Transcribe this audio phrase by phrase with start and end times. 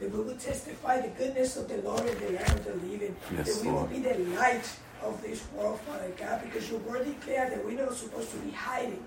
[0.00, 3.14] That we will testify the goodness of the Lord in the land of the living.
[3.36, 3.90] Yes, that we Lord.
[3.90, 4.68] will be the light
[5.02, 8.50] of this world, Father God, because your word declared that we're not supposed to be
[8.50, 9.04] hiding.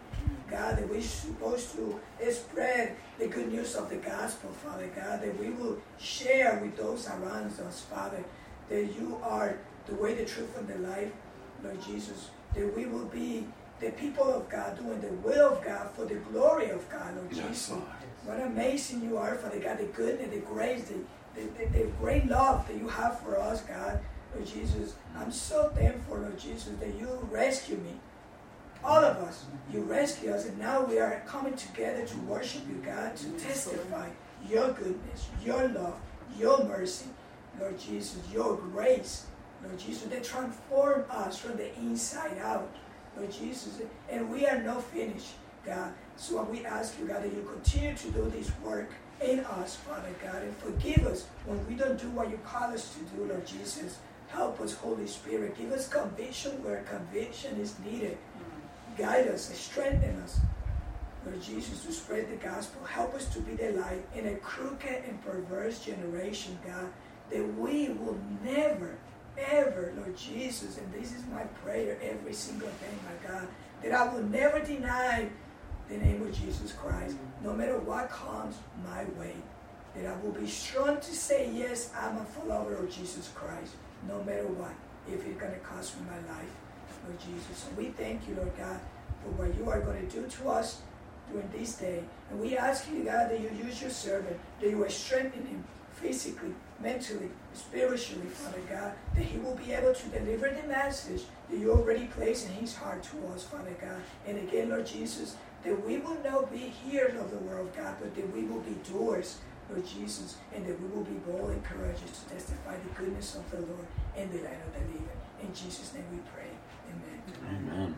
[0.50, 2.00] God, that we're supposed to
[2.32, 7.08] spread the good news of the gospel, Father God, that we will share with those
[7.08, 8.24] around us, Father,
[8.70, 9.58] that you are
[9.88, 11.12] the way, the truth, and the life,
[11.64, 13.48] Lord Jesus, that we will be
[13.80, 17.28] the people of God doing the will of God for the glory of God, Lord
[17.32, 17.72] Yes, Jesus.
[17.72, 17.84] Lord.
[18.26, 20.96] What amazing you are, Father God, the goodness, the grace, the,
[21.40, 24.00] the, the, the great love that you have for us, God,
[24.34, 24.96] Lord Jesus.
[25.16, 27.92] I'm so thankful, Lord Jesus, that you rescue me.
[28.84, 32.82] All of us, you rescue us, and now we are coming together to worship you,
[32.84, 34.10] God, to testify
[34.50, 36.00] your goodness, your love,
[36.36, 37.06] your mercy,
[37.60, 39.28] Lord Jesus, your grace,
[39.64, 42.72] Lord Jesus, that transform us from the inside out,
[43.16, 43.82] Lord Jesus.
[44.10, 45.34] And we are not finished,
[45.64, 45.94] God.
[46.18, 48.90] So we ask you, God, that you continue to do this work
[49.22, 52.94] in us, Father God, and forgive us when we don't do what you call us
[52.96, 53.98] to do, Lord Jesus.
[54.28, 55.58] Help us, Holy Spirit.
[55.58, 58.18] Give us conviction where conviction is needed.
[58.98, 60.40] Guide us strengthen us,
[61.26, 62.86] Lord Jesus, to spread the gospel.
[62.86, 66.90] Help us to be the light in a crooked and perverse generation, God,
[67.30, 68.96] that we will never,
[69.38, 73.48] ever, Lord Jesus, and this is my prayer every single day, my God,
[73.84, 75.30] that I will never deny
[75.90, 79.36] the name of Jesus Christ, no matter what comes my way.
[79.96, 83.74] That I will be strong to say, yes, I'm a follower of Jesus Christ,
[84.08, 84.74] no matter what,
[85.08, 86.50] if it's going to cost me my life.
[87.08, 87.68] Lord Jesus.
[87.68, 88.80] And we thank you, Lord God,
[89.24, 90.82] for what you are going to do to us
[91.32, 92.04] during this day.
[92.30, 95.64] And we ask you, God, that you use your servant, that you will strengthen him
[95.94, 101.58] physically, mentally, spiritually, Father God, that he will be able to deliver the message that
[101.58, 104.02] you already placed in his heart to us, Father God.
[104.28, 107.96] And again, Lord Jesus, that we will not be hearers of the word of God,
[108.00, 109.40] but that we will be doers,
[109.70, 113.50] Lord Jesus, and that we will be bold and courageous to testify the goodness of
[113.50, 115.10] the Lord in the land of the living.
[115.42, 116.52] In Jesus' name we pray.
[117.50, 117.98] Amen.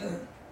[0.00, 0.28] Amen.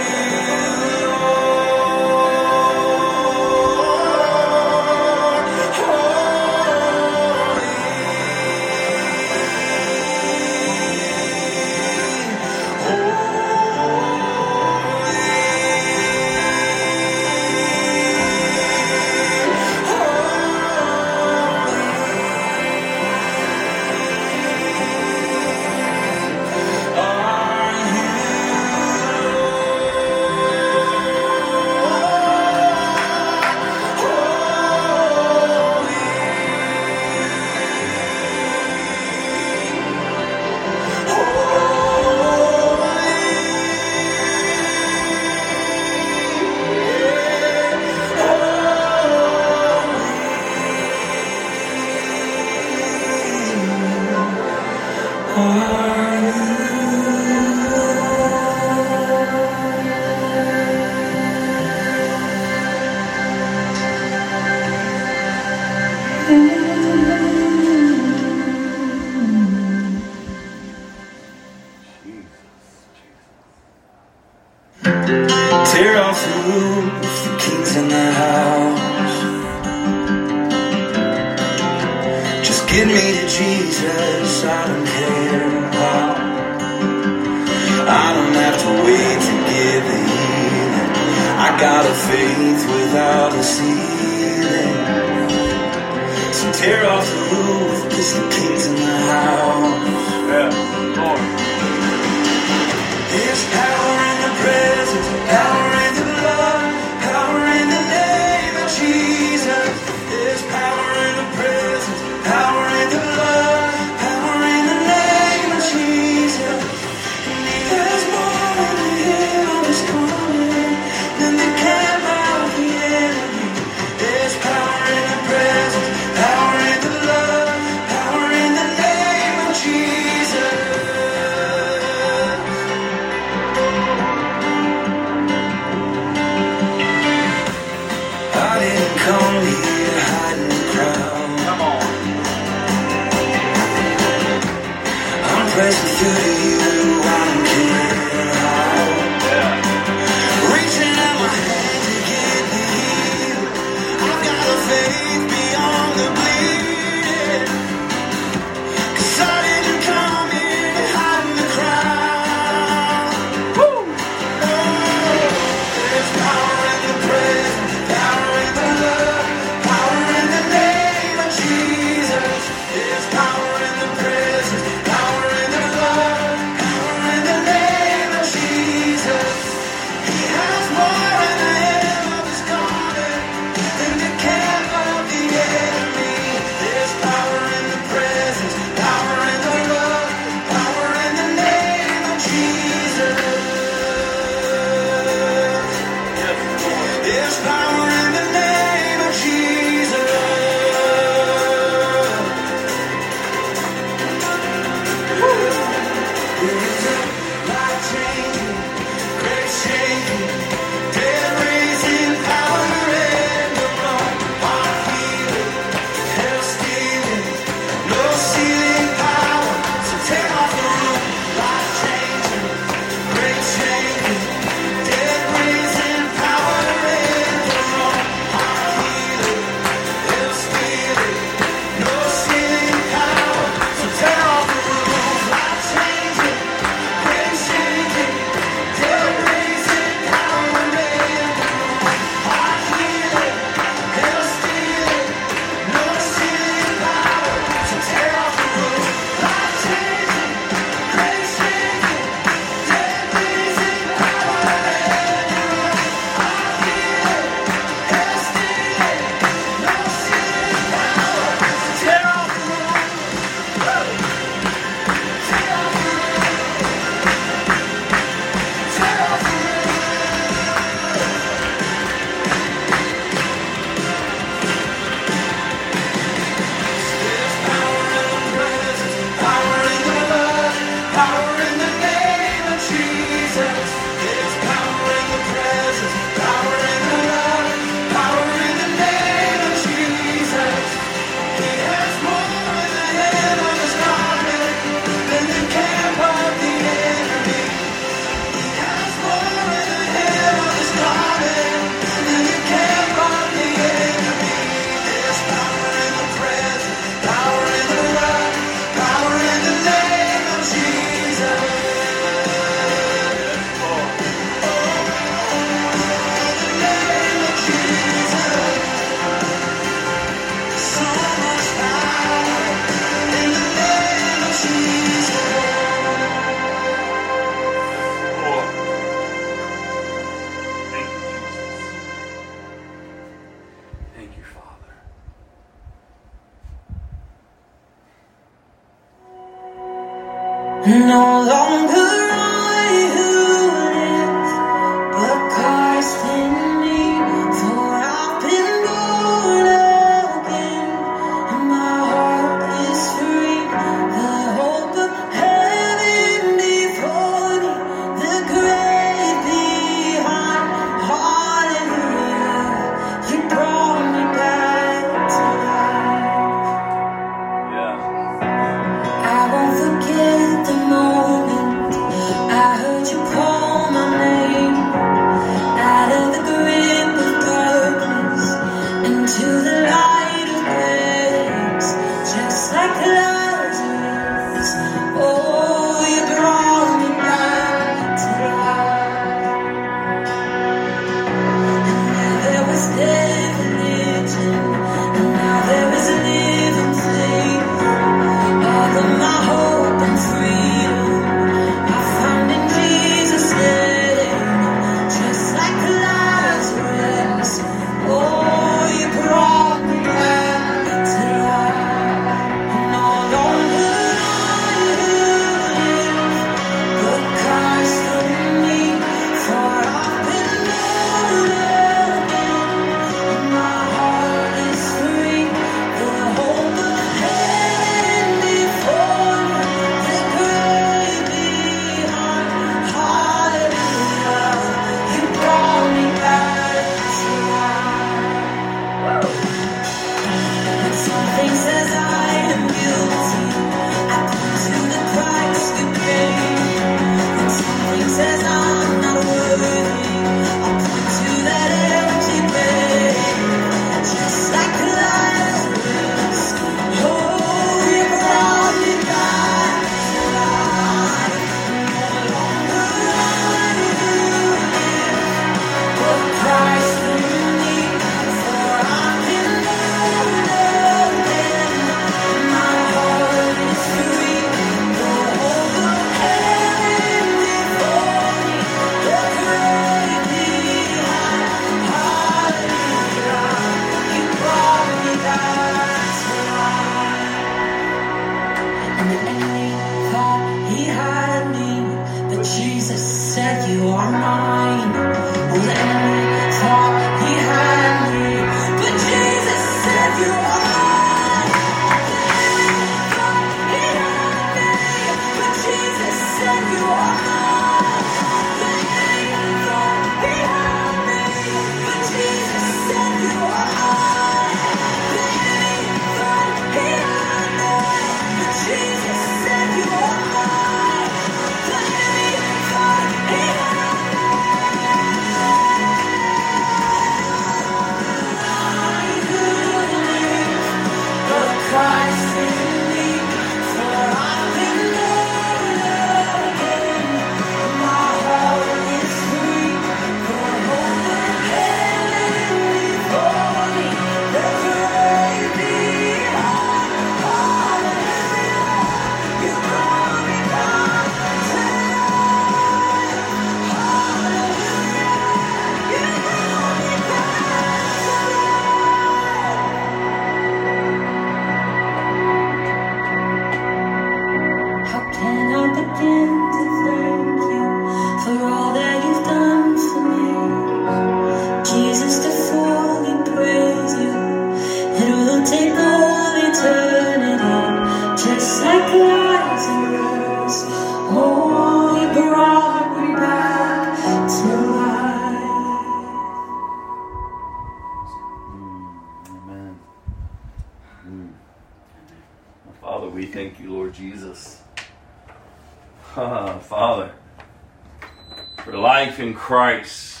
[599.28, 600.00] Christ.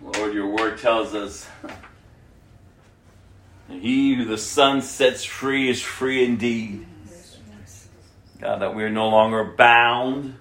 [0.00, 1.78] Lord, your word tells us that
[3.68, 6.86] he who the Son sets free is free indeed.
[8.40, 10.38] God, that we are no longer bound,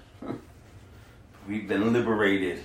[1.45, 2.63] we've been liberated.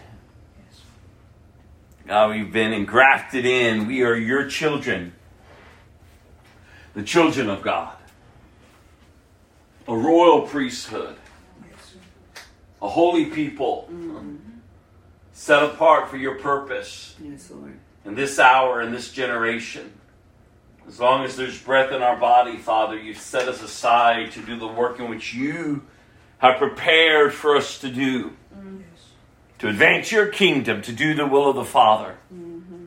[2.07, 3.88] God, we've been engrafted in.
[3.88, 5.14] We are your children,
[6.95, 7.97] the children of God,
[9.88, 11.17] a royal priesthood,
[12.81, 13.72] a holy people,
[15.52, 17.78] set apart for your purpose Yes, Lord.
[18.06, 19.92] in this hour, in this generation.
[20.88, 24.59] As long as there's breath in our body, Father, you've set us aside to do
[24.59, 25.82] the work in which you
[26.38, 28.32] have prepared for us to do.
[28.56, 28.80] Mm.
[29.59, 32.16] To advance your kingdom, to do the will of the Father.
[32.32, 32.87] Mm-hmm.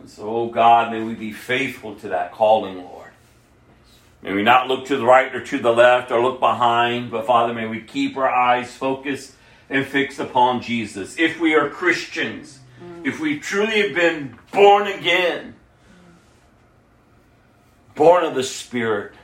[0.00, 3.12] And so, oh God, may we be faithful to that calling, Lord.
[4.20, 7.24] May we not look to the right or to the left or look behind, but
[7.24, 9.36] Father, may we keep our eyes focused
[9.70, 11.18] and fix upon Jesus.
[11.18, 12.58] If we are Christians,
[13.04, 15.54] if we truly have been born again,
[17.94, 19.14] born of the Spirit,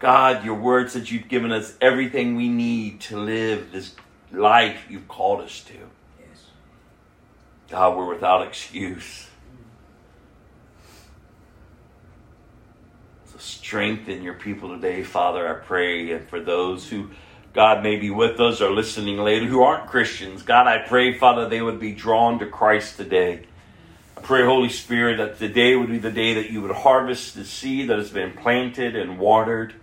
[0.00, 3.94] God, your word says you've given us everything we need to live this
[4.32, 5.74] life you've called us to.
[5.74, 6.44] Yes.
[7.70, 9.28] God, we're without excuse.
[13.26, 16.10] So strengthen your people today, Father, I pray.
[16.10, 17.10] And for those who,
[17.52, 21.48] God, may be with us or listening later who aren't Christians, God, I pray, Father,
[21.48, 23.44] they would be drawn to Christ today.
[24.16, 27.44] I pray, Holy Spirit, that today would be the day that you would harvest the
[27.44, 29.74] seed that has been planted and watered.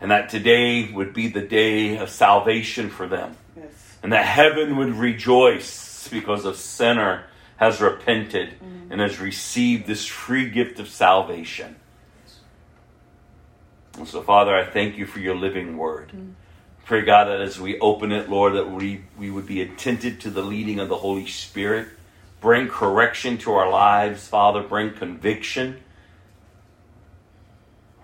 [0.00, 3.96] And that today would be the day of salvation for them Yes.
[4.02, 7.24] and that heaven would rejoice because a sinner
[7.56, 8.92] has repented mm-hmm.
[8.92, 11.76] and has received this free gift of salvation.
[13.96, 16.12] And so, Father, I thank you for your living word.
[16.14, 16.34] Mm.
[16.84, 20.30] Pray, God, that as we open it, Lord, that we, we would be attentive to
[20.30, 21.88] the leading of the Holy Spirit.
[22.40, 24.62] Bring correction to our lives, Father.
[24.62, 25.78] Bring conviction.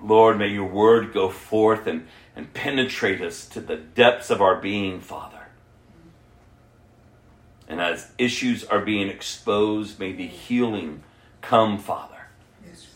[0.02, 4.56] Lord, may your word go forth and, and penetrate us to the depths of our
[4.56, 5.46] being, Father.
[7.68, 11.04] And as issues are being exposed, may the healing
[11.40, 12.26] come, Father,
[12.66, 12.87] Yes.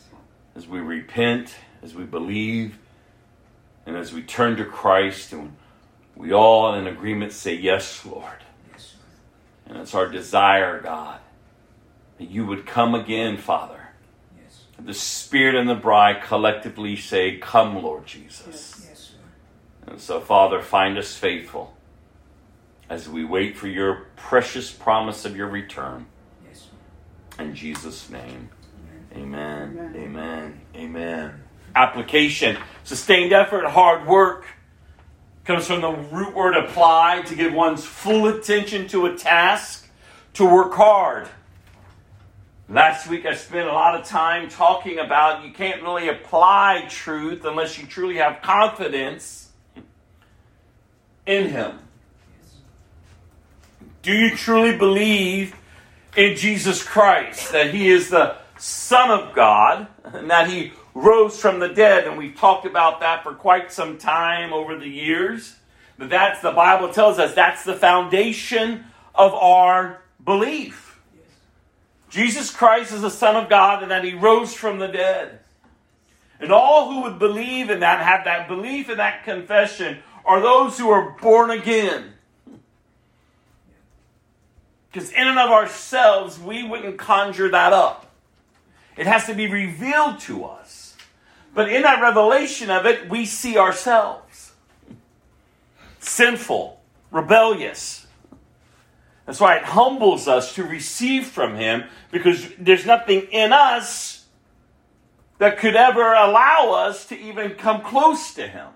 [0.55, 2.77] as we repent, as we believe,
[3.87, 5.55] and as we turn to Christ, and
[6.13, 8.43] we all in agreement say, Yes, Lord.
[8.73, 8.95] Yes.
[9.65, 11.21] And it's our desire, God,
[12.19, 13.87] that you would come again, Father.
[14.37, 14.65] Yes.
[14.77, 18.85] The Spirit and the bride collectively say, Come, Lord Jesus.
[18.89, 19.13] Yes.
[19.87, 21.73] And so, Father, find us faithful
[22.89, 26.07] as we wait for your precious promise of your return.
[26.45, 26.67] Yes.
[27.39, 28.49] In Jesus' name,
[29.15, 29.77] Amen.
[29.77, 30.03] amen, Amen.
[30.03, 31.43] amen, amen.
[31.77, 34.45] Application sustained effort, hard work
[35.45, 39.87] comes from the root word apply to give one's full attention to a task,
[40.33, 41.29] to work hard.
[42.67, 47.45] Last week I spent a lot of time talking about you can't really apply truth
[47.45, 49.49] unless you truly have confidence
[51.27, 51.77] in him?
[54.01, 55.55] Do you truly believe
[56.15, 61.59] in Jesus Christ, that he is the Son of God, and that he rose from
[61.59, 62.07] the dead?
[62.07, 65.55] And we've talked about that for quite some time over the years.
[65.97, 70.99] But that's the Bible tells us that's the foundation of our belief.
[72.09, 75.39] Jesus Christ is the Son of God and that He rose from the dead.
[76.39, 80.77] And all who would believe in that, have that belief in that confession, are those
[80.77, 82.13] who are born again.
[84.91, 88.11] Because in and of ourselves, we wouldn't conjure that up.
[88.95, 90.76] It has to be revealed to us.
[91.53, 94.53] But in that revelation of it, we see ourselves
[95.99, 96.79] sinful,
[97.11, 98.07] rebellious.
[99.25, 104.25] That's why it humbles us to receive from Him because there's nothing in us
[105.37, 108.67] that could ever allow us to even come close to Him.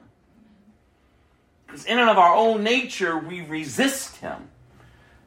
[1.66, 4.50] Because in and of our own nature, we resist Him.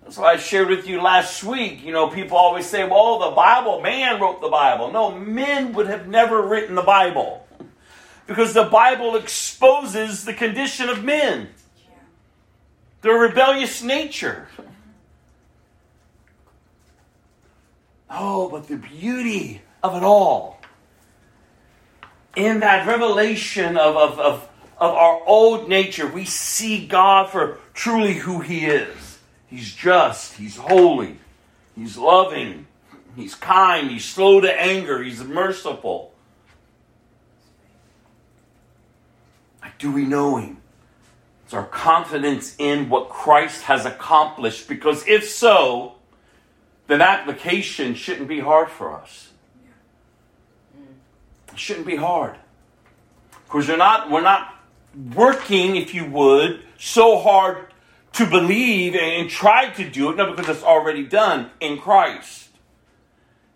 [0.05, 1.83] That's I shared with you last week.
[1.83, 4.93] You know, people always say, well, the Bible, man wrote the Bible.
[4.93, 7.47] No, men would have never written the Bible.
[8.27, 11.49] Because the Bible exposes the condition of men,
[13.01, 14.49] their rebellious nature.
[18.11, 20.61] Oh, but the beauty of it all.
[22.37, 28.15] In that revelation of, of, of, of our old nature, we see God for truly
[28.15, 29.04] who He is.
[29.47, 31.19] He's just, He's holy,
[31.75, 32.67] He's loving,
[33.17, 36.13] He's kind, He's slow to anger, He's merciful.
[39.63, 40.59] Like, do we know Him?
[41.45, 44.67] It's our confidence in what Christ has accomplished.
[44.67, 45.97] Because if so,
[46.87, 49.31] then application shouldn't be hard for us.
[51.53, 52.37] It shouldn't be hard.
[53.45, 54.55] Because we're not, we're not
[55.15, 57.74] working, if you would, so hard
[58.15, 60.17] to believe and try to do it.
[60.17, 62.49] No, because it's already done in Christ.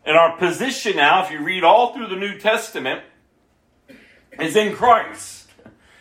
[0.05, 3.03] And our position now, if you read all through the New Testament,
[4.39, 5.51] is in Christ.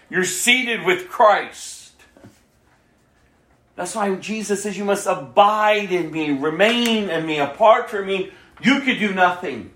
[0.10, 1.93] You're seated with Christ.
[3.76, 7.39] That's why Jesus says, You must abide in me, remain in me.
[7.39, 9.72] Apart from me, you could do nothing.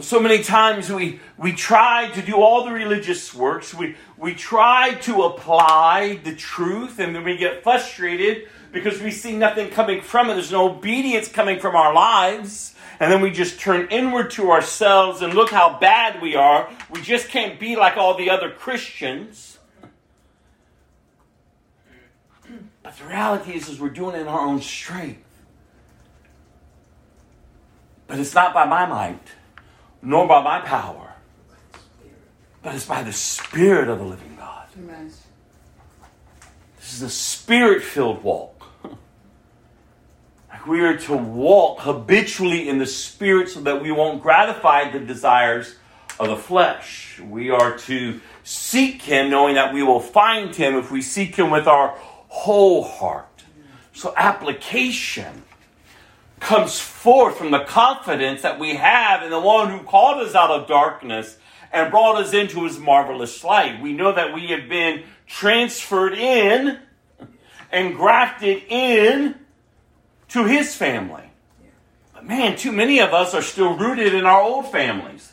[0.00, 4.94] So, many times we, we try to do all the religious works, we, we try
[5.02, 10.30] to apply the truth, and then we get frustrated because we see nothing coming from
[10.30, 10.34] it.
[10.34, 12.74] There's no obedience coming from our lives.
[13.00, 16.68] And then we just turn inward to ourselves and look how bad we are.
[16.90, 19.58] We just can't be like all the other Christians.
[22.82, 25.24] But the reality is, is we're doing it in our own strength.
[28.06, 29.20] But it's not by my might,
[30.02, 31.14] nor by my power,
[32.62, 34.66] but it's by the Spirit of the living God.
[34.78, 35.12] Amen.
[36.78, 38.54] This is a spirit filled walk.
[40.50, 44.98] Like we are to walk habitually in the Spirit so that we won't gratify the
[44.98, 45.76] desires
[46.18, 47.20] of the flesh.
[47.20, 51.50] We are to seek Him knowing that we will find Him if we seek Him
[51.50, 51.96] with our
[52.28, 53.44] whole heart.
[53.92, 55.44] So, application
[56.40, 60.50] comes forth from the confidence that we have in the one who called us out
[60.50, 61.38] of darkness
[61.72, 63.80] and brought us into his marvelous light.
[63.80, 66.78] We know that we have been transferred in
[67.70, 69.34] and grafted in
[70.28, 71.24] to his family.
[72.14, 75.32] But man, too many of us are still rooted in our old families.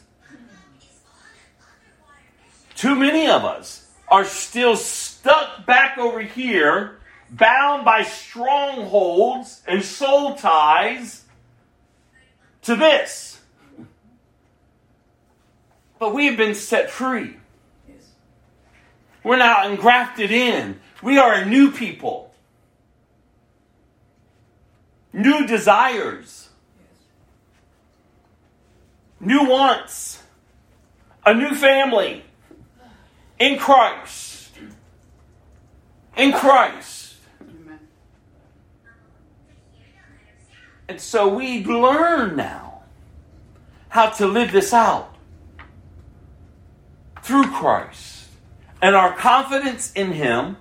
[2.75, 10.35] Too many of us are still stuck back over here, bound by strongholds and soul
[10.35, 11.25] ties
[12.63, 13.41] to this.
[15.99, 17.38] But we have been set free.
[19.23, 20.79] We're now engrafted in.
[21.01, 22.33] We are a new people.
[25.11, 26.49] New desires.
[29.19, 30.21] New wants.
[31.25, 32.23] A new family.
[33.39, 34.51] In Christ.
[36.15, 37.15] In Christ.
[37.41, 37.79] Amen.
[40.88, 42.84] And so we learn now
[43.89, 45.15] how to live this out
[47.24, 48.28] through Christ.
[48.82, 50.58] And our confidence in Him,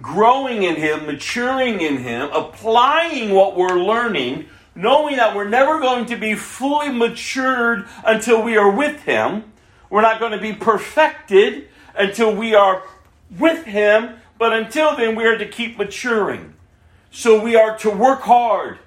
[0.00, 6.06] growing in Him, maturing in Him, applying what we're learning, knowing that we're never going
[6.06, 9.52] to be fully matured until we are with Him.
[9.90, 12.82] We're not going to be perfected until we are
[13.36, 16.55] with Him, but until then, we are to keep maturing.
[17.16, 18.78] So we are to work hard.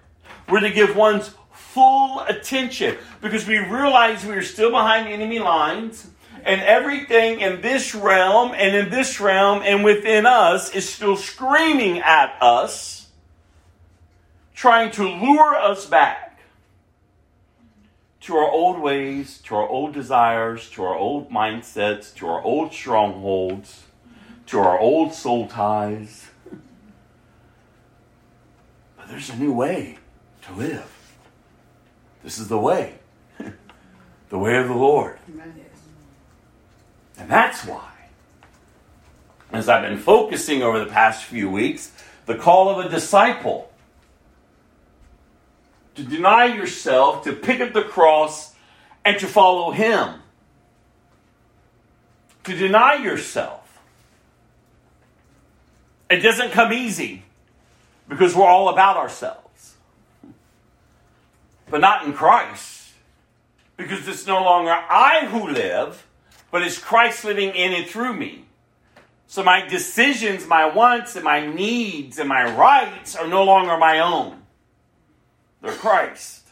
[0.47, 6.11] We're to give one's full attention because we realize we are still behind enemy lines
[6.45, 11.99] And everything in this realm and in this realm and within us is still screaming
[11.99, 13.07] at us,
[14.53, 16.39] trying to lure us back
[18.21, 22.73] to our old ways, to our old desires, to our old mindsets, to our old
[22.73, 23.85] strongholds,
[24.45, 26.28] to our old soul ties.
[29.09, 29.97] There's a new way
[30.43, 30.87] to live.
[32.23, 32.99] This is the way,
[34.29, 35.17] the way of the Lord.
[37.17, 37.91] And that's why,
[39.51, 41.91] as I've been focusing over the past few weeks,
[42.27, 43.71] the call of a disciple
[45.95, 48.53] to deny yourself, to pick up the cross,
[49.03, 50.21] and to follow Him.
[52.43, 53.81] To deny yourself.
[56.09, 57.23] It doesn't come easy
[58.09, 59.75] because we're all about ourselves.
[61.69, 62.91] But not in Christ.
[63.77, 66.05] Because it's no longer I who live,
[66.51, 68.45] but it's Christ living in and through me.
[69.27, 73.99] So my decisions, my wants, and my needs, and my rights are no longer my
[73.99, 74.41] own.
[75.61, 76.47] They're Christ.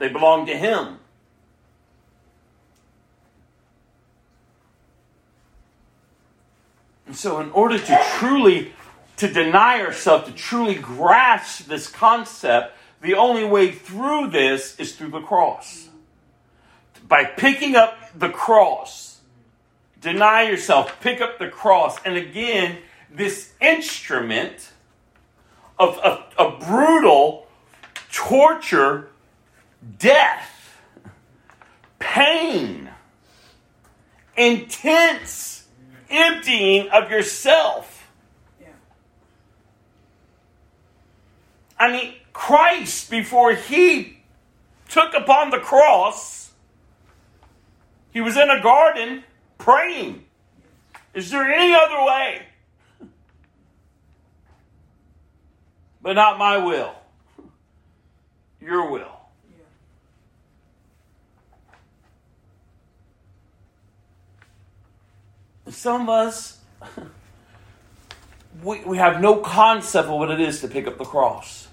[0.00, 0.98] They belong to Him.
[7.06, 8.72] And so in order to truly
[9.16, 15.10] to deny ourselves, to truly grasp this concept, the only way through this is through
[15.10, 15.88] the cross.
[17.06, 19.20] By picking up the cross,
[20.00, 21.98] deny yourself, pick up the cross.
[22.04, 22.78] And again,
[23.10, 24.72] this instrument
[25.78, 27.46] of a, brutal
[28.12, 29.10] torture,
[29.98, 30.80] death,
[31.98, 32.90] pain,
[34.36, 35.66] intense
[36.08, 38.08] emptying of yourself.
[38.60, 38.68] Yeah.
[41.78, 44.18] I mean, Christ, before he
[44.88, 46.50] took upon the cross,
[48.10, 49.24] he was in a garden
[49.58, 50.24] praying.
[51.12, 52.46] Is there any other way?
[56.02, 56.94] But not my will,
[58.60, 59.16] your will.
[65.68, 66.60] Some of us,
[68.62, 71.65] we, we have no concept of what it is to pick up the cross.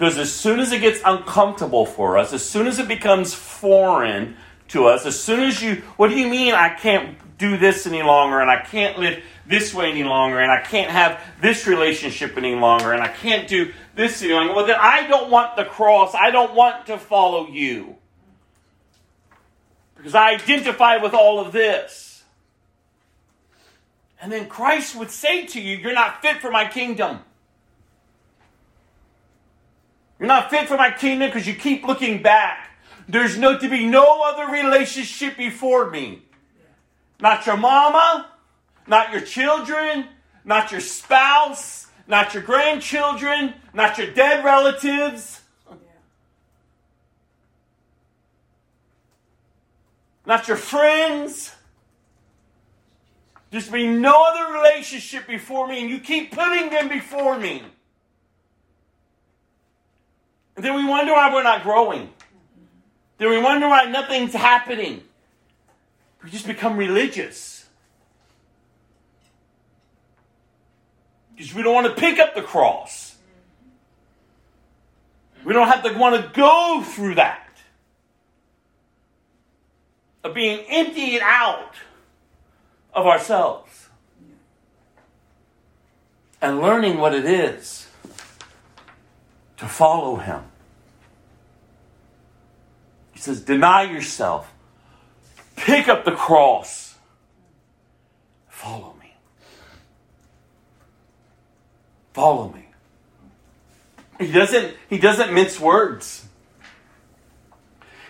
[0.00, 4.34] Because as soon as it gets uncomfortable for us, as soon as it becomes foreign
[4.68, 8.02] to us, as soon as you, what do you mean I can't do this any
[8.02, 12.38] longer and I can't live this way any longer and I can't have this relationship
[12.38, 14.54] any longer and I can't do this any longer?
[14.54, 16.14] Well, then I don't want the cross.
[16.14, 17.96] I don't want to follow you.
[19.96, 22.22] Because I identify with all of this.
[24.18, 27.18] And then Christ would say to you, You're not fit for my kingdom.
[30.20, 32.68] You're not fit for my kingdom because you keep looking back.
[33.08, 36.22] There's no to be no other relationship before me.
[37.20, 38.28] Not your mama,
[38.86, 40.06] not your children,
[40.44, 45.40] not your spouse, not your grandchildren, not your dead relatives,
[50.26, 51.54] not your friends.
[53.50, 57.62] There's be no other relationship before me, and you keep putting them before me.
[60.60, 62.10] Then we wonder why we're not growing.
[63.18, 65.02] Then we wonder why nothing's happening.
[66.22, 67.66] We just become religious.
[71.34, 73.16] Because we don't want to pick up the cross.
[75.44, 77.46] We don't have to want to go through that.
[80.22, 81.74] Of being emptied out
[82.92, 83.88] of ourselves.
[86.42, 87.86] And learning what it is
[89.56, 90.49] to follow Him.
[93.20, 94.50] He says, deny yourself,
[95.54, 96.94] pick up the cross,
[98.48, 99.14] follow me.
[102.14, 102.64] Follow me.
[104.18, 106.24] He doesn't, he doesn't mince words.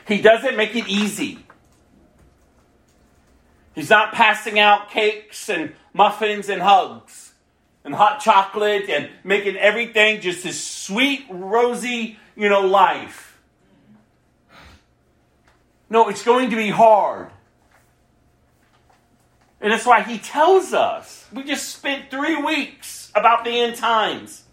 [0.06, 1.40] He doesn't make it easy.
[3.74, 7.32] He's not passing out cakes and muffins and hugs
[7.84, 13.29] and hot chocolate and making everything just this sweet, rosy, you know, life.
[15.90, 17.30] No, it's going to be hard.
[19.60, 21.26] And that's why he tells us.
[21.32, 24.44] We just spent three weeks about the end times.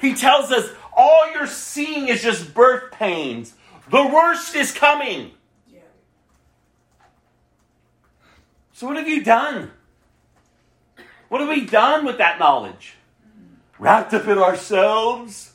[0.00, 3.54] He tells us all you're seeing is just birth pains.
[3.90, 5.32] The worst is coming.
[8.72, 9.70] So, what have you done?
[11.28, 12.94] What have we done with that knowledge?
[13.78, 15.52] Wrapped up in ourselves?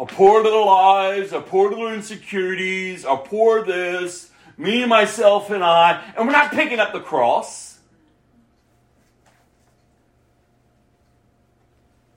[0.00, 6.02] Our poor little lives, our poor little insecurities, our poor this, me, myself, and I,
[6.16, 7.78] and we're not picking up the cross.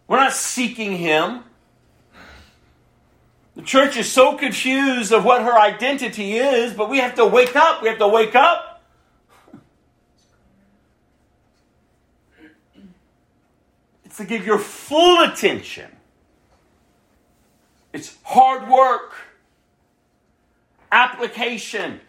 [0.07, 1.43] We're not seeking Him.
[3.57, 7.57] The church is so confused of what her identity is, but we have to wake
[7.57, 7.81] up.
[7.81, 8.81] We have to wake up.
[14.05, 15.92] It's to give your full attention.
[17.93, 19.13] It's hard work,
[20.91, 22.01] application,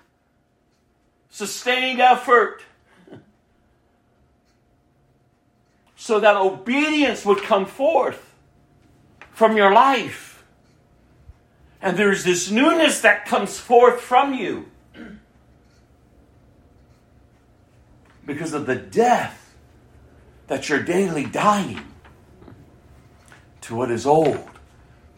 [1.31, 2.63] sustained effort.
[5.97, 8.35] So that obedience would come forth
[9.31, 10.45] from your life.
[11.81, 14.67] And there's this newness that comes forth from you
[18.27, 19.55] because of the death
[20.47, 21.81] that you're daily dying
[23.63, 24.49] to what is old,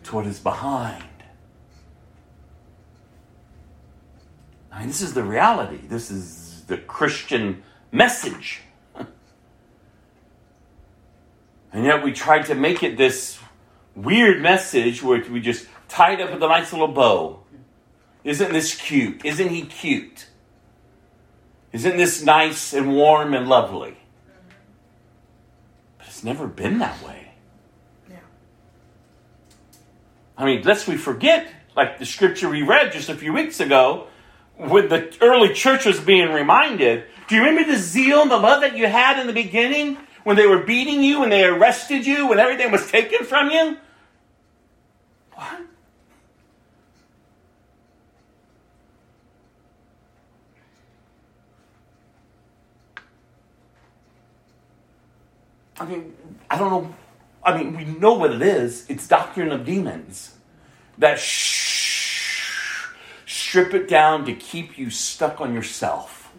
[0.07, 1.05] to what is behind.
[4.73, 5.79] I mean, this is the reality.
[5.87, 8.61] This is the Christian message.
[11.73, 13.39] And yet we tried to make it this
[13.95, 17.41] weird message where we just tied up with a nice little bow.
[18.25, 19.25] Isn't this cute?
[19.25, 20.27] Isn't he cute?
[21.73, 23.97] Isn't this nice and warm and lovely?
[25.99, 27.33] But it's never been that way.
[28.09, 28.17] Yeah.
[30.37, 34.09] I mean, lest we forget, like the scripture we read just a few weeks ago,
[34.57, 37.05] when the early church was being reminded.
[37.29, 40.37] Do you remember the zeal and the love that you had in the beginning when
[40.37, 43.77] they were beating you, when they arrested you, when everything was taken from you?
[45.35, 45.61] What?
[55.79, 56.17] I mean,
[56.51, 56.95] I don't know.
[57.47, 58.85] I mean, we know what it is.
[58.89, 60.35] It's doctrine of demons
[60.99, 62.89] that sh-
[63.25, 66.33] strip it down to keep you stuck on yourself,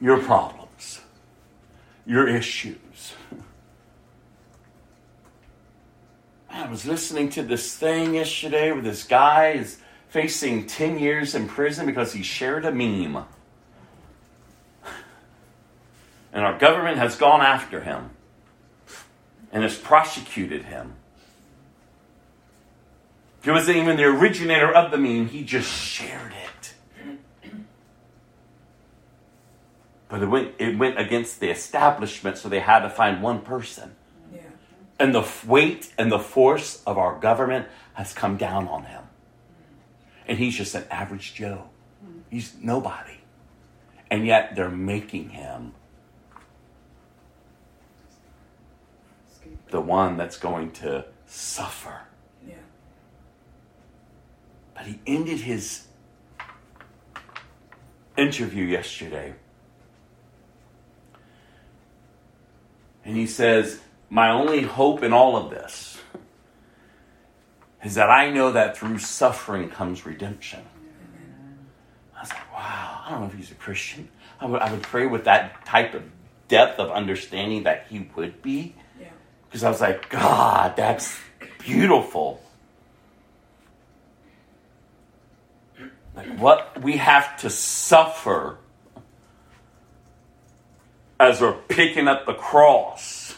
[0.00, 1.00] your problems,
[2.06, 3.14] your issues.
[6.48, 11.48] I was listening to this thing yesterday where this guy is facing 10 years in
[11.48, 13.24] prison because he shared a meme.
[16.32, 18.10] And our government has gone after him
[19.52, 20.94] and has prosecuted him.
[23.42, 26.74] He wasn't even the originator of the meme, he just shared it.
[30.08, 33.94] But it went, it went against the establishment, so they had to find one person.
[34.34, 34.40] Yeah.
[34.98, 39.04] And the weight and the force of our government has come down on him.
[40.26, 41.70] And he's just an average Joe.
[42.28, 43.20] He's nobody.
[44.10, 45.74] And yet they're making him
[49.70, 52.00] the one that's going to suffer.
[52.46, 52.54] Yeah.
[54.74, 55.86] But he ended his
[58.16, 59.34] interview yesterday.
[63.04, 65.98] And he says, My only hope in all of this
[67.82, 70.60] is that I know that through suffering comes redemption.
[72.16, 74.08] I was like, wow, I don't know if he's a Christian.
[74.38, 76.02] I would, I would pray with that type of
[76.48, 78.74] depth of understanding that he would be.
[79.50, 81.18] Because I was like, God, that's
[81.58, 82.40] beautiful.
[86.14, 88.58] Like what we have to suffer
[91.18, 93.34] as we're picking up the cross,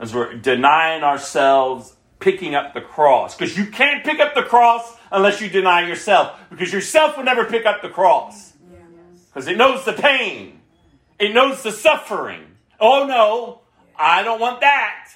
[0.00, 3.36] as we're denying ourselves, picking up the cross.
[3.36, 6.38] Because you can't pick up the cross unless you deny yourself.
[6.50, 8.52] Because yourself will never pick up the cross.
[9.26, 10.60] Because it knows the pain,
[11.20, 12.44] it knows the suffering.
[12.80, 13.57] Oh no,
[13.98, 15.10] I don't want that.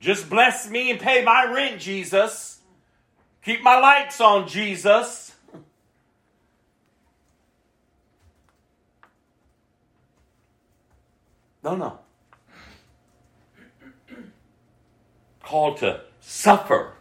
[0.00, 2.58] Just bless me and pay my rent, Jesus.
[3.44, 5.34] Keep my lights on, Jesus.
[11.62, 11.98] No, no.
[15.42, 16.94] Called to suffer.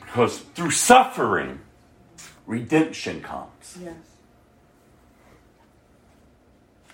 [0.00, 1.60] Because through suffering,
[2.46, 3.78] redemption comes.
[3.82, 3.94] Yes.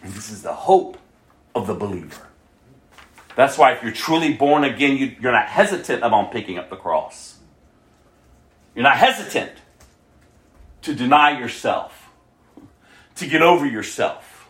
[0.05, 0.99] And this is the hope
[1.55, 2.29] of the believer.
[3.37, 6.77] That's why if you're truly born again, you, you're not hesitant about picking up the
[6.77, 7.39] cross.
[8.75, 9.53] You're not hesitant
[10.83, 12.11] to deny yourself,
[13.17, 14.49] to get over yourself.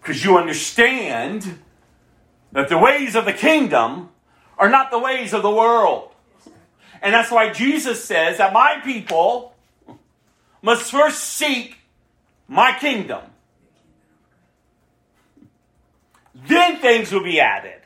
[0.00, 1.58] Because you understand
[2.52, 4.10] that the ways of the kingdom
[4.58, 6.10] are not the ways of the world.
[7.00, 9.54] And that's why Jesus says that my people
[10.60, 11.78] must first seek
[12.52, 13.22] my kingdom.
[16.34, 17.80] Then things will be added.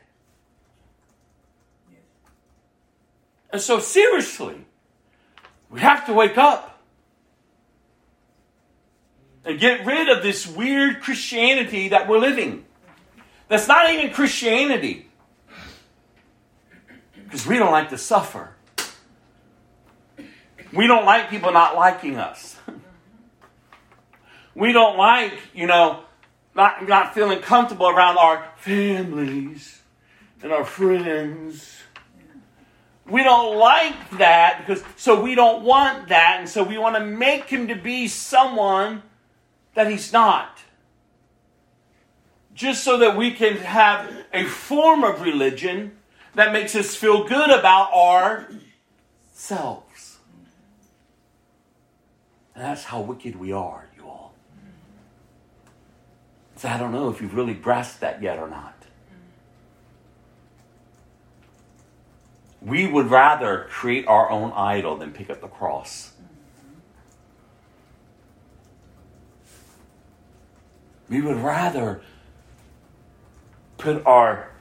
[3.49, 4.65] And so, seriously,
[5.69, 6.81] we have to wake up
[9.45, 12.65] and get rid of this weird Christianity that we're living.
[13.47, 15.09] That's not even Christianity.
[17.23, 18.51] Because we don't like to suffer.
[20.73, 22.56] We don't like people not liking us.
[24.57, 26.03] We don't like, you know,
[26.55, 29.83] not, not feeling comfortable around our families
[30.41, 31.75] and our friends.
[33.05, 37.05] We don't like that because so we don't want that, and so we want to
[37.05, 39.03] make him to be someone
[39.75, 40.57] that he's not.
[42.55, 45.99] Just so that we can have a form of religion
[46.33, 48.57] that makes us feel good about ourselves.
[52.55, 53.86] And that's how wicked we are.
[56.57, 58.73] So I don't know if you've really grasped that yet or not.
[62.61, 66.13] We would rather create our own idol than pick up the cross.
[71.07, 72.01] We would rather
[73.77, 74.51] put our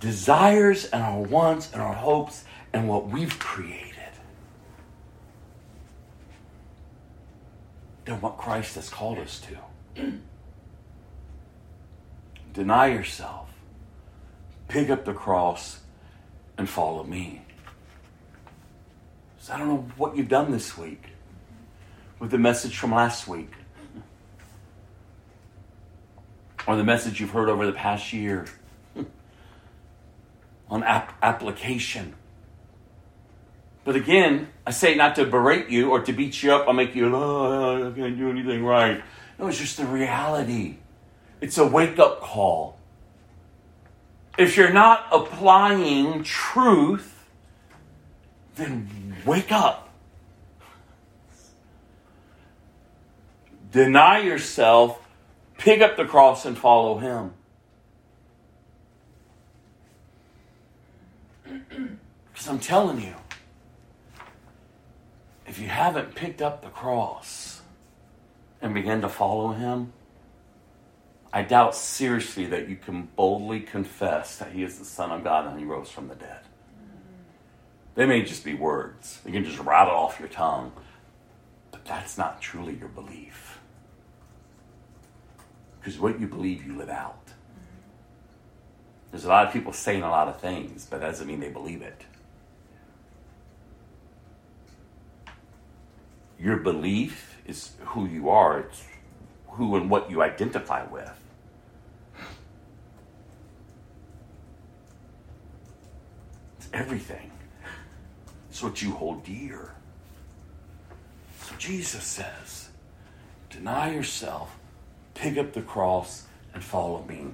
[0.00, 3.94] desires and our wants and our hopes and what we've created
[8.06, 10.10] than what Christ has called us to.
[12.52, 13.48] Deny yourself,
[14.68, 15.80] pick up the cross,
[16.56, 17.42] and follow me.
[19.38, 21.02] So I don't know what you've done this week
[22.18, 23.52] with the message from last week
[26.66, 28.46] or the message you've heard over the past year
[30.68, 32.14] on ap- application.
[33.84, 36.94] But again, I say not to berate you or to beat you up or make
[36.94, 39.02] you, oh, I can't do anything right.
[39.38, 40.76] No, it's just the reality.
[41.40, 42.78] It's a wake up call.
[44.36, 47.14] If you're not applying truth,
[48.56, 49.88] then wake up.
[53.70, 55.00] Deny yourself,
[55.58, 57.34] pick up the cross, and follow Him.
[62.32, 63.16] Because I'm telling you,
[65.44, 67.62] if you haven't picked up the cross
[68.62, 69.92] and begun to follow Him,
[71.32, 75.46] I doubt seriously that you can boldly confess that He is the Son of God
[75.46, 76.40] and He rose from the dead.
[77.94, 80.72] They may just be words, you can just rattle off your tongue,
[81.70, 83.58] but that's not truly your belief.
[85.80, 87.18] Because what you believe, you live out.
[89.10, 91.48] There's a lot of people saying a lot of things, but that doesn't mean they
[91.48, 92.04] believe it.
[96.38, 98.84] Your belief is who you are, it's
[99.48, 101.10] who and what you identify with.
[106.58, 107.30] It's everything.
[108.50, 109.74] It's what you hold dear.
[111.40, 112.68] So Jesus says,
[113.50, 114.56] deny yourself,
[115.14, 117.26] pick up the cross, and follow me.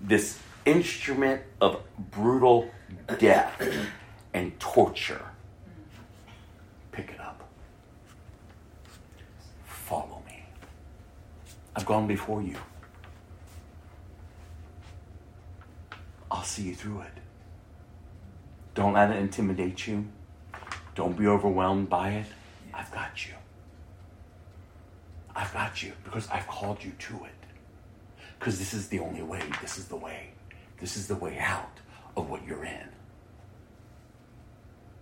[0.00, 2.70] This instrument of brutal
[3.18, 3.62] death
[4.32, 5.22] and torture.
[6.92, 7.48] Pick it up.
[9.64, 10.44] Follow me.
[11.76, 12.56] I've gone before you.
[16.30, 17.27] I'll see you through it.
[18.78, 20.06] Don't let it intimidate you.
[20.94, 22.26] Don't be overwhelmed by it.
[22.72, 23.34] I've got you.
[25.34, 27.32] I've got you because I've called you to it.
[28.38, 29.42] Because this is the only way.
[29.60, 30.30] This is the way.
[30.78, 31.80] This is the way out
[32.16, 32.88] of what you're in.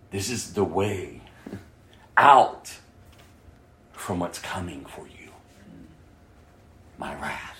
[0.09, 1.21] This is the way
[2.17, 2.75] out
[3.91, 5.29] from what's coming for you.
[6.97, 7.59] My wrath.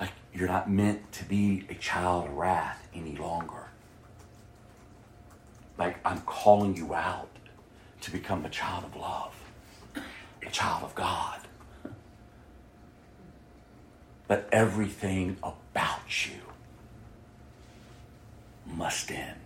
[0.00, 3.68] Like you're not meant to be a child of wrath any longer.
[5.78, 7.28] Like I'm calling you out
[8.02, 9.34] to become a child of love,
[10.46, 11.40] a child of God.
[14.26, 16.40] But everything about you
[18.66, 19.36] must end.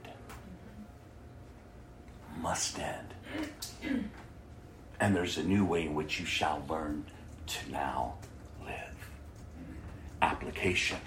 [2.41, 3.15] Must end.
[5.01, 7.05] And there's a new way in which you shall learn
[7.47, 8.15] to now.
[10.27, 10.99] Application.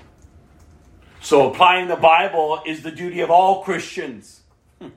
[1.20, 4.39] So, applying the Bible is the duty of all Christians.
[4.80, 4.88] Hmm.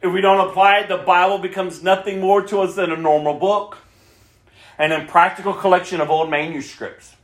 [0.00, 3.34] If we don't apply it, the Bible becomes nothing more to us than a normal
[3.34, 3.78] book,
[4.78, 7.16] and an impractical collection of old manuscripts.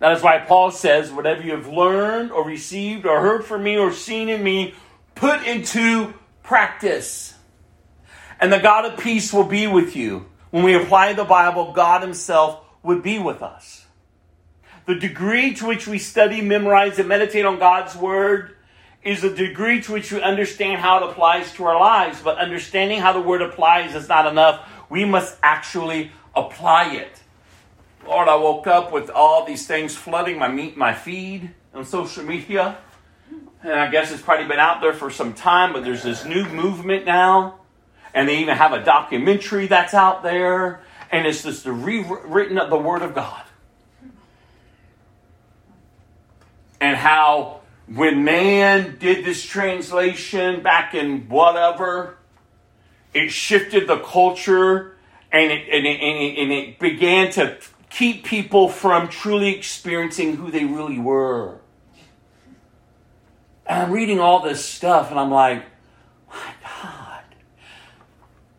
[0.00, 3.78] That is why Paul says, Whatever you have learned or received or heard from me
[3.78, 4.74] or seen in me,
[5.14, 6.12] put into
[6.42, 7.34] practice.
[8.38, 10.26] And the God of peace will be with you.
[10.50, 13.86] When we apply the Bible, God Himself would be with us.
[14.88, 18.56] The degree to which we study, memorize, and meditate on God's Word
[19.02, 22.98] is the degree to which we understand how it applies to our lives, but understanding
[22.98, 24.66] how the word applies is not enough.
[24.88, 27.20] We must actually apply it.
[28.06, 32.24] Lord, I woke up with all these things flooding my meet my feed on social
[32.24, 32.78] media.
[33.62, 36.48] And I guess it's probably been out there for some time, but there's this new
[36.48, 37.60] movement now.
[38.14, 40.80] And they even have a documentary that's out there.
[41.12, 43.42] And it's just the rewritten of the Word of God.
[46.80, 52.18] And how when man did this translation back in whatever,
[53.14, 54.96] it shifted the culture
[55.32, 57.58] and it, and it, and it, and it began to
[57.90, 61.60] keep people from truly experiencing who they really were.
[63.66, 65.64] And I'm reading all this stuff and I'm like,
[66.30, 66.52] my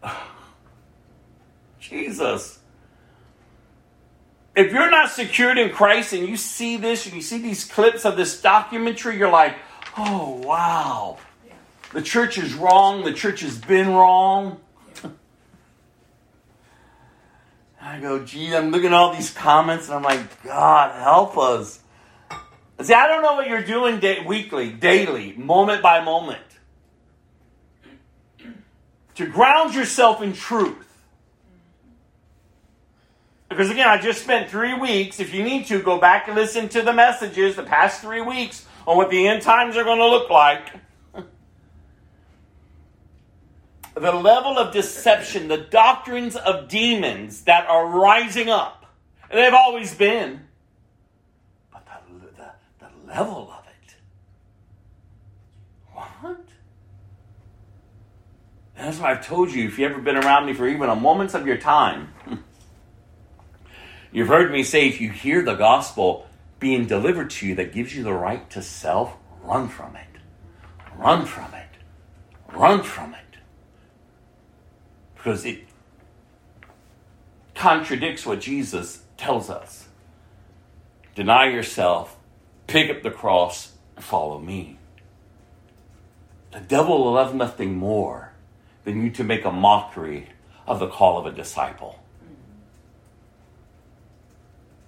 [0.04, 0.16] God.
[1.80, 2.59] Jesus.
[4.60, 8.04] If you're not secured in Christ and you see this and you see these clips
[8.04, 9.56] of this documentary, you're like,
[9.98, 11.18] oh, wow.
[11.94, 13.06] The church is wrong.
[13.06, 14.60] The church has been wrong.
[17.82, 21.80] I go, gee, I'm looking at all these comments and I'm like, God, help us.
[22.82, 26.44] See, I don't know what you're doing weekly, daily, moment by moment.
[29.16, 30.89] To ground yourself in truth.
[33.60, 35.20] Because again, I just spent three weeks.
[35.20, 38.66] If you need to, go back and listen to the messages the past three weeks
[38.88, 40.70] on what the end times are going to look like.
[43.96, 48.86] the level of deception, the doctrines of demons that are rising up.
[49.30, 50.40] And they've always been
[51.70, 53.96] but the, the, the level of it.
[56.22, 56.46] What?
[58.78, 61.34] That's why I've told you if you've ever been around me for even a moment
[61.34, 62.14] of your time,
[64.12, 66.28] you've heard me say if you hear the gospel
[66.60, 70.08] being delivered to you that gives you the right to self, run from it.
[70.98, 71.68] Run from it.
[72.54, 73.38] Run from it.
[75.16, 75.64] Because it
[77.56, 79.88] contradicts what Jesus tells us.
[81.16, 82.18] Deny yourself,
[82.68, 84.78] pick up the cross and follow me.
[86.52, 88.32] The devil will love nothing more
[88.84, 90.30] than you to make a mockery
[90.66, 92.00] of the call of a disciple.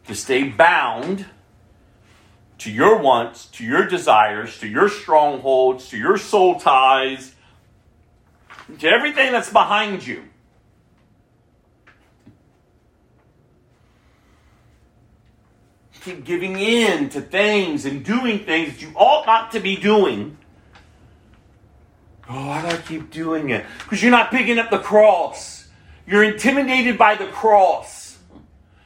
[0.08, 1.26] To stay bound
[2.60, 7.34] to your wants, to your desires, to your strongholds, to your soul ties,
[8.80, 10.24] to everything that's behind you.
[16.02, 20.38] keep giving in to things and doing things that you ought not to be doing.
[22.30, 23.66] Oh, why do I keep doing it?
[23.80, 25.68] Because you're not picking up the cross.
[26.08, 28.11] You're intimidated by the cross.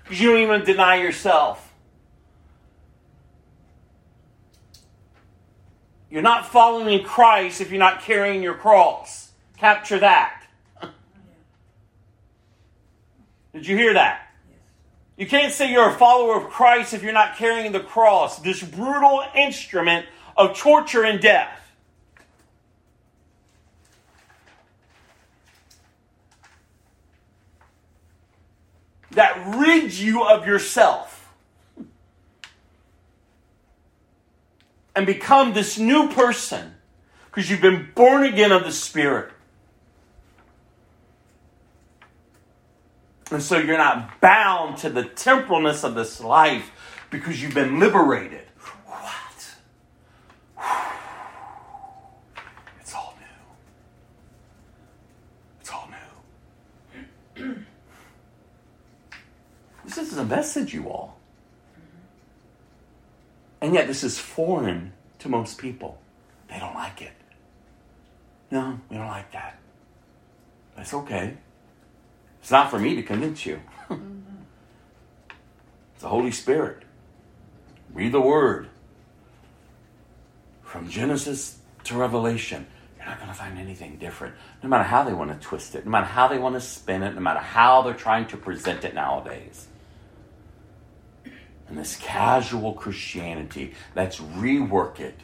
[0.06, 1.74] Because you don't even deny yourself.
[6.12, 9.32] You're not following Christ if you're not carrying your cross.
[9.58, 10.44] Capture that.
[13.54, 14.22] Did you hear that?
[15.18, 18.62] You can't say you're a follower of Christ if you're not carrying the cross, this
[18.62, 20.06] brutal instrument
[20.38, 21.65] of torture and death.
[29.16, 31.34] That rids you of yourself
[34.96, 36.76] and become this new person
[37.26, 39.32] because you've been born again of the Spirit.
[43.32, 46.72] And so you're not bound to the temporalness of this life
[47.10, 48.46] because you've been liberated.
[48.86, 49.56] What?
[52.80, 53.26] It's all new.
[55.60, 57.66] It's all new.
[59.96, 61.18] This is a message, you all.
[63.62, 65.98] And yet, this is foreign to most people.
[66.50, 67.14] They don't like it.
[68.52, 69.60] No, we don't like that.
[70.78, 71.38] That's okay.
[72.42, 73.60] It's not for me to convince you.
[73.90, 74.00] it's
[76.02, 76.84] the Holy Spirit.
[77.94, 78.70] Read the Word.
[80.64, 82.68] From Genesis to Revelation,
[82.98, 84.36] you're not going to find anything different.
[84.62, 87.02] No matter how they want to twist it, no matter how they want to spin
[87.02, 89.68] it, no matter how they're trying to present it nowadays.
[91.68, 95.20] And this casual Christianity, let's rework it.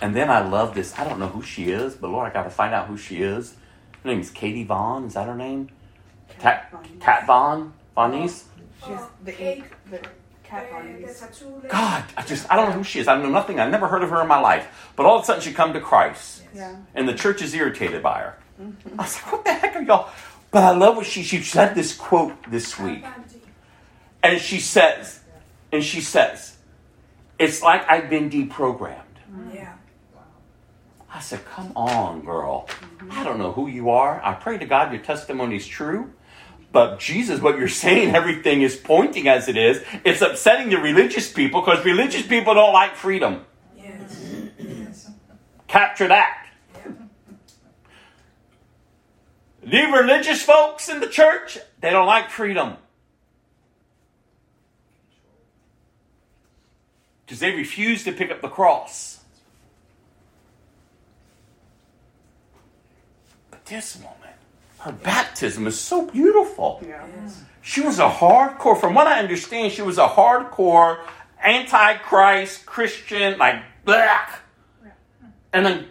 [0.00, 0.98] And then I love this.
[0.98, 3.22] I don't know who she is, but Lord, I got to find out who she
[3.22, 3.54] is.
[4.02, 5.04] Her name is Katie Vaughn.
[5.04, 5.68] Is that her name?
[6.38, 7.74] Kat, Kat Vaughn?
[7.96, 8.44] Vonese?
[8.86, 10.00] She's the ink, the
[10.42, 11.22] cat bodies.
[11.68, 13.08] God, I just, I don't know who she is.
[13.08, 13.60] I know nothing.
[13.60, 14.90] I've never heard of her in my life.
[14.96, 16.44] But all of a sudden she come to Christ.
[16.54, 16.76] Yeah.
[16.94, 18.38] And the church is irritated by her.
[18.98, 20.10] I was like, what the heck are y'all?
[20.50, 23.04] But I love what she, she said this quote this week.
[24.22, 25.20] And she says,
[25.72, 26.56] and she says,
[27.38, 29.00] It's like I've been deprogrammed.
[29.52, 29.74] Yeah.
[31.12, 32.68] I said, Come on, girl.
[33.10, 34.20] I don't know who you are.
[34.24, 36.12] I pray to God your testimony is true.
[36.72, 39.82] But Jesus, what you're saying, everything is pointing as it is.
[40.04, 43.44] It's upsetting the religious people because religious people don't like freedom.
[43.76, 44.24] Yes.
[44.58, 45.10] Yes.
[45.66, 46.46] Capture that.
[46.74, 46.92] Yeah.
[49.62, 52.76] The religious folks in the church, they don't like freedom.
[57.30, 59.20] Because they refuse to pick up the cross.
[63.52, 64.34] But this woman,
[64.80, 66.82] her baptism is so beautiful.
[66.84, 67.06] Yeah.
[67.22, 67.44] Yes.
[67.62, 71.04] She was a hardcore, from what I understand, she was a hardcore
[71.40, 74.26] anti-Christ Christian, like blah.
[75.52, 75.86] And then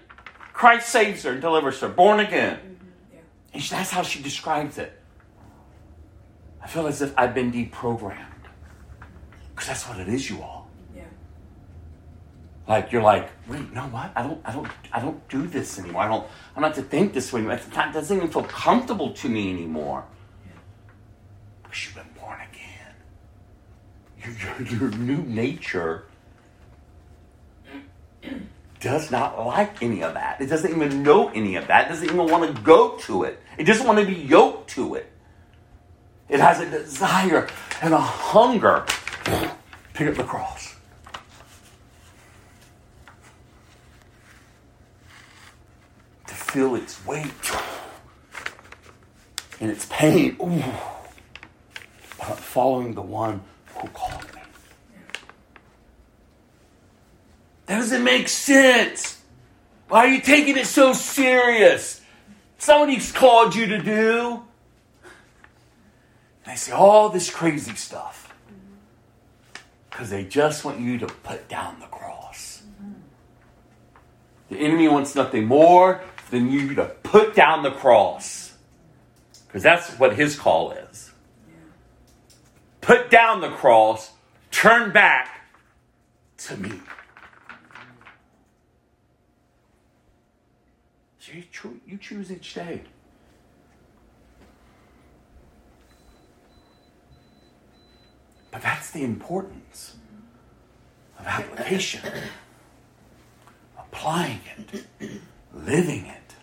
[0.51, 2.57] Christ saves her and delivers her, born again.
[2.57, 3.13] Mm-hmm.
[3.13, 3.19] Yeah.
[3.53, 4.91] And that's how she describes it.
[6.61, 8.25] I feel as if I've been deprogrammed.
[9.51, 10.58] Because that's what it is, you all.
[12.69, 14.11] Like you're like, wait, no, what?
[14.15, 16.03] I don't, I don't, I don't do this anymore.
[16.03, 17.41] I don't, I'm not to think this way.
[17.41, 20.05] Not, it doesn't even feel comfortable to me anymore.
[21.63, 22.93] Because you've been born again.
[24.23, 26.05] Your, your, your new nature
[28.79, 30.39] does not like any of that.
[30.39, 31.87] It doesn't even know any of that.
[31.87, 33.39] It doesn't even want to go to it.
[33.57, 35.11] It doesn't want to be yoked to it.
[36.29, 37.47] It has a desire
[37.81, 38.85] and a hunger.
[39.93, 40.75] Pick up the cross.
[46.27, 47.31] To feel its weight
[49.59, 50.35] and its pain.
[50.41, 50.63] Ooh.
[52.17, 53.41] But following the one
[53.75, 54.41] who called me.
[57.67, 59.21] That doesn't make sense.
[59.89, 62.01] Why are you taking it so serious?
[62.57, 64.43] Somebody's called you to do.
[66.45, 68.33] They say all this crazy stuff
[69.89, 72.63] because they just want you to put down the cross.
[74.49, 78.53] The enemy wants nothing more than you to put down the cross
[79.47, 81.11] because that's what his call is.
[82.81, 84.11] Put down the cross,
[84.51, 85.41] turn back
[86.37, 86.71] to me.
[91.19, 91.33] So
[91.85, 92.81] you choose each day.
[98.51, 99.95] But that's the importance
[101.19, 102.01] of application,
[103.77, 104.41] applying
[104.99, 105.11] it,
[105.53, 106.35] living it.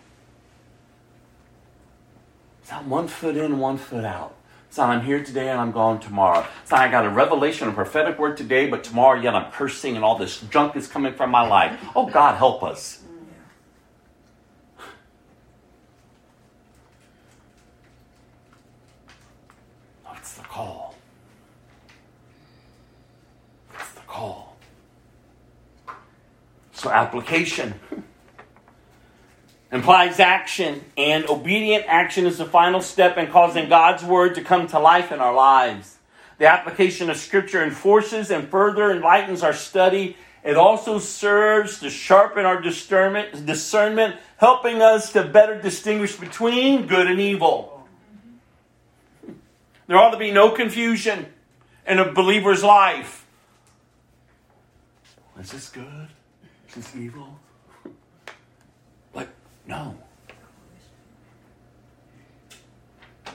[2.63, 4.35] It's not one foot in, one foot out.
[4.69, 6.45] It's not I'm here today and I'm gone tomorrow.
[6.63, 9.97] It's not I got a revelation, a prophetic word today, but tomorrow yet I'm cursing
[9.97, 11.81] and all this junk is coming from my life.
[11.95, 13.03] Oh, God, help us.
[20.05, 20.95] That's the call.
[23.73, 24.57] That's the call.
[26.73, 27.75] So, application
[29.73, 34.67] implies action, and obedient action is the final step in causing God's word to come
[34.69, 35.99] to life in our lives.
[36.39, 40.17] The application of Scripture enforces and further enlightens our study.
[40.45, 47.21] It also serves to sharpen our discernment, helping us to better distinguish between good and
[47.21, 47.89] evil.
[49.87, 51.27] There ought to be no confusion
[51.87, 53.27] in a believer's life.
[55.41, 56.09] Is this good?
[56.69, 57.39] Is this evil?
[59.67, 59.97] No.
[63.27, 63.33] You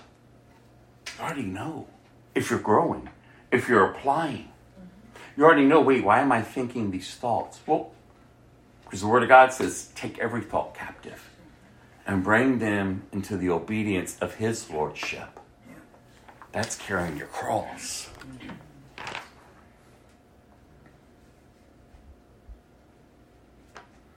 [1.24, 1.88] already know
[2.34, 3.10] if you're growing,
[3.52, 4.50] if you're applying.
[5.38, 7.60] You already know, wait, why am I thinking these thoughts?
[7.66, 7.92] Well,
[8.84, 11.30] because the Word of God says, take every thought captive
[12.06, 15.40] and bring them into the obedience of His Lordship.
[16.52, 18.10] That's carrying your cross.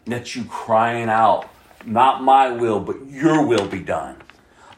[0.07, 1.49] That's you crying out,
[1.87, 4.17] not my will, but your will be done.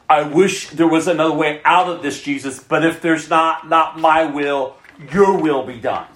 [0.09, 3.99] I wish there was another way out of this, Jesus, but if there's not, not
[3.99, 4.77] my will,
[5.11, 6.07] your will be done.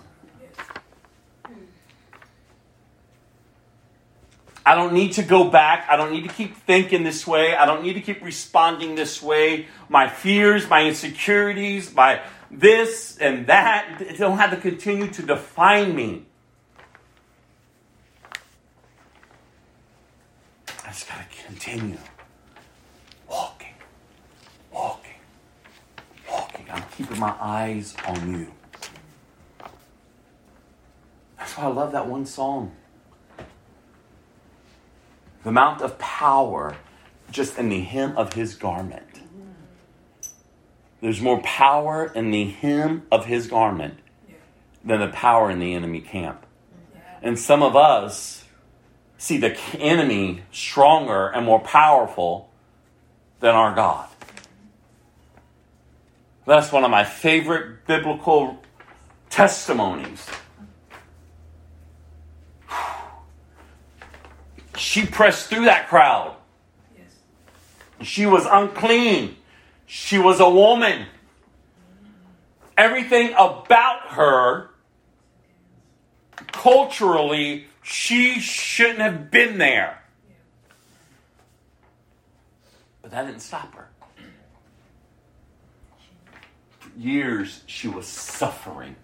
[4.65, 5.87] I don't need to go back.
[5.89, 7.55] I don't need to keep thinking this way.
[7.55, 9.67] I don't need to keep responding this way.
[9.89, 12.21] My fears, my insecurities, my
[12.51, 16.25] this and that, don't have to continue to define me.
[20.91, 21.97] Just got to continue
[23.29, 23.73] walking,
[24.73, 25.13] walking,
[26.29, 26.65] walking.
[26.69, 28.53] I'm keeping my eyes on you.
[31.37, 32.75] That's why I love that one song.
[35.43, 36.75] The amount of power
[37.31, 39.21] just in the hem of his garment.
[40.99, 43.97] There's more power in the hem of his garment
[44.83, 46.45] than the power in the enemy camp.
[47.21, 48.40] And some of us
[49.21, 52.49] see the enemy stronger and more powerful
[53.39, 54.09] than our God.
[56.47, 58.59] That's one of my favorite biblical
[59.29, 60.27] testimonies.
[64.75, 66.35] She pressed through that crowd.
[68.01, 69.35] She was unclean.
[69.85, 71.05] She was a woman.
[72.75, 74.71] Everything about her,
[76.51, 80.01] culturally, she shouldn't have been there.
[83.01, 83.89] But that didn't stop her.
[86.79, 88.95] For years, she was suffering.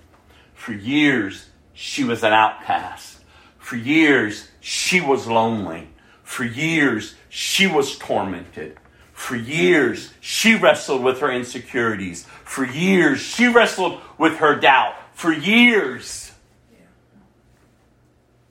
[0.54, 3.20] For years, she was an outcast.
[3.58, 5.90] For years, she was lonely.
[6.24, 8.78] For years, she was tormented.
[9.14, 12.26] For years, she wrestled with her insecurities.
[12.44, 14.96] For years, she wrestled with her doubt.
[15.14, 16.27] For years,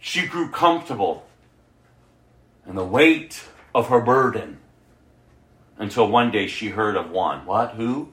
[0.06, 1.26] she grew comfortable
[2.64, 3.42] in the weight
[3.74, 4.56] of her burden
[5.78, 7.44] until one day she heard of one.
[7.44, 7.72] What?
[7.72, 8.12] Who?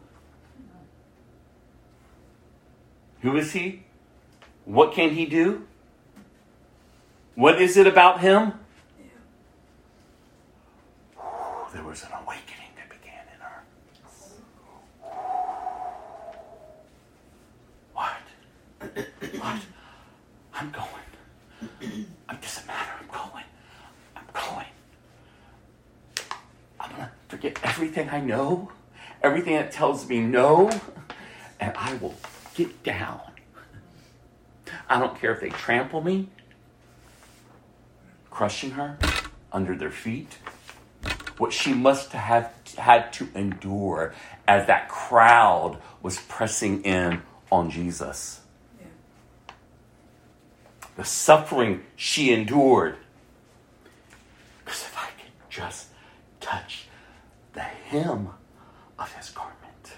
[3.21, 3.83] Who is he?
[4.65, 5.67] What can he do?
[7.35, 8.53] What is it about him?
[11.73, 13.63] There was an awakening that began in her.
[17.93, 18.17] What?
[19.39, 19.61] What?
[20.55, 20.87] I'm going.
[21.81, 22.91] It doesn't matter.
[22.99, 23.43] I'm going.
[24.15, 24.65] I'm going.
[26.79, 28.71] I'm going to forget everything I know,
[29.21, 30.69] everything that tells me no,
[31.59, 32.15] and I will
[32.55, 33.19] get down.
[34.87, 36.29] I don't care if they trample me,
[38.29, 38.97] crushing her
[39.51, 40.37] under their feet.
[41.37, 44.13] What she must have had to endure
[44.47, 48.39] as that crowd was pressing in on Jesus.
[50.95, 52.95] The suffering she endured.
[54.63, 55.87] Because if I could just
[56.39, 56.87] touch
[57.53, 58.29] the hem
[58.99, 59.93] of his garment,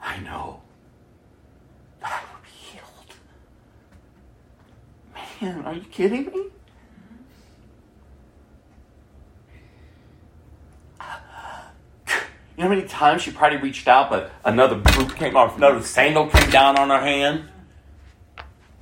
[0.00, 0.62] I know
[2.00, 3.14] that I will be healed.
[5.54, 6.44] Man, are you kidding me?
[12.56, 15.80] You know how many times she probably reached out, but another boot came off, another
[15.80, 17.44] sandal came down on her hand,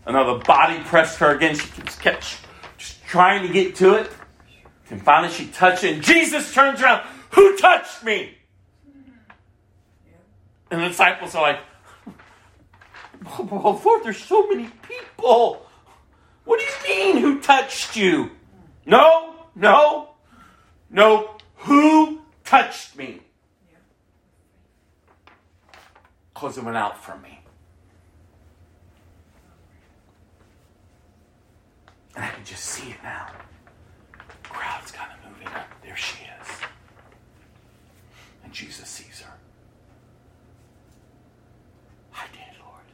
[0.07, 1.57] another body pressed her again.
[1.57, 1.69] She
[2.01, 2.39] kept
[2.79, 4.11] just trying to get to it.
[4.91, 8.37] And finally she touched it, and Jesus turns around, Who touched me?
[10.71, 11.61] And the disciples are like,
[13.27, 15.67] Oh, Lord, there's so many people.
[16.45, 18.31] What do you mean, who touched you?
[18.85, 20.11] No, no,
[20.91, 21.37] no.
[21.57, 23.21] Who touched me?
[26.33, 27.41] Because it went out from me.
[32.15, 33.27] And I can just see it now.
[34.49, 35.49] Crowd's kind of moving.
[35.83, 36.49] There she is.
[38.45, 39.33] And Jesus sees her.
[42.15, 42.89] I did, Lord.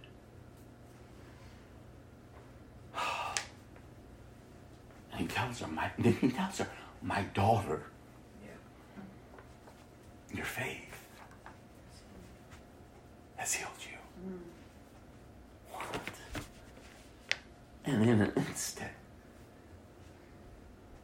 [5.12, 5.90] And he tells her, my,
[6.20, 6.68] he tells her,
[7.02, 7.82] my daughter,
[10.34, 11.06] your faith
[13.36, 13.98] has healed you.
[14.30, 14.38] Mm.
[15.72, 16.00] What?
[17.84, 18.92] And in an instant,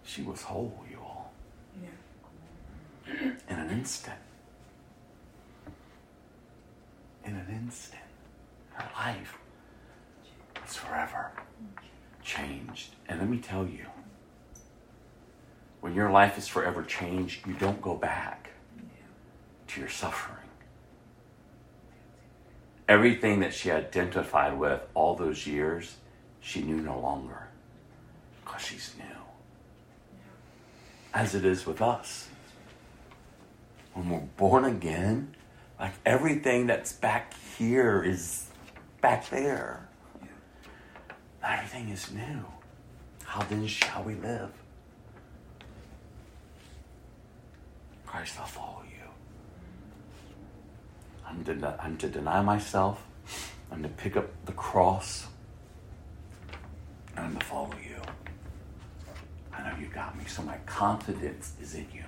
[0.09, 1.33] she was whole, you all.
[1.83, 3.33] Yeah.
[3.51, 4.17] In an instant.
[7.27, 8.03] In an instant.
[8.71, 9.37] Her life
[10.63, 11.33] was forever
[12.25, 12.95] changed.
[13.07, 13.85] And let me tell you,
[15.83, 18.51] when your life is forever changed, you don't go back
[19.67, 20.39] to your suffering.
[22.89, 25.97] Everything that she identified with all those years,
[26.41, 27.49] she knew no longer
[28.43, 29.18] because she's new.
[31.15, 32.29] As it is with us.
[33.95, 35.35] When we're born again,
[35.81, 38.47] like everything that's back here is
[39.01, 39.89] back there.
[41.43, 42.45] Everything is new.
[43.25, 44.51] How then shall we live?
[48.07, 49.07] Christ, I'll follow you.
[51.27, 53.05] I'm to, I'm to deny myself.
[53.71, 55.27] I'm to pick up the cross.
[57.17, 58.01] And I'm to follow you.
[59.81, 62.05] You got me, so my confidence is in you.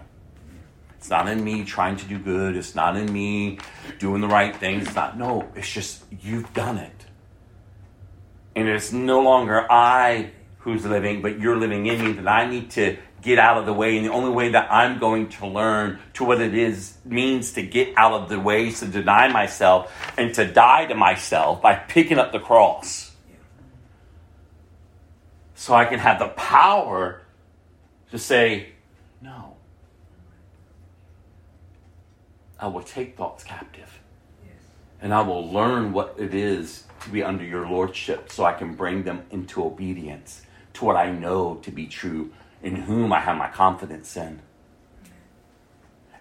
[0.96, 2.56] It's not in me trying to do good.
[2.56, 3.58] It's not in me
[3.98, 4.86] doing the right things.
[4.86, 7.06] It's not, no, it's just you've done it.
[8.54, 12.70] And it's no longer I who's living, but you're living in me that I need
[12.72, 13.96] to get out of the way.
[13.96, 17.62] And the only way that I'm going to learn to what it is means to
[17.62, 21.76] get out of the way is to deny myself and to die to myself by
[21.76, 23.10] picking up the cross.
[25.54, 27.19] so I can have the power
[28.10, 28.70] to say,
[29.20, 29.56] no.
[32.58, 34.00] I will take thoughts captive.
[35.02, 38.74] And I will learn what it is to be under your lordship so I can
[38.74, 40.42] bring them into obedience
[40.74, 42.32] to what I know to be true,
[42.62, 44.40] in whom I have my confidence in.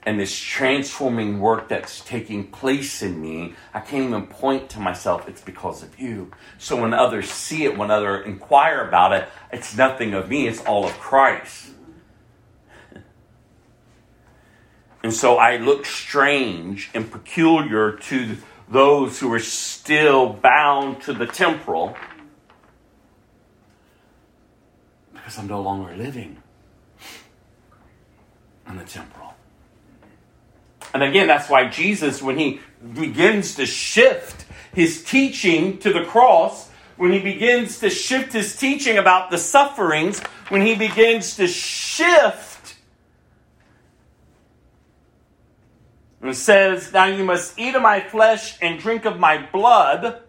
[0.03, 5.27] And this transforming work that's taking place in me, I can't even point to myself,
[5.27, 6.31] it's because of you.
[6.57, 10.61] So when others see it, when others inquire about it, it's nothing of me, it's
[10.61, 11.71] all of Christ.
[15.03, 18.37] And so I look strange and peculiar to
[18.67, 21.95] those who are still bound to the temporal
[25.29, 26.37] because I'm no longer living
[28.67, 29.35] in the temporal.
[30.93, 32.61] And again, that's why Jesus, when he
[32.93, 38.97] begins to shift his teaching to the cross, when he begins to shift his teaching
[38.97, 40.19] about the sufferings,
[40.49, 42.48] when he begins to shift
[46.21, 50.21] and says, Now you must eat of my flesh and drink of my blood.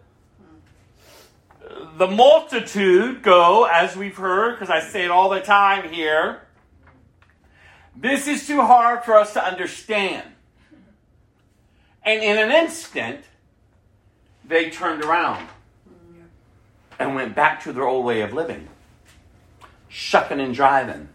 [1.97, 6.41] The multitude go, as we've heard, because I say it all the time here.
[7.95, 10.27] This is too hard for us to understand.
[12.03, 13.21] And in an instant,
[14.45, 15.47] they turned around
[16.97, 18.67] and went back to their old way of living
[19.91, 21.09] shucking and driving,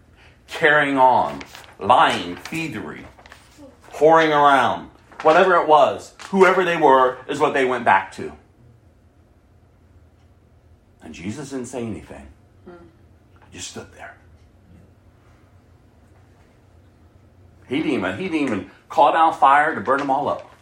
[0.46, 1.42] carrying on,
[1.78, 3.06] lying, thievery,
[3.96, 4.90] whoring around,
[5.22, 8.32] whatever it was, whoever they were, is what they went back to.
[11.02, 12.26] And Jesus didn't say anything,
[13.50, 14.16] he just stood there.
[17.68, 20.52] He didn't even, he didn't even call down fire to burn them all up.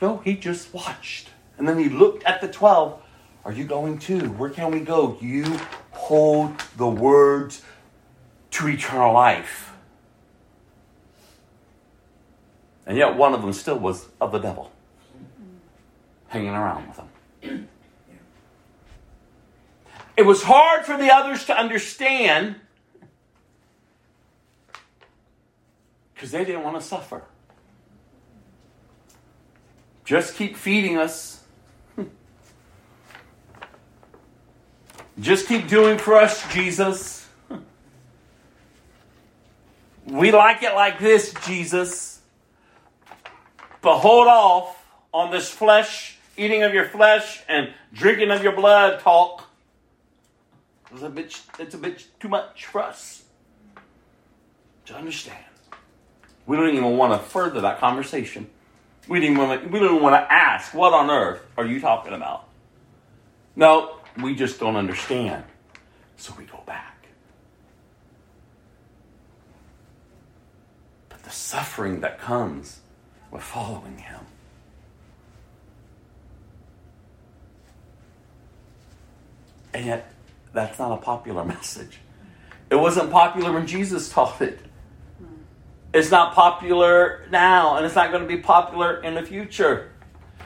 [0.00, 1.28] No, he just watched.
[1.56, 3.00] And then he looked at the 12.
[3.44, 4.30] Are you going too?
[4.32, 5.16] Where can we go?
[5.20, 5.44] You
[5.92, 7.62] hold the words
[8.52, 9.73] to eternal life.
[12.86, 14.70] And yet one of them still was of the devil,
[16.28, 17.68] hanging around with them.
[20.16, 22.56] It was hard for the others to understand
[26.14, 27.24] because they didn't want to suffer.
[30.04, 31.42] Just keep feeding us.
[35.18, 37.26] Just keep doing for us, Jesus.
[40.06, 42.13] We like it like this, Jesus.
[43.84, 44.82] But hold off
[45.12, 49.46] on this flesh, eating of your flesh and drinking of your blood talk.
[50.90, 53.24] It's a bit, it's a bit too much for us
[54.86, 55.44] to understand.
[56.46, 58.48] We don't even want to further that conversation.
[59.06, 62.14] We didn't want to, we don't want to ask, what on earth are you talking
[62.14, 62.48] about?
[63.54, 65.44] No, we just don't understand.
[66.16, 67.06] So we go back.
[71.10, 72.80] But the suffering that comes
[73.34, 74.20] with following him.
[79.74, 80.12] And yet,
[80.52, 81.98] that's not a popular message.
[82.70, 84.60] It wasn't popular when Jesus taught it.
[85.92, 89.92] It's not popular now, and it's not going to be popular in the future.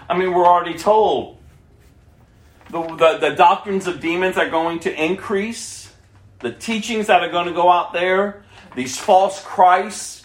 [0.08, 1.38] I mean, we're already told
[2.70, 5.92] the, the, the doctrines of demons are going to increase,
[6.40, 10.24] the teachings that are going to go out there, these false Christs,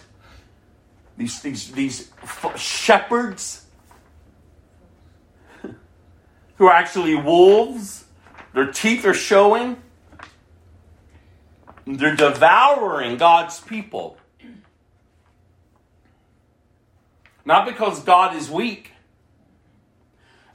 [1.17, 2.11] these, these, these
[2.55, 3.65] shepherds
[6.57, 8.05] who are actually wolves,
[8.53, 9.81] their teeth are showing,
[11.85, 14.17] they're devouring God's people.
[17.45, 18.91] Not because God is weak,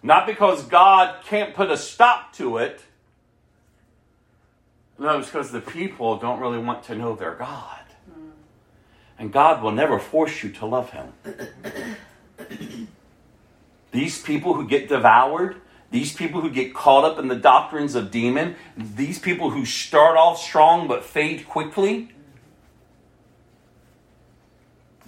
[0.03, 2.81] not because God can't put a stop to it.
[4.99, 7.78] No, it's because the people don't really want to know their God.
[9.19, 11.13] And God will never force you to love Him.
[13.91, 15.57] these people who get devoured,
[15.91, 20.17] these people who get caught up in the doctrines of demon, these people who start
[20.17, 22.11] off strong but fade quickly,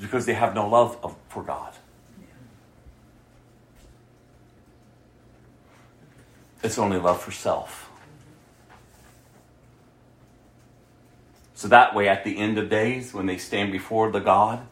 [0.00, 1.74] because they have no love of, for God.
[6.62, 7.89] It's only love for self.
[11.60, 14.66] So that way, at the end of days, when they stand before the God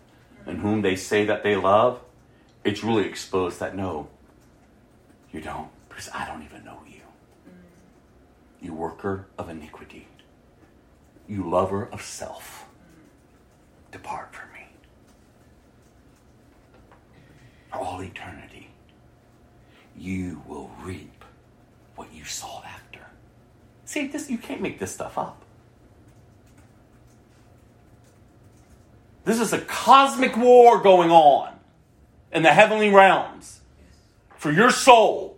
[0.47, 2.01] and whom they say that they love,
[2.64, 4.09] it's really exposed that no,
[5.30, 7.03] you don't, because I don't even know you.
[8.62, 10.09] You worker of iniquity,
[11.28, 12.64] you lover of self,
[13.93, 14.68] depart from me.
[17.70, 18.70] For All eternity,
[19.95, 21.22] you will reap
[21.97, 23.01] what you sought after.
[23.84, 25.45] See, this you can't make this stuff up.
[29.28, 31.52] This is a cosmic war going on
[32.32, 33.60] in the heavenly realms
[34.38, 35.36] for your soul.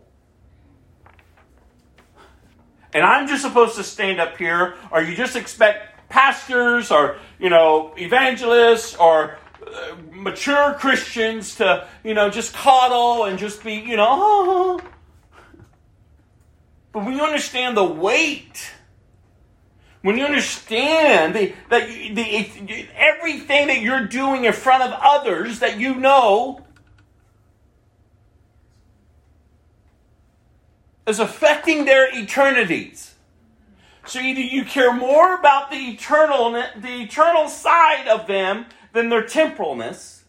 [2.95, 7.51] And I'm just supposed to stand up here, or you just expect pastors or, you
[7.51, 13.97] know, evangelists or uh, mature Christians to, you know, just coddle and just be, you
[13.97, 14.78] know.
[16.93, 18.70] But when you understand the weight,
[20.03, 25.79] when you understand the, that the, everything that you're doing in front of others that
[25.79, 26.65] you know
[31.07, 33.15] is affecting their eternities.
[34.07, 39.25] So either you care more about the eternal, the eternal side of them than their
[39.25, 40.20] temporalness.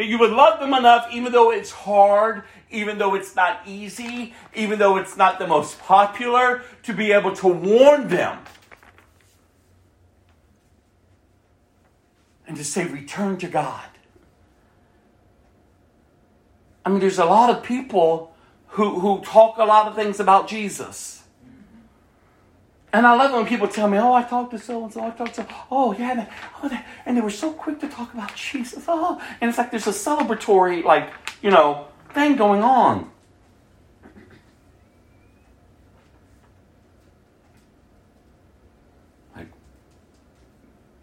[0.00, 4.32] That you would love them enough, even though it's hard, even though it's not easy,
[4.54, 8.38] even though it's not the most popular, to be able to warn them.
[12.46, 13.90] And to say, return to God.
[16.86, 18.34] I mean, there's a lot of people
[18.68, 21.19] who, who talk a lot of things about Jesus.
[22.92, 25.04] And I love it when people tell me, oh, I talked to so and so,
[25.04, 26.26] I talked to, so, oh, yeah, and,
[26.62, 28.84] oh, they, and they were so quick to talk about Jesus.
[28.88, 33.08] Oh, and it's like there's a celebratory, like, you know, thing going on.
[39.36, 39.48] Like,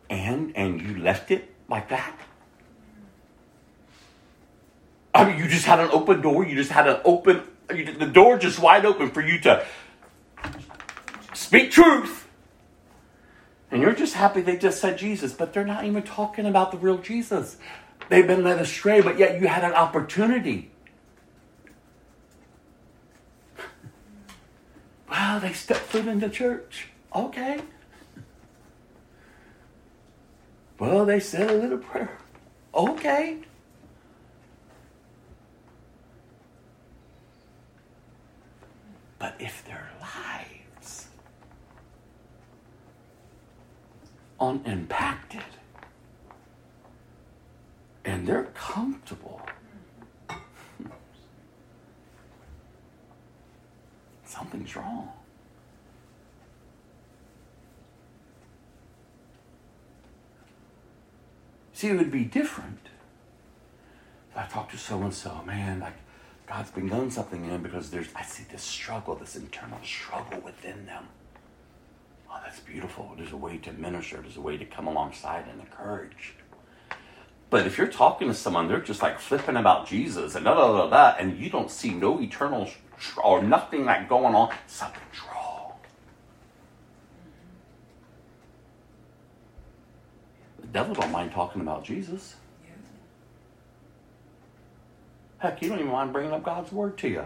[0.09, 2.19] and, and you left it like that?
[5.13, 6.45] I mean, you just had an open door.
[6.45, 9.65] You just had an open, you, the door just wide open for you to
[11.37, 12.27] speak truth.
[13.69, 16.77] And you're just happy they just said Jesus, but they're not even talking about the
[16.77, 17.57] real Jesus.
[18.09, 20.71] They've been led astray, but yet you had an opportunity.
[25.09, 26.89] Well, they stepped foot into church.
[27.15, 27.61] Okay.
[30.79, 32.17] Well, they said a little prayer.
[32.75, 33.37] Okay.
[39.17, 41.07] But if their lives
[44.39, 45.43] unimpacted
[48.05, 49.41] and they're comfortable,
[54.25, 55.09] something's wrong.
[61.73, 62.79] See, it would be different
[64.31, 65.93] if I talked to so and so, man, like
[66.47, 70.85] God's begun something in them because there's I see this struggle, this internal struggle within
[70.85, 71.07] them.
[72.29, 73.13] Oh, that's beautiful.
[73.17, 76.35] There's a way to minister, there's a way to come alongside and encourage.
[77.49, 80.67] But if you're talking to someone, they're just like flipping about Jesus and da da
[80.67, 82.69] da da, and you don't see no eternal
[82.99, 85.71] tr- or nothing like going on, something's wrong.
[90.59, 92.35] The devil don't mind talking about Jesus.
[95.39, 97.25] Heck, you don't even mind bringing up God's word to you.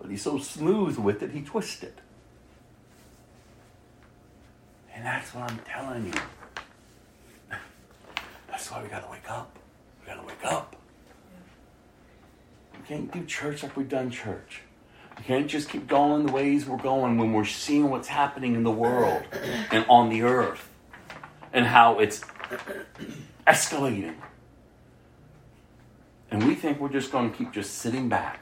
[0.00, 1.98] But he's so smooth with it, he twists it.
[5.00, 6.12] And that's what I'm telling you.
[8.50, 9.58] That's why we gotta wake up.
[9.98, 10.76] We gotta wake up.
[12.74, 14.60] We can't do church like we've done church.
[15.16, 18.62] We can't just keep going the ways we're going when we're seeing what's happening in
[18.62, 19.22] the world
[19.70, 20.68] and on the earth
[21.50, 22.20] and how it's
[23.46, 24.16] escalating.
[26.30, 28.40] And we think we're just going to keep just sitting back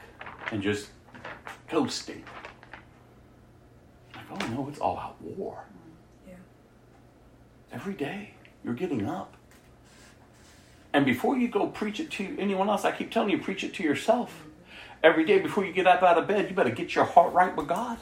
[0.51, 0.89] and just
[1.69, 2.25] coasting.
[4.13, 5.63] Like, oh no, it's all out war.
[7.71, 8.31] Every day,
[8.63, 9.35] you're getting up.
[10.91, 13.75] And before you go preach it to anyone else, I keep telling you, preach it
[13.75, 14.43] to yourself.
[15.03, 17.55] Every day before you get up out of bed, you better get your heart right
[17.55, 17.99] with God.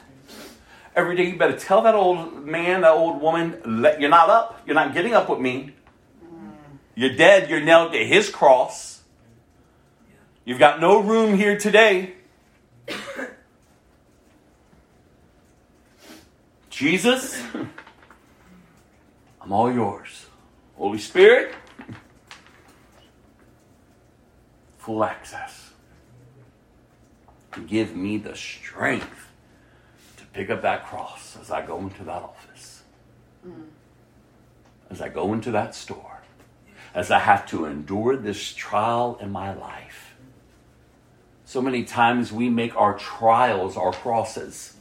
[0.96, 4.62] Every day, you better tell that old man, that old woman, "Let- you're not up.
[4.66, 5.74] You're not getting up with me.
[6.94, 7.48] You're dead.
[7.48, 9.02] You're nailed to his cross.
[10.44, 12.14] You've got no room here today.
[16.70, 17.40] Jesus,
[19.48, 20.26] I'm all yours.
[20.76, 21.54] Holy Spirit,
[24.76, 25.70] full access
[27.66, 29.28] give me the strength
[30.18, 32.82] to pick up that cross as I go into that office,
[33.46, 33.64] mm.
[34.90, 36.20] as I go into that store,
[36.94, 40.14] as I have to endure this trial in my life.
[41.46, 44.74] So many times we make our trials our crosses,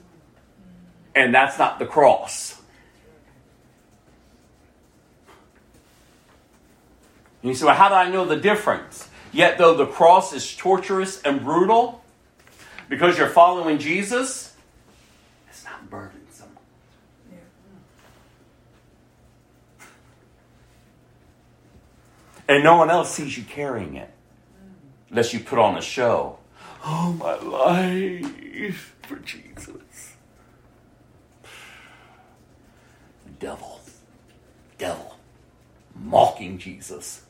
[1.15, 2.56] and that's not the cross.
[7.41, 9.07] And you say, well, how do I know the difference?
[9.31, 12.03] Yet, though the cross is torturous and brutal,
[12.89, 14.55] because you're following Jesus,
[15.49, 16.49] it's not burdensome.
[17.29, 17.37] Yeah.
[22.47, 24.11] And no one else sees you carrying it
[25.09, 26.39] unless you put on a show.
[26.83, 29.75] Oh, my life for Jesus.
[33.39, 33.79] Devil,
[34.79, 35.17] devil,
[35.93, 37.26] mocking Jesus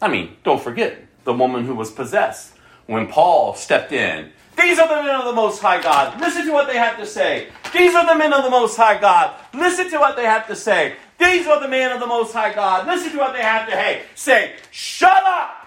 [0.00, 2.54] I mean, don't forget the woman who was possessed
[2.86, 4.32] when Paul stepped in.
[4.58, 6.20] These are the men of the Most High God.
[6.20, 7.48] Listen to what they have to say.
[7.72, 9.36] These are the men of the Most High God.
[9.54, 10.96] Listen to what they have to say.
[11.18, 12.86] These are the men of the Most High God.
[12.86, 14.54] Listen to what they have to hey, say.
[14.70, 15.60] Shut up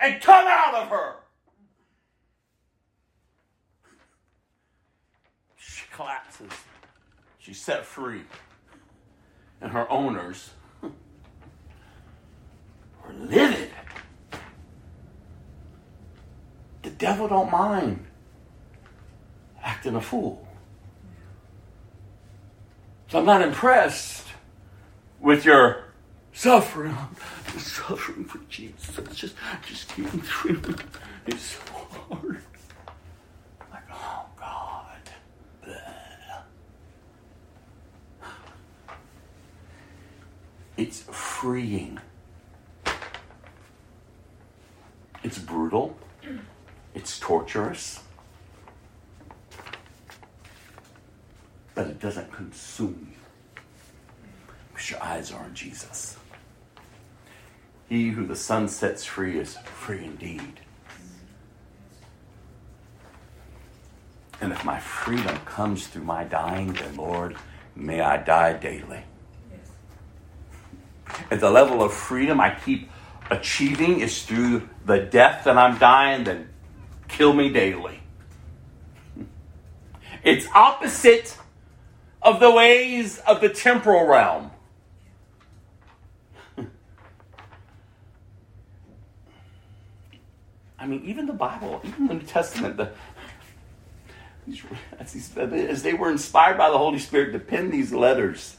[0.00, 1.14] and come out of her.
[5.56, 6.52] She collapses.
[7.38, 8.22] She's set free.
[9.60, 10.50] And her owners
[13.08, 13.70] were livid.
[16.82, 18.06] The devil don't mind
[19.62, 20.46] acting a fool.
[23.08, 24.26] So I'm not impressed
[25.20, 25.84] with your
[26.32, 26.96] suffering.
[26.96, 28.96] I'm suffering for Jesus.
[29.14, 29.34] Just,
[29.66, 30.76] just getting through.
[31.26, 32.42] It's so hard.
[33.70, 34.84] Like, oh God.
[40.76, 41.98] It's freeing.
[45.22, 45.96] It's brutal.
[46.94, 48.00] It's torturous.
[51.74, 53.62] But it doesn't consume you.
[54.72, 56.16] Because your eyes are on Jesus.
[57.88, 60.60] He who the Son sets free is free indeed.
[64.40, 67.36] And if my freedom comes through my dying, then Lord,
[67.74, 69.02] may I die daily.
[71.30, 72.90] At the level of freedom I keep
[73.30, 76.48] achieving is through the death that I'm dying, then
[77.08, 78.00] kill me daily.
[80.24, 81.36] It's opposite
[82.22, 84.50] of the ways of the temporal realm.
[90.80, 92.92] I mean, even the Bible, even the New Testament, the,
[94.98, 98.56] as, they were inspired by the Holy Spirit to pen these letters,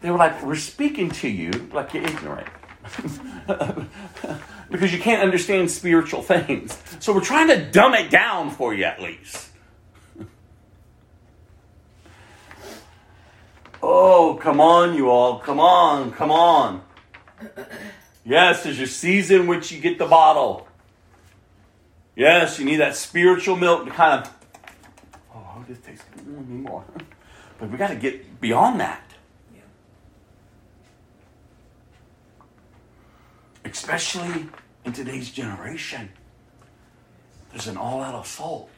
[0.00, 2.48] they were like, We're speaking to you like you're ignorant.
[4.70, 6.76] because you can't understand spiritual things.
[7.00, 9.48] So we're trying to dumb it down for you at least.
[13.82, 15.38] Oh, come on, you all.
[15.38, 16.82] Come on, come on.
[18.26, 20.68] Yes, there's your season which you get the bottle.
[22.14, 24.34] Yes, you need that spiritual milk to kind of,
[25.34, 26.84] oh, this tastes good more.
[27.58, 29.09] But we got to get beyond that.
[33.64, 34.46] Especially
[34.84, 36.10] in today's generation.
[37.50, 38.70] There's an all out assault.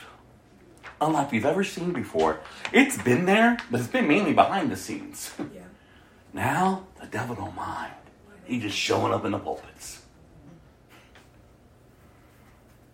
[1.00, 2.40] Unlike we've ever seen before.
[2.72, 5.32] It's been there, but it's been mainly behind the scenes.
[5.54, 5.60] Yeah.
[6.34, 7.92] Now, the devil don't mind.
[8.44, 10.02] He's just showing up in the pulpits,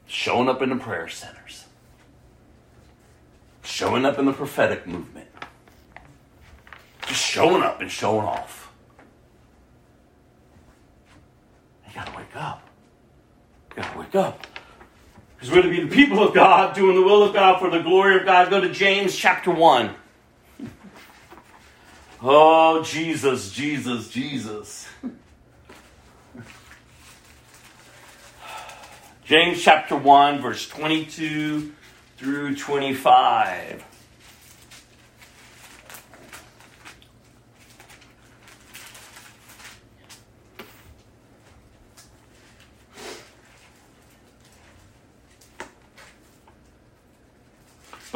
[0.06, 1.64] showing up in the prayer centers,
[3.62, 5.28] showing up in the prophetic movement,
[7.06, 8.72] just showing up and showing off.
[11.86, 12.68] You gotta wake up.
[13.70, 14.46] You gotta wake up.
[15.34, 17.80] Because we're to be the people of God, doing the will of God for the
[17.80, 18.50] glory of God.
[18.50, 19.94] Go to James chapter 1.
[22.22, 24.88] Oh, Jesus, Jesus, Jesus.
[29.24, 31.72] James chapter 1, verse 22
[32.16, 33.84] through 25.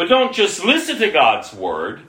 [0.03, 2.03] But don't just listen to God's word.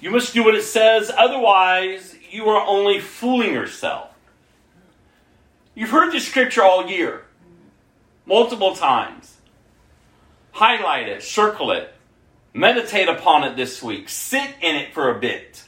[0.00, 4.10] You must do what it says, otherwise, you are only fooling yourself.
[5.74, 7.24] You've heard this scripture all year,
[8.24, 9.36] multiple times.
[10.52, 11.92] Highlight it, circle it,
[12.54, 15.64] meditate upon it this week, sit in it for a bit.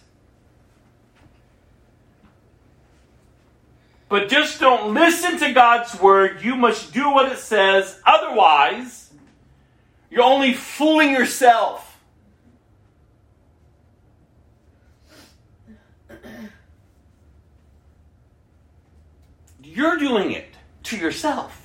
[4.09, 6.43] But just don't listen to God's word.
[6.45, 9.00] You must do what it says, otherwise,
[10.11, 11.87] you're only fooling yourself.
[19.63, 20.53] You're doing it
[20.85, 21.61] to yourself.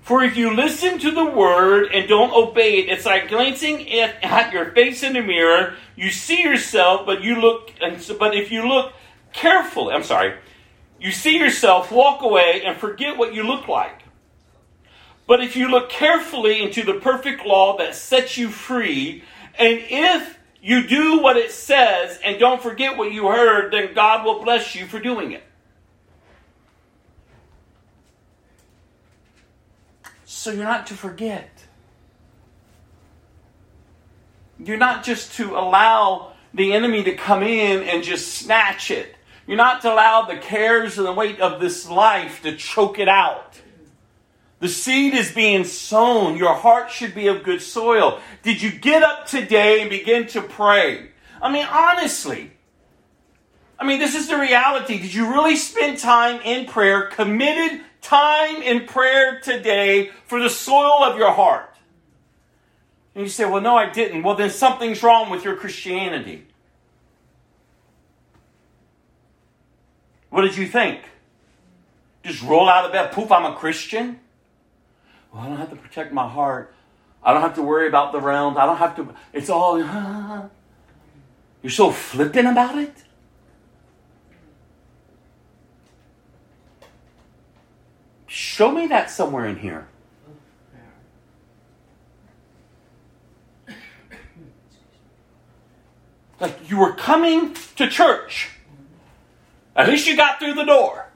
[0.00, 4.52] For if you listen to the word and don't obey it, it's like glancing at,
[4.52, 5.74] your face in the mirror.
[5.96, 7.70] You see yourself, but you look,
[8.18, 8.92] but if you look
[9.32, 10.34] carefully, I'm sorry,
[11.02, 14.02] you see yourself, walk away, and forget what you look like.
[15.26, 19.24] But if you look carefully into the perfect law that sets you free
[19.58, 24.24] And if you do what it says and don't forget what you heard, then God
[24.24, 25.42] will bless you for doing it.
[30.24, 31.50] So you're not to forget.
[34.58, 39.14] You're not just to allow the enemy to come in and just snatch it.
[39.46, 43.08] You're not to allow the cares and the weight of this life to choke it
[43.08, 43.60] out.
[44.60, 46.36] The seed is being sown.
[46.36, 48.20] Your heart should be of good soil.
[48.44, 51.10] Did you get up today and begin to pray?
[51.40, 52.52] I mean, honestly.
[53.76, 54.98] I mean, this is the reality.
[54.98, 61.02] Did you really spend time in prayer, committed time in prayer today for the soil
[61.02, 61.74] of your heart?
[63.16, 64.22] And you say, well, no, I didn't.
[64.22, 66.46] Well, then something's wrong with your Christianity.
[70.32, 71.02] What did you think?
[72.24, 74.18] Just roll out of bed, poof, I'm a Christian?
[75.30, 76.74] Well, I don't have to protect my heart.
[77.22, 78.56] I don't have to worry about the realms.
[78.56, 79.14] I don't have to.
[79.34, 79.78] It's all.
[81.62, 82.94] You're so flippant about it?
[88.26, 89.86] Show me that somewhere in here.
[96.40, 98.51] Like you were coming to church.
[99.74, 101.08] At least you got through the door.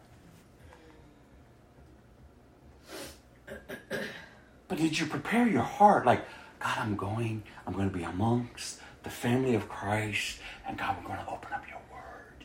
[4.68, 6.06] But did you prepare your heart?
[6.06, 6.24] Like,
[6.58, 11.06] God, I'm going, I'm going to be amongst the family of Christ, and God, we're
[11.06, 12.44] going to open up your word.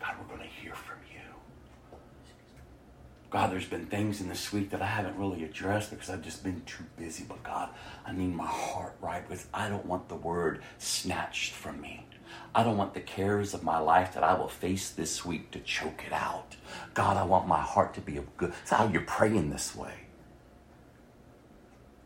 [0.00, 1.20] God, we're going to hear from you.
[3.30, 6.44] God, there's been things in this week that I haven't really addressed because I've just
[6.44, 7.24] been too busy.
[7.28, 7.70] But God,
[8.06, 12.06] I need my heart right because I don't want the word snatched from me.
[12.54, 15.60] I don't want the cares of my life that I will face this week to
[15.60, 16.56] choke it out.
[16.94, 18.52] God, I want my heart to be good.
[18.52, 19.92] That's how you're praying this way.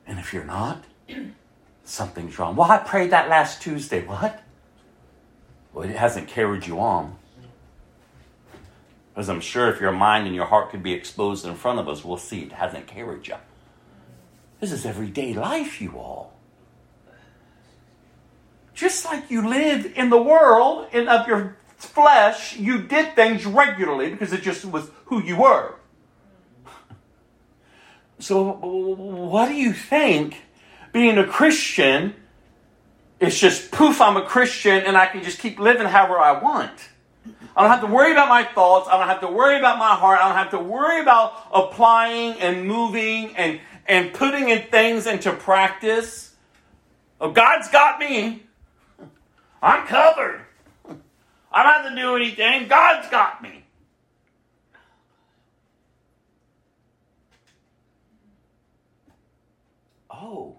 [0.07, 0.85] And if you're not,
[1.85, 2.57] something's wrong.
[2.57, 4.05] Well, I prayed that last Tuesday.
[4.05, 4.43] What?
[5.73, 7.17] Well, it hasn't carried you on.
[9.15, 11.89] Because I'm sure if your mind and your heart could be exposed in front of
[11.89, 13.37] us, we'll see it hasn't carried you.
[14.61, 16.33] This is everyday life, you all.
[18.81, 24.09] Just like you lived in the world and of your flesh, you did things regularly
[24.09, 25.75] because it just was who you were.
[28.21, 30.41] So, what do you think
[30.95, 32.15] being a Christian
[33.21, 36.73] is just poof, I'm a Christian and I can just keep living however I want?
[37.55, 38.89] I don't have to worry about my thoughts.
[38.91, 40.21] I don't have to worry about my heart.
[40.23, 45.33] I don't have to worry about applying and moving and, and putting in things into
[45.33, 46.35] practice.
[47.21, 48.47] Oh, God's got me.
[49.63, 50.43] I'm covered.
[51.53, 52.69] I don't have to do anything.
[52.69, 53.65] God's got me.
[60.11, 60.57] Oh.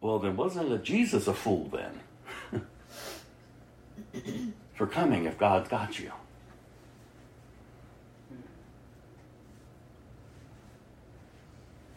[0.00, 2.64] Well, then wasn't Jesus a fool then?
[4.74, 6.12] For coming if God's got you.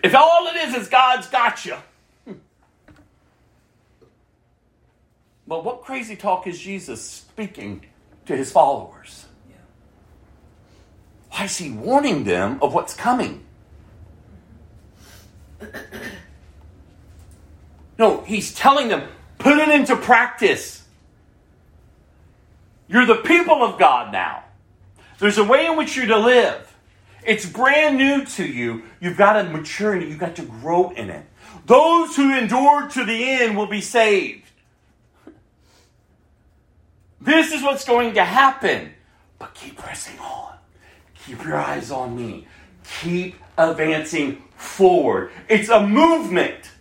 [0.04, 1.78] If all it is is God's got you.
[5.48, 7.86] But what crazy talk is Jesus speaking
[8.26, 9.26] to his followers?
[11.30, 13.44] Why is he warning them of what's coming?
[17.98, 19.08] No, he's telling them,
[19.38, 20.84] put it into practice.
[22.88, 24.44] You're the people of God now.
[25.20, 26.74] There's a way in which you're to live.
[27.26, 28.84] It's brand new to you.
[29.00, 30.10] You've got to mature in it.
[30.10, 31.26] You've got to grow in it.
[31.66, 34.45] Those who endure to the end will be saved.
[37.26, 38.94] This is what's going to happen.
[39.40, 40.54] But keep pressing on.
[41.26, 42.48] Keep your eyes on me.
[43.02, 45.32] Keep advancing forward.
[45.50, 46.72] It's a movement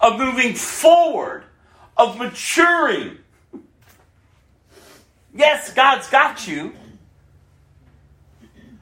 [0.00, 1.44] of moving forward,
[1.96, 3.18] of maturing.
[5.32, 6.72] Yes, God's got you.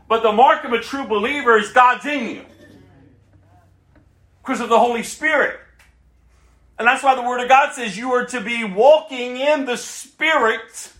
[0.09, 2.45] But the mark of a true believer is God's in you
[4.43, 5.61] because of the Holy Spirit.
[6.81, 9.77] And that's why the Word of God says you are to be walking in the
[9.77, 10.91] Spirit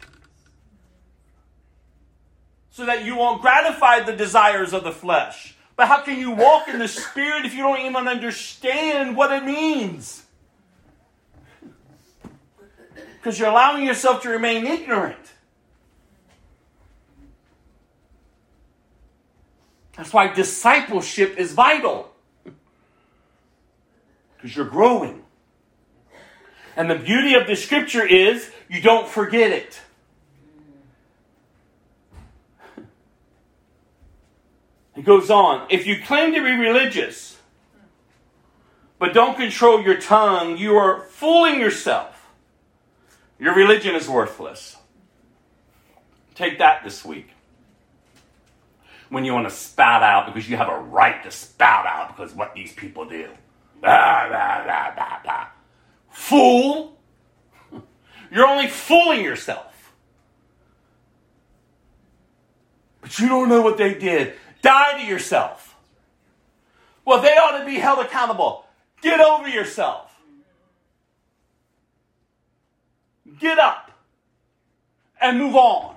[2.69, 5.57] so that you won't gratify the desires of the flesh.
[5.77, 9.43] But how can you walk in the Spirit if you don't even understand what it
[9.43, 10.23] means?
[13.15, 15.17] Because you're allowing yourself to remain ignorant.
[19.97, 22.13] That's why discipleship is vital.
[24.37, 25.23] Because you're growing.
[26.81, 29.79] And the beauty of the scripture is you don't forget it.
[34.97, 35.67] It goes on.
[35.69, 37.37] If you claim to be religious,
[38.99, 42.31] but don't control your tongue, you are fooling yourself.
[43.39, 44.79] Your religion is worthless.
[46.35, 47.29] Take that this week.
[49.11, 52.33] When you want to spout out because you have a right to spout out because
[52.33, 53.29] what these people do.
[53.83, 55.49] Blah, blah, blah.
[56.11, 56.99] Fool!
[58.31, 59.93] You're only fooling yourself.
[63.01, 64.35] But you don't know what they did.
[64.63, 65.77] Die to yourself.
[67.05, 68.67] Well, they ought to be held accountable.
[69.03, 70.15] Get over yourself.
[73.39, 73.91] Get up
[75.21, 75.97] and move on.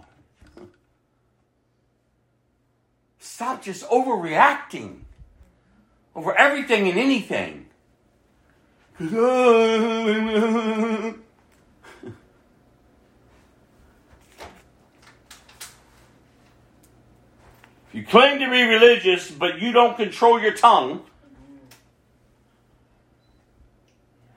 [3.19, 4.99] Stop just overreacting
[6.15, 7.67] over everything and anything.
[8.99, 9.09] If
[17.93, 21.03] you claim to be religious, but you don't control your tongue,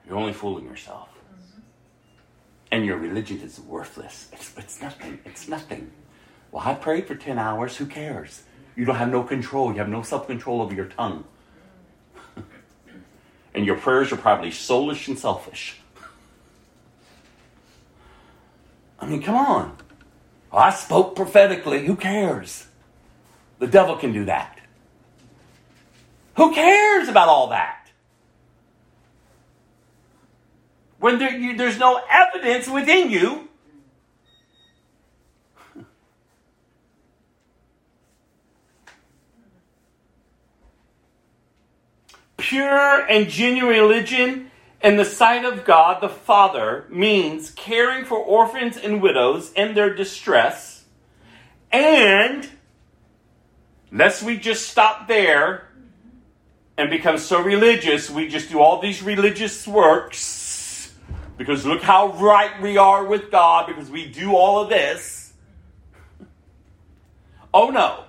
[0.07, 1.09] you're only fooling yourself.
[2.71, 4.27] And your religion is worthless.
[4.33, 5.19] It's, it's nothing.
[5.23, 5.91] It's nothing.
[6.51, 7.77] Well, I prayed for 10 hours.
[7.77, 8.43] Who cares?
[8.75, 9.71] You don't have no control.
[9.71, 11.23] You have no self control over your tongue.
[13.57, 15.79] And your prayers are probably soulish and selfish.
[18.99, 19.77] I mean, come on.
[20.51, 21.85] Oh, I spoke prophetically.
[21.85, 22.67] Who cares?
[23.59, 24.59] The devil can do that.
[26.35, 27.89] Who cares about all that?
[30.99, 33.49] When there, you, there's no evidence within you.
[42.47, 44.51] Pure and genuine religion
[44.81, 49.93] in the sight of God the Father means caring for orphans and widows in their
[49.93, 50.85] distress
[51.71, 52.49] and
[53.91, 55.67] Lest we just stop there
[56.77, 60.93] and become so religious, we just do all these religious works
[61.37, 65.33] because look how right we are with God because we do all of this.
[67.53, 68.03] Oh no.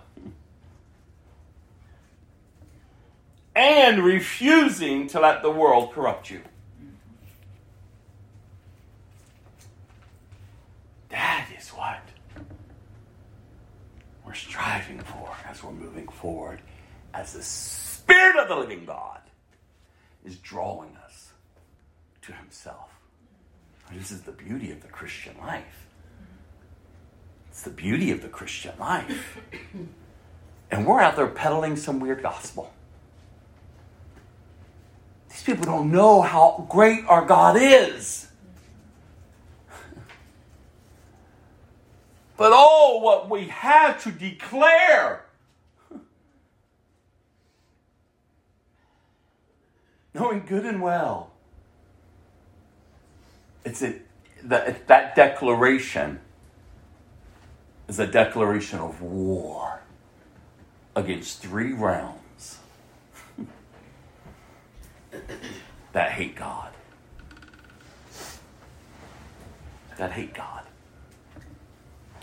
[3.59, 6.43] And refusing to let the world corrupt you.
[11.09, 12.01] That is what
[14.25, 16.61] we're striving for as we're moving forward,
[17.13, 19.23] as the Spirit of the living God
[20.25, 21.33] is drawing us
[22.23, 22.91] to Himself.
[23.93, 25.89] This is the beauty of the Christian life.
[27.51, 29.41] It's the beauty of the Christian life.
[30.71, 32.73] And we're out there peddling some weird gospel.
[35.29, 38.29] These people don't know how great our God is.
[42.37, 45.25] But oh, what we have to declare.
[50.15, 51.33] Knowing good and well.
[53.65, 53.97] It's a,
[54.45, 56.21] that, that declaration
[57.89, 59.81] is a declaration of war
[60.95, 62.18] against three realms
[65.93, 66.73] that hate God.
[69.97, 70.63] That hate God.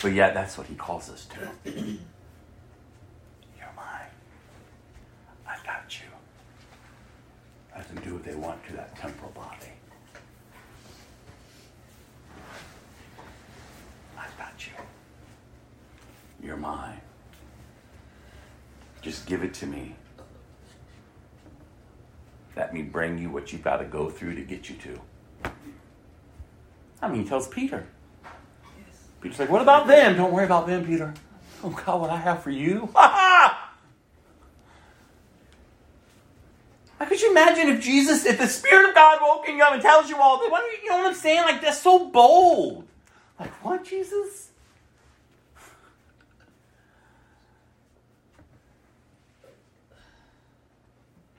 [0.02, 1.72] But yet, that's what he calls us to.
[1.72, 1.84] You're
[3.76, 4.12] mine.
[5.48, 6.07] I've got you.
[7.76, 9.72] Let them do what they want to that temporal body.
[14.18, 16.45] I've got you.
[16.45, 17.02] You're mine.
[19.02, 19.95] Just give it to me.
[22.76, 25.00] Me bring you what you've got to go through to get you to.
[27.02, 27.88] I mean, he tells Peter.
[29.22, 30.18] Peter's like, what about them?
[30.18, 31.14] Don't worry about them, Peter.
[31.64, 32.90] Oh, God, what I have for you?
[32.94, 33.72] Ha ha!
[37.00, 39.82] How could you imagine if Jesus, if the Spirit of God woke you up and
[39.82, 40.52] tells you all this?
[40.52, 41.44] What, you know what I'm saying?
[41.44, 42.86] Like, that's so bold.
[43.40, 44.50] Like, what, Jesus?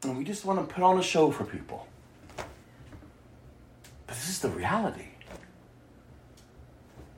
[0.06, 1.86] And we just want to put on a show for people.
[2.36, 5.08] But this is the reality.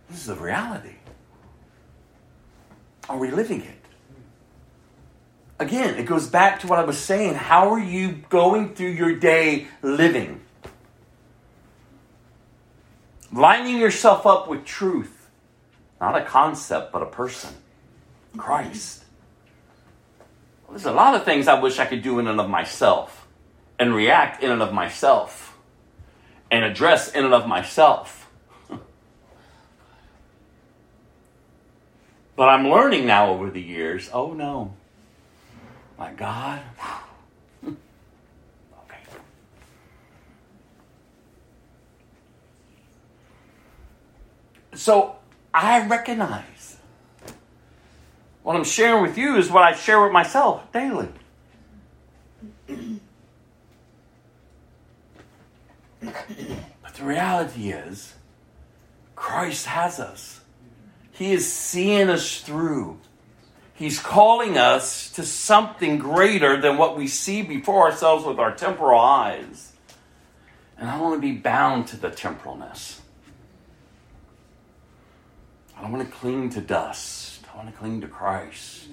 [0.08, 0.94] This is the reality.
[3.08, 3.74] Are we living it?
[5.58, 7.34] Again, it goes back to what I was saying.
[7.34, 10.40] How are you going through your day living?
[13.30, 15.28] Lining yourself up with truth.
[16.00, 17.54] Not a concept, but a person.
[18.36, 19.04] Christ
[20.70, 23.26] there's a lot of things I wish I could do in and of myself
[23.78, 25.56] and react in and of myself
[26.50, 28.30] and address in and of myself.
[32.36, 34.74] but I'm learning now over the years oh no,
[35.98, 36.60] my God.
[37.64, 37.76] okay.
[44.74, 45.16] So
[45.54, 46.77] I recognize
[48.48, 51.08] what I'm sharing with you is what I share with myself daily.
[56.00, 58.14] But the reality is,
[59.14, 60.40] Christ has us.
[61.12, 62.98] He is seeing us through.
[63.74, 68.98] He's calling us to something greater than what we see before ourselves with our temporal
[68.98, 69.74] eyes.
[70.78, 73.00] And I don't want to be bound to the temporalness.
[75.76, 77.27] I don't want to cling to dust.
[77.58, 78.86] I want to cling to Christ.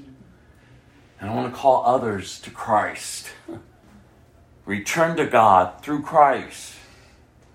[1.22, 3.28] And I want to call others to Christ.
[4.66, 6.74] Return to God through Christ.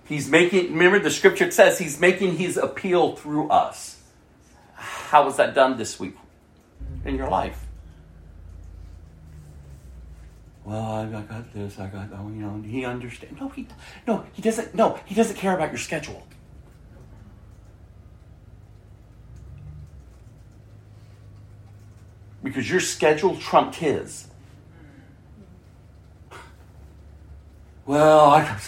[0.05, 4.01] He's making, remember the scripture says he's making his appeal through us.
[4.75, 6.15] How was that done this week
[7.05, 7.67] in your life?
[10.65, 13.41] Well, I I got this, I got, oh, you know, he understands.
[13.41, 13.67] No, he,
[14.07, 16.25] no, he doesn't, no, he doesn't care about your schedule.
[22.43, 24.27] Because your schedule trumped his.
[27.87, 28.59] Well, I,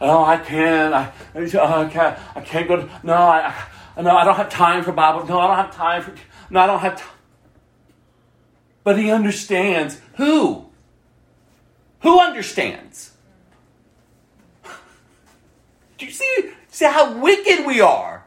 [0.00, 0.94] oh, I can't.
[0.94, 2.18] I, I can't.
[2.36, 2.76] I can't go.
[2.76, 3.54] To, no, I,
[4.00, 5.26] no, I don't have time for Bible.
[5.26, 6.14] No, I don't have time for.
[6.48, 7.10] No, I don't have time.
[8.84, 10.66] But he understands who.
[12.02, 13.12] Who understands?
[15.98, 16.50] Do you see?
[16.68, 18.24] See how wicked we are,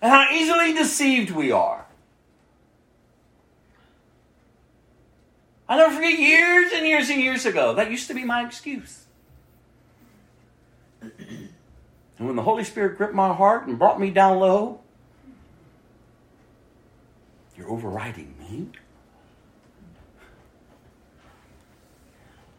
[0.00, 1.84] and how easily deceived we are.
[5.72, 7.72] I'll never forget years and years and years ago.
[7.72, 9.06] That used to be my excuse.
[12.18, 14.80] And when the Holy Spirit gripped my heart and brought me down low,
[17.56, 18.68] you're overriding me?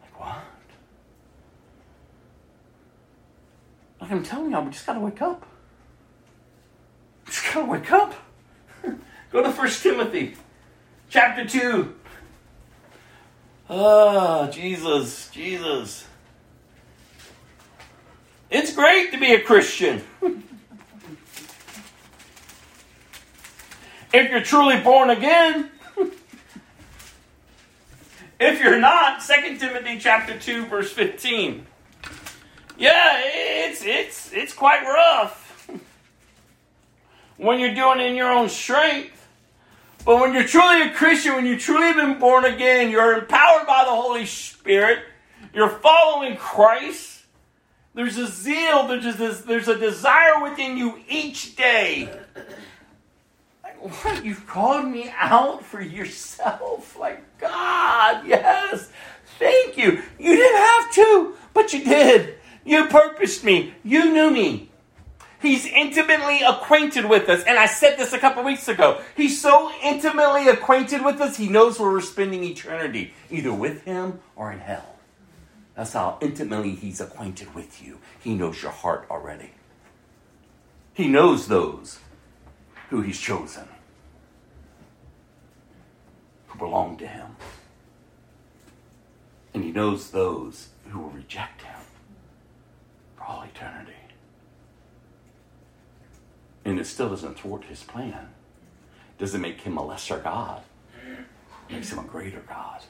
[0.01, 0.43] Like what?
[4.01, 5.45] Like I'm telling y'all, we just gotta wake up.
[7.27, 8.15] Just gotta wake up.
[9.31, 10.35] Go to First Timothy
[11.09, 11.93] chapter 2.
[13.69, 16.05] Ah, Jesus, Jesus.
[18.51, 20.03] It's great to be a Christian.
[24.13, 25.71] if you're truly born again.
[28.39, 31.65] if you're not, 2 Timothy chapter 2 verse 15.
[32.77, 35.69] Yeah, it's it's it's quite rough.
[37.37, 39.22] when you're doing it in your own strength.
[40.05, 43.85] But when you're truly a Christian, when you truly been born again, you're empowered by
[43.85, 44.99] the Holy Spirit,
[45.53, 47.21] you're following Christ.
[47.93, 52.09] There's a zeal, there's a, there's a desire within you each day.
[53.63, 54.25] Like, what?
[54.25, 56.97] You've called me out for yourself?
[56.97, 58.89] Like, God, yes.
[59.39, 60.01] Thank you.
[60.19, 62.35] You didn't have to, but you did.
[62.65, 63.73] You purposed me.
[63.83, 64.69] You knew me.
[65.43, 67.43] He's intimately acquainted with us.
[67.43, 69.01] And I said this a couple weeks ago.
[69.17, 74.21] He's so intimately acquainted with us, he knows where we're spending eternity, either with him
[74.37, 74.95] or in hell.
[75.75, 77.99] That's how intimately he's acquainted with you.
[78.21, 79.51] He knows your heart already.
[80.93, 81.99] He knows those
[82.89, 83.67] who he's chosen,
[86.47, 87.35] who belong to him.
[89.53, 91.81] And he knows those who will reject him
[93.17, 94.02] for all eternity.
[96.65, 98.29] And it still doesn't thwart his plan.
[99.17, 100.61] Doesn't make him a lesser God.
[101.69, 102.81] It makes him a greater God.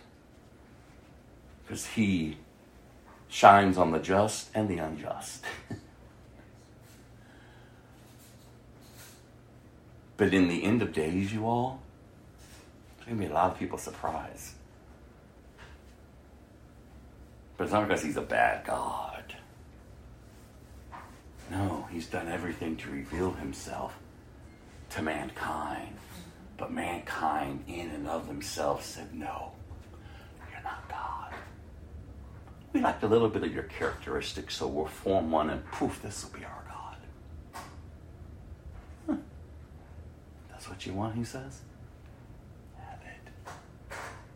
[1.64, 2.38] Because he
[3.30, 5.44] shines on the just and the unjust.
[10.18, 11.82] but in the end of days, you all,
[12.98, 14.54] there's going to be a lot of people surprised.
[17.58, 19.13] But it's not because he's a bad God.
[21.54, 23.96] No, he's done everything to reveal himself
[24.90, 25.96] to mankind.
[26.58, 29.52] But mankind, in and of themselves, said, No,
[30.52, 31.32] you're not God.
[32.72, 36.24] We like a little bit of your characteristics, so we'll form one and poof, this
[36.24, 37.62] will be our God.
[39.08, 39.16] Huh.
[40.50, 41.60] That's what you want, he says?
[42.80, 43.54] Have it.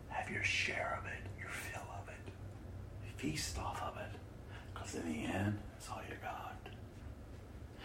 [0.08, 2.32] Have your share of it, your fill of it.
[3.16, 4.18] Feast off of it.
[4.72, 6.47] Because in the end, it's all you got.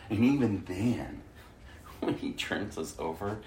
[0.10, 1.22] And even then,
[2.00, 3.40] when he turns us over,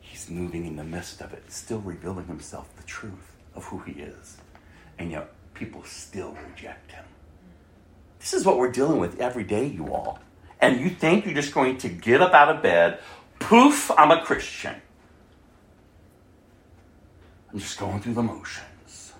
[0.00, 3.92] he's moving in the midst of it, still revealing himself the truth of who he
[3.92, 4.38] is.
[4.98, 7.04] And yet, people still reject him.
[8.18, 10.18] This is what we're dealing with every day, you all.
[10.60, 13.00] And you think you're just going to get up out of bed,
[13.38, 14.74] poof, I'm a Christian.
[17.52, 19.12] I'm just going through the motions.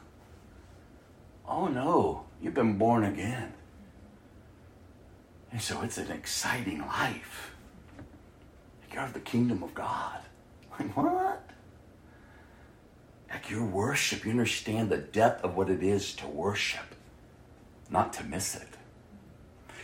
[1.49, 3.55] Oh no, you've been born again.
[5.53, 7.53] And so it's an exciting life.
[8.93, 10.21] you're of the kingdom of God.
[10.79, 11.51] Like, what?
[13.31, 16.95] Like, your worship, you understand the depth of what it is to worship,
[17.91, 18.69] not to miss it.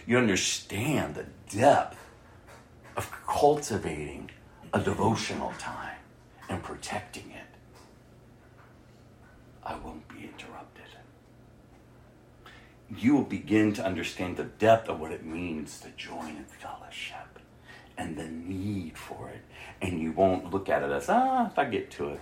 [0.06, 1.98] You understand the depth
[2.96, 4.30] of cultivating
[4.72, 5.98] a devotional time
[6.48, 7.42] and protecting it.
[9.64, 10.05] I interrupted.
[12.94, 17.40] You will begin to understand the depth of what it means to join in fellowship
[17.98, 19.42] and the need for it.
[19.82, 22.20] And you won't look at it as, ah, if I get to it.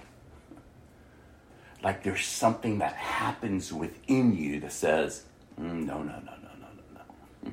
[1.83, 5.25] Like there's something that happens within you that says,
[5.61, 7.03] "Mm, no, no, no, no, no, no,
[7.45, 7.53] no.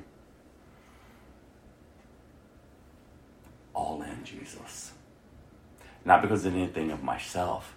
[3.74, 4.92] All in, Jesus.
[6.04, 7.76] Not because of anything of myself,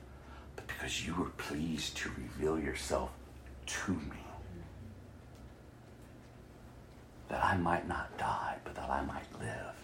[0.55, 3.11] but because you were pleased to reveal yourself
[3.65, 4.24] to me.
[7.29, 9.75] That I might not die, but that I might live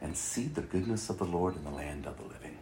[0.00, 2.56] and see the goodness of the Lord in the land of the living.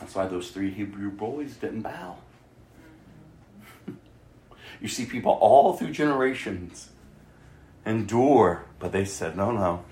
[0.00, 2.16] That's why those three Hebrew boys didn't bow.
[4.80, 6.90] you see people all through generations
[7.86, 9.84] endure, but they said, no, no,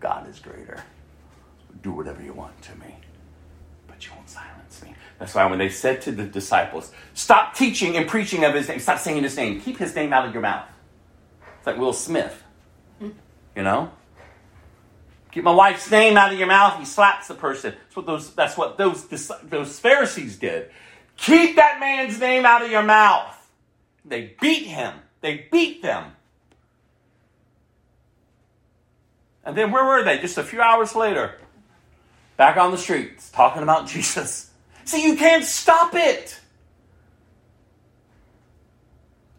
[0.00, 0.84] God is greater.
[1.82, 2.96] Do whatever you want to me,
[3.94, 4.94] but you won't silence me.
[5.18, 8.80] That's why when they said to the disciples, stop teaching and preaching of his name,
[8.80, 10.68] stop saying his name, keep his name out of your mouth.
[11.58, 12.42] It's like Will Smith,
[13.00, 13.12] you
[13.62, 13.92] know?
[15.30, 16.78] Keep my wife's name out of your mouth.
[16.78, 17.74] He slaps the person.
[17.74, 20.70] That's what those, that's what those, those Pharisees did.
[21.16, 23.34] Keep that man's name out of your mouth.
[24.04, 24.94] They beat him.
[25.20, 26.12] They beat them.
[29.44, 30.18] And then where were they?
[30.18, 31.36] Just a few hours later,
[32.36, 34.50] back on the streets talking about Jesus.
[34.84, 36.40] See, you can't stop it.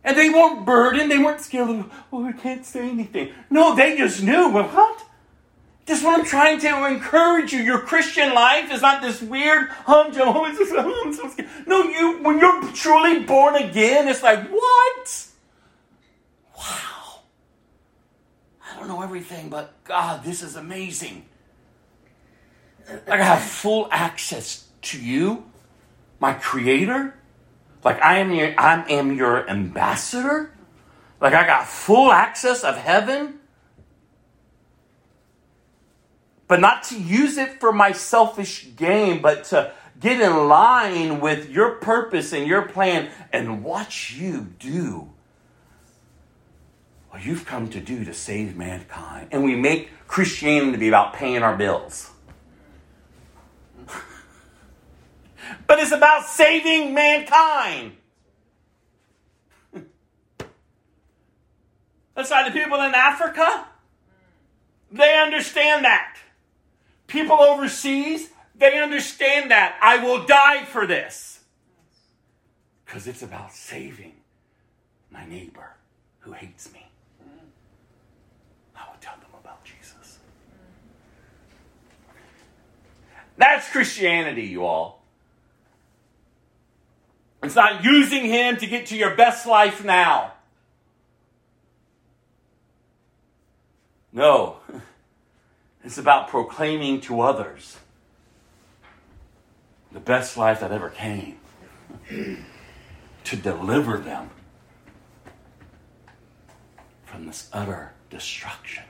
[0.03, 1.09] And they weren't burdened.
[1.09, 1.69] They weren't scared.
[1.69, 3.33] Of, oh, I can't say anything.
[3.49, 4.49] No, they just knew.
[4.49, 5.03] Well, what?
[5.85, 7.61] This is what I'm trying to encourage you.
[7.61, 11.49] Your Christian life is not this weird hum I'm so scared.
[11.67, 15.27] No, you when you're truly born again, it's like what?
[16.57, 17.19] Wow.
[18.67, 21.25] I don't know everything, but God, this is amazing.
[22.87, 25.45] Like I have full access to you,
[26.19, 27.13] my Creator.
[27.83, 30.51] Like I am your, I am your ambassador.
[31.19, 33.39] Like I got full access of heaven
[36.47, 41.49] but not to use it for my selfish gain, but to get in line with
[41.49, 45.09] your purpose and your plan and watch you do
[47.09, 49.29] what you've come to do to save mankind.
[49.31, 52.11] And we make Christianity to be about paying our bills.
[55.67, 57.93] But it's about saving mankind.
[62.15, 63.67] That's why the people in Africa,
[64.91, 66.17] they understand that.
[67.07, 69.77] People overseas, they understand that.
[69.81, 71.39] I will die for this.
[72.85, 74.13] Because it's about saving
[75.11, 75.75] my neighbor
[76.19, 76.87] who hates me.
[78.75, 80.19] I will tell them about Jesus.
[83.37, 84.94] That's Christianity, you all.
[87.45, 90.33] It's not using him to get to your best life now.
[94.11, 94.57] No.
[95.83, 97.77] It's about proclaiming to others
[99.91, 101.37] the best life that ever came
[103.23, 104.31] to deliver them
[107.05, 108.83] from this utter destruction.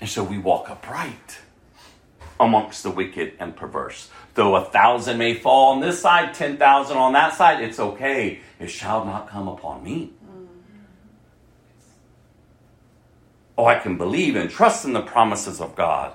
[0.00, 1.40] And so we walk upright
[2.42, 4.10] amongst the wicked and perverse.
[4.34, 8.40] Though a thousand may fall on this side, 10,000 on that side, it's okay.
[8.58, 10.12] It shall not come upon me.
[13.56, 16.14] Oh, I can believe and trust in the promises of God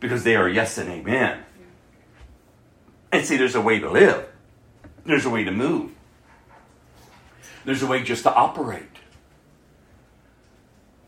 [0.00, 1.44] because they are yes and amen.
[3.12, 4.28] And see, there's a way to live,
[5.04, 5.90] there's a way to move,
[7.64, 8.84] there's a way just to operate.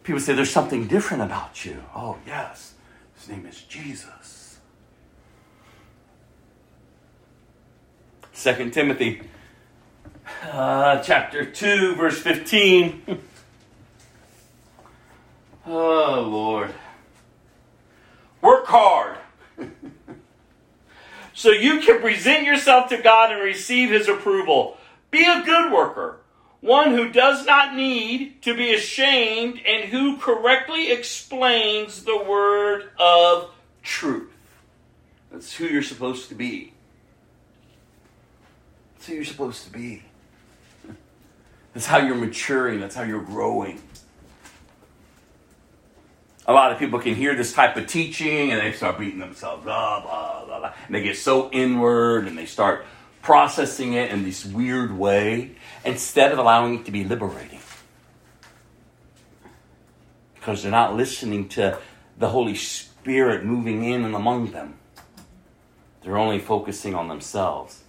[0.02, 1.84] People say there's something different about you.
[1.94, 2.74] Oh, yes,
[3.16, 4.19] his name is Jesus.
[8.40, 9.20] Second Timothy
[10.44, 13.20] uh, chapter 2, verse 15.
[15.66, 16.74] Oh, Lord.
[18.40, 19.18] Work hard.
[21.34, 24.78] so you can present yourself to God and receive His approval.
[25.10, 26.16] Be a good worker,
[26.60, 33.50] one who does not need to be ashamed and who correctly explains the word of
[33.82, 34.32] truth.
[35.30, 36.72] That's who you're supposed to be.
[39.00, 40.02] That's who you're supposed to be.
[41.72, 42.80] That's how you're maturing.
[42.80, 43.80] That's how you're growing.
[46.46, 49.66] A lot of people can hear this type of teaching and they start beating themselves
[49.66, 50.72] up, blah, blah, blah.
[50.84, 52.84] and they get so inward and they start
[53.22, 55.52] processing it in this weird way
[55.82, 57.60] instead of allowing it to be liberating.
[60.34, 61.78] Because they're not listening to
[62.18, 64.74] the Holy Spirit moving in and among them.
[66.02, 67.82] They're only focusing on themselves.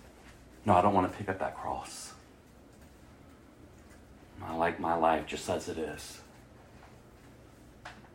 [0.65, 2.13] No, I don't want to pick up that cross.
[4.43, 6.21] I like my life just as it is.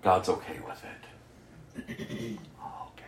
[0.03, 2.39] God's okay with it.
[2.59, 3.05] Oh, okay.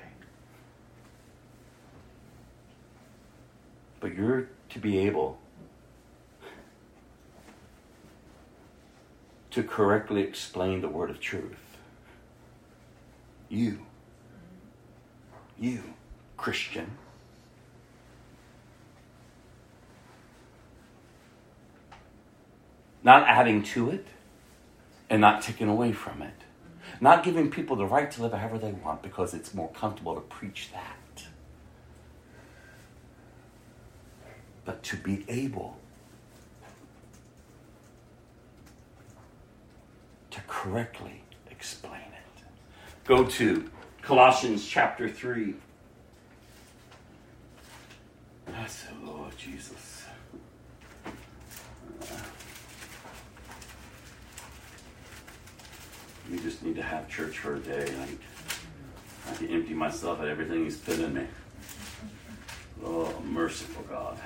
[4.01, 5.39] But you're to be able
[9.51, 11.57] to correctly explain the word of truth.
[13.49, 13.81] You.
[15.59, 15.83] You,
[16.37, 16.91] Christian.
[23.03, 24.07] Not adding to it
[25.09, 26.35] and not taking away from it.
[27.01, 30.21] Not giving people the right to live however they want because it's more comfortable to
[30.21, 31.25] preach that.
[34.65, 35.79] But to be able
[40.31, 42.43] to correctly explain it.
[43.05, 43.71] Go to
[44.03, 45.55] Colossians chapter 3.
[48.55, 49.88] I said, Lord Jesus.
[56.31, 57.87] We just need to have church for a day.
[57.99, 58.19] Like,
[59.31, 61.27] I can empty myself of everything He's put in me.
[62.85, 64.19] Oh, merciful God.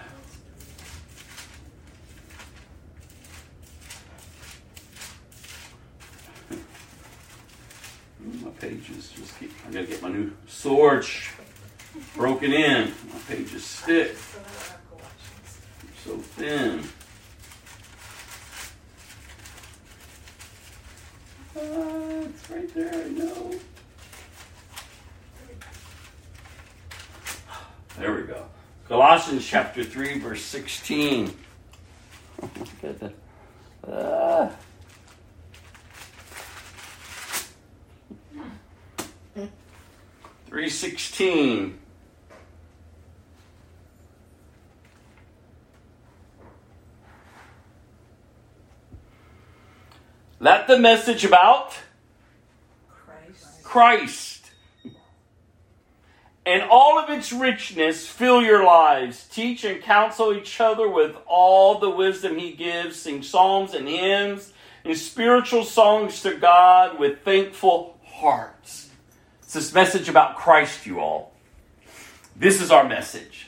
[8.18, 9.52] Hmm, my pages just keep.
[9.66, 11.06] I gotta get my new sword
[12.14, 12.92] broken in.
[13.12, 14.16] My pages stick.
[16.04, 16.82] So thin.
[21.54, 21.60] Uh,
[22.24, 23.54] it's right there, I know.
[27.98, 28.46] There we go.
[28.88, 31.34] Colossians chapter 3, verse 16.
[33.86, 34.50] Ah.
[40.46, 41.78] Three sixteen.
[50.42, 51.78] Let the message about
[52.88, 53.62] Christ.
[53.62, 54.50] Christ
[56.44, 59.28] and all of its richness fill your lives.
[59.28, 62.96] Teach and counsel each other with all the wisdom He gives.
[62.96, 64.52] Sing psalms and hymns
[64.84, 68.90] and spiritual songs to God with thankful hearts.
[69.44, 71.34] It's this message about Christ, you all.
[72.34, 73.46] This is our message.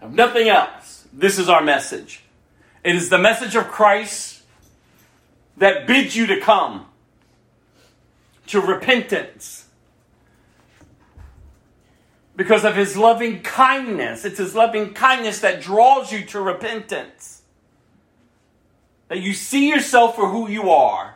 [0.00, 1.06] Of nothing else.
[1.12, 2.22] This is our message.
[2.82, 4.33] It is the message of Christ
[5.56, 6.86] that bids you to come
[8.46, 9.66] to repentance
[12.36, 14.24] because of his loving kindness.
[14.24, 17.42] It's his loving kindness that draws you to repentance.
[19.08, 21.14] That you see yourself for who you are.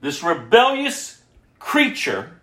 [0.00, 1.22] This rebellious
[1.58, 2.40] creature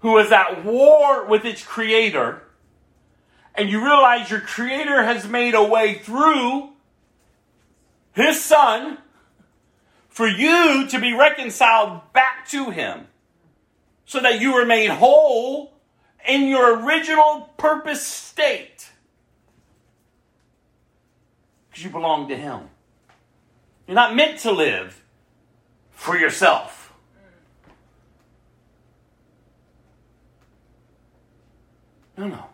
[0.00, 2.42] who is at war with its creator,
[3.56, 6.70] and you realize your creator has made a way through
[8.18, 8.98] his son
[10.08, 13.06] for you to be reconciled back to him
[14.04, 15.72] so that you are made whole
[16.26, 18.90] in your original purpose state.
[21.70, 22.62] Because you belong to him.
[23.86, 25.02] You're not meant to live
[25.92, 26.92] for yourself.
[32.16, 32.44] No no.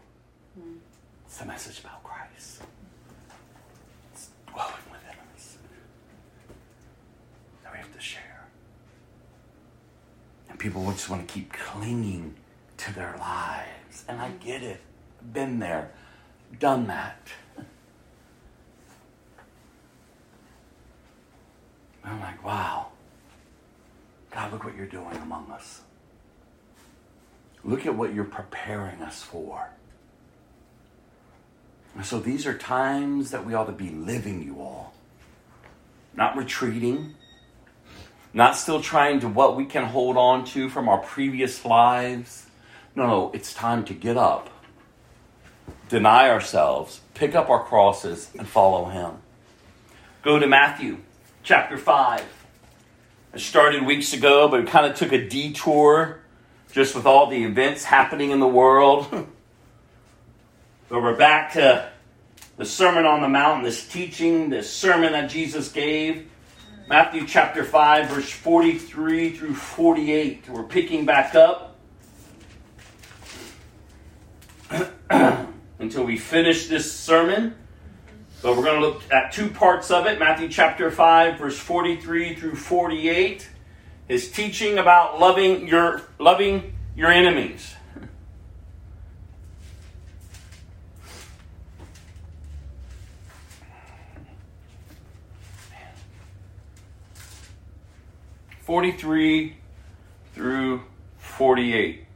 [1.25, 2.61] It's the message about christ
[4.13, 5.57] it's dwelling within us
[7.63, 8.47] that we have to share.
[10.49, 12.35] And people just want to keep clinging
[12.79, 14.03] to their lives.
[14.09, 14.81] And I get it.
[15.35, 15.91] Been there,
[16.59, 17.19] done that.
[22.03, 22.87] I'm like, wow.
[24.31, 25.83] God, look what you're doing among us.
[27.63, 29.69] Look at what you're preparing us for.
[31.95, 34.95] And so these are times that we ought to be living, you all.
[36.17, 37.17] Not retreating,
[38.35, 42.47] not still trying to what we can hold on to from our previous lives.
[42.97, 44.51] No, no, it's time to get up,
[45.89, 49.13] deny ourselves, pick up our crosses, and follow Him.
[50.23, 50.99] Go to Matthew
[51.45, 52.25] chapter 5.
[53.35, 56.21] I started weeks ago, but it kind of took a detour
[56.73, 59.07] just with all the events happening in the world.
[60.89, 61.89] but we're back to
[62.57, 66.29] the Sermon on the Mount, this teaching, this sermon that Jesus gave.
[66.87, 70.51] Matthew chapter 5, verse 43 through 48.
[70.51, 71.79] We're picking back up
[75.79, 77.55] until we finish this sermon.
[78.43, 82.35] But we're going to look at two parts of it Matthew chapter 5, verse 43
[82.35, 83.49] through 48.
[84.07, 87.77] His teaching about loving your, loving your enemies.
[98.65, 99.57] Forty-three
[100.35, 100.83] through
[101.19, 102.07] forty-eight.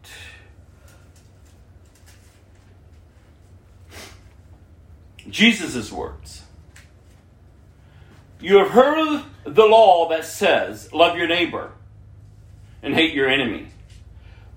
[5.28, 6.42] Jesus' words.
[8.40, 11.72] You have heard the law that says, Love your neighbor
[12.82, 13.66] and hate your enemy.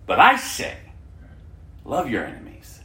[0.06, 0.78] But I say,
[1.84, 2.80] Love your enemies.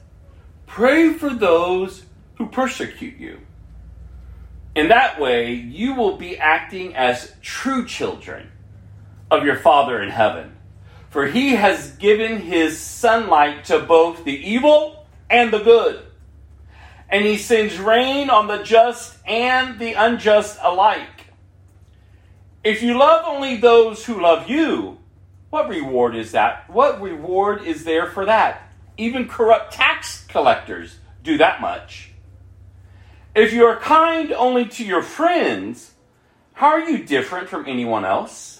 [0.66, 2.04] Pray for those
[2.38, 3.38] who persecute you.
[4.74, 8.50] In that way, you will be acting as true children
[9.30, 10.56] of your Father in heaven.
[11.10, 16.06] For he has given his sunlight to both the evil and the good
[17.08, 21.28] and he sends rain on the just and the unjust alike.
[22.64, 24.98] If you love only those who love you,
[25.50, 26.68] what reward is that?
[26.68, 28.72] What reward is there for that?
[28.96, 32.10] Even corrupt tax collectors do that much.
[33.34, 35.92] If you are kind only to your friends,
[36.54, 38.55] how are you different from anyone else?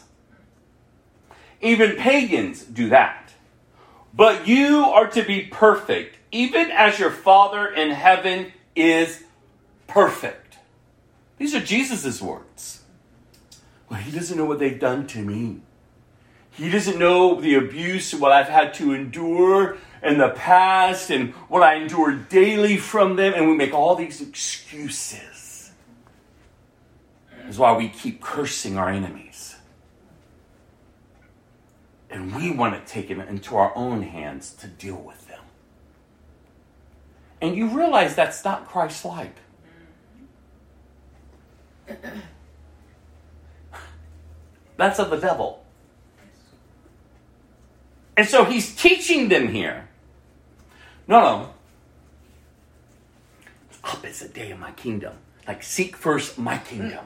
[1.61, 3.33] Even pagans do that.
[4.15, 9.25] But you are to be perfect, even as your Father in heaven is
[9.87, 10.57] perfect.
[11.39, 12.83] These are Jesus' words.
[13.91, 15.61] Well, he doesn't know what they've done to me.
[16.51, 21.63] He doesn't know the abuse, what I've had to endure in the past, and what
[21.63, 25.73] I endure daily from them, and we make all these excuses.
[27.45, 29.56] That's why we keep cursing our enemies.
[32.17, 35.43] And we want to take it into our own hands to deal with them.
[37.43, 39.37] And you realize that's not Christ like.
[44.79, 45.63] That's of the devil.
[48.17, 49.87] And so he's teaching them here.
[51.07, 51.51] No, no.
[53.85, 55.17] Up is the day of my kingdom.
[55.47, 57.05] Like, seek first my kingdom.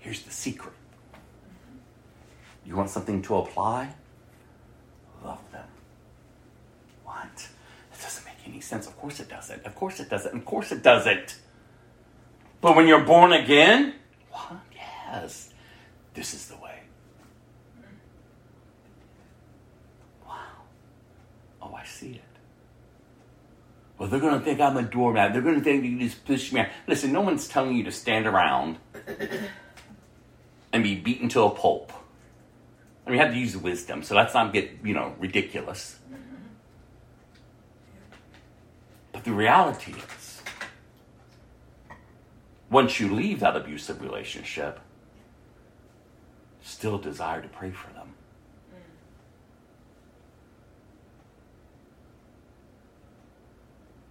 [0.00, 0.74] Here's the secret.
[2.70, 3.92] You want something to apply?
[5.24, 5.66] Love them.
[7.02, 7.48] What?
[7.92, 8.86] It doesn't make any sense.
[8.86, 9.66] Of course it doesn't.
[9.66, 10.36] Of course it doesn't.
[10.36, 11.40] Of course it doesn't.
[12.60, 13.94] But when you're born again,
[14.30, 14.60] what?
[14.72, 15.52] Yes.
[16.14, 16.78] This is the way.
[20.24, 20.36] Wow.
[21.60, 22.22] Oh, I see it.
[23.98, 25.32] Well, they're going to think I'm a doormat.
[25.32, 26.68] They're going to think you just push me out.
[26.86, 28.78] Listen, no one's telling you to stand around
[30.72, 31.92] and be beaten to a pulp.
[33.06, 35.98] I mean, you have to use wisdom, so let's not get, you know, ridiculous.
[39.12, 40.42] But the reality is,
[42.70, 44.80] once you leave that abusive relationship,
[46.62, 48.14] still desire to pray for them.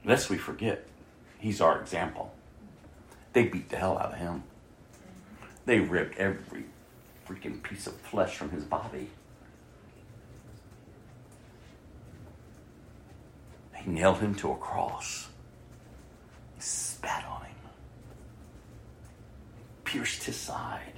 [0.03, 0.85] Lest we forget,
[1.37, 2.33] he's our example.
[3.33, 4.43] They beat the hell out of him.
[5.65, 6.65] They ripped every
[7.29, 9.07] freaking piece of flesh from his body.
[13.73, 15.27] They nailed him to a cross.
[16.55, 17.55] He spat on him,
[19.83, 20.93] pierced his side.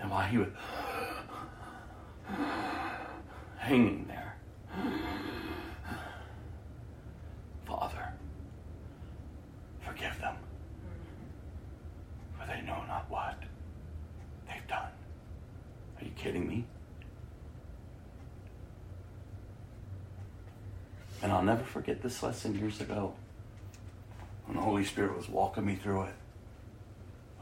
[0.00, 0.48] And while he was
[3.58, 4.36] hanging there,
[7.66, 8.12] Father,
[9.80, 10.34] forgive them,
[12.38, 13.36] for they know not what
[14.48, 14.90] they've done.
[15.98, 16.64] Are you kidding me?
[21.22, 21.30] And
[22.02, 23.12] This lesson years ago
[24.46, 26.14] when the Holy Spirit was walking me through it,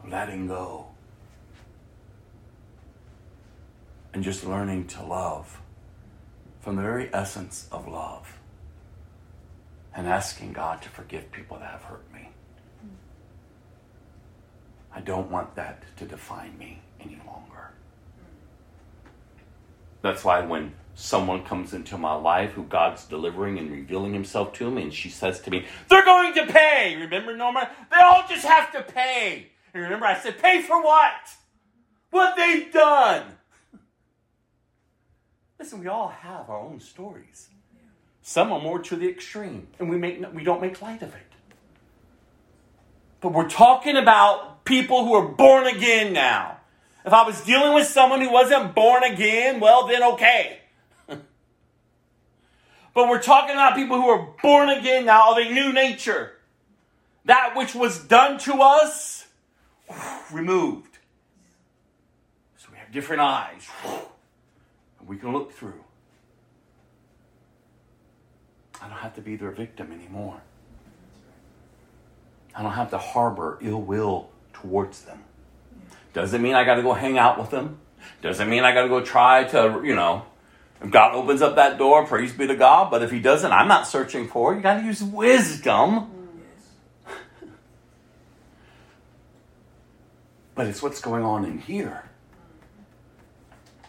[0.05, 0.87] letting go,
[4.13, 5.61] and just learning to love
[6.59, 8.37] from the very essence of love
[9.95, 12.29] and asking God to forgive people that have hurt me.
[14.93, 17.71] I don't want that to define me any longer.
[20.01, 24.69] That's why when someone comes into my life who God's delivering and revealing himself to
[24.69, 26.97] me, and she says to me, They're going to pay.
[26.97, 27.69] Remember, Norma?
[27.89, 29.47] They all just have to pay.
[29.73, 31.29] And remember, I said, Pay for what?
[32.11, 33.23] What they've done.
[35.57, 37.49] Listen, we all have our own stories.
[38.21, 41.21] Some are more to the extreme, and we make we don't make light of it.
[43.21, 46.57] But we're talking about people who are born again now.
[47.05, 50.58] If I was dealing with someone who wasn't born again, well, then okay.
[52.93, 56.33] But we're talking about people who are born again now of a new nature.
[57.25, 59.27] That which was done to us,
[60.31, 60.97] removed.
[62.57, 63.67] So we have different eyes.
[64.99, 65.83] And we can look through.
[68.81, 70.41] I don't have to be their victim anymore.
[72.55, 75.23] I don't have to harbor ill will towards them.
[76.13, 77.77] Doesn't mean I got to go hang out with them.
[78.21, 80.25] Doesn't mean I got to go try to, you know,
[80.81, 82.89] if God opens up that door, praise be to God.
[82.89, 84.57] But if He doesn't, I'm not searching for it.
[84.57, 86.11] You got to use wisdom.
[90.55, 92.03] But it's what's going on in here.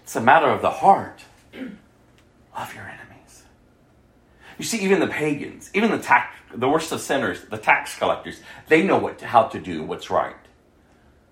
[0.05, 1.21] It's a matter of the heart.
[1.53, 3.43] Love your enemies.
[4.57, 8.41] You see, even the pagans, even the tax, the worst of sinners, the tax collectors,
[8.69, 10.37] they know what how to do what's right.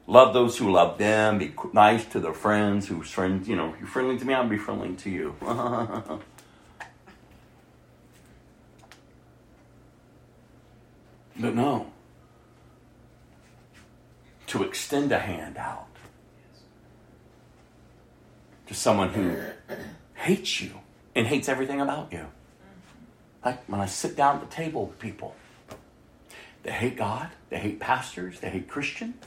[0.08, 1.36] Love those who love them.
[1.36, 3.46] Be nice to their friends who's friends.
[3.46, 5.36] You know, you're friendly to me, I'll be friendly to you.
[11.38, 11.92] but no,
[14.46, 15.88] to extend a hand out
[18.66, 19.36] to someone who
[20.14, 20.72] hates you
[21.14, 22.28] and hates everything about you.
[23.44, 25.36] Like when I sit down at the table with people,
[26.62, 29.22] they hate God, they hate pastors, they hate Christians.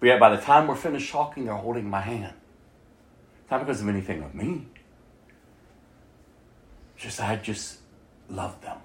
[0.00, 2.32] But yet, by the time we're finished talking, they're holding my hand.
[3.50, 4.66] Not because of anything of me.
[6.96, 7.78] Just I just
[8.28, 8.78] love them.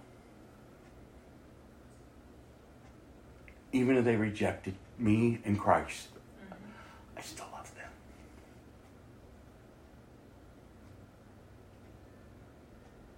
[3.71, 6.07] Even if they rejected me and Christ,
[7.17, 7.89] I still love them.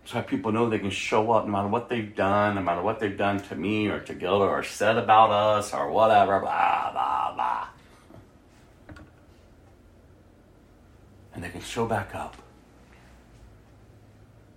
[0.06, 3.00] So people know they can show up no matter what they've done, no matter what
[3.00, 7.34] they've done to me or to Gilda or said about us or whatever, blah, blah,
[7.34, 7.68] blah.
[11.38, 12.36] And they can show back up.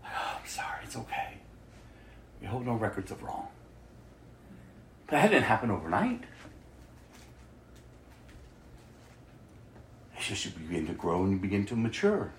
[0.03, 0.09] Oh,
[0.41, 1.35] I'm sorry, it's okay.
[2.41, 3.49] We hold no records of wrong.
[5.07, 6.25] But that didn't happen overnight.
[10.17, 12.33] It's just you begin to grow and you begin to mature.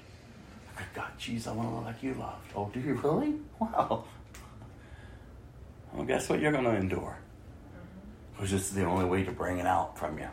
[0.96, 2.52] God, geez, I want to look like you loved.
[2.56, 3.36] Oh, do you really?
[3.60, 4.06] Wow.
[5.94, 7.16] Well, guess what you're going to endure?
[7.20, 8.34] Mm-hmm.
[8.34, 10.30] Because it's the only way to bring it out from you.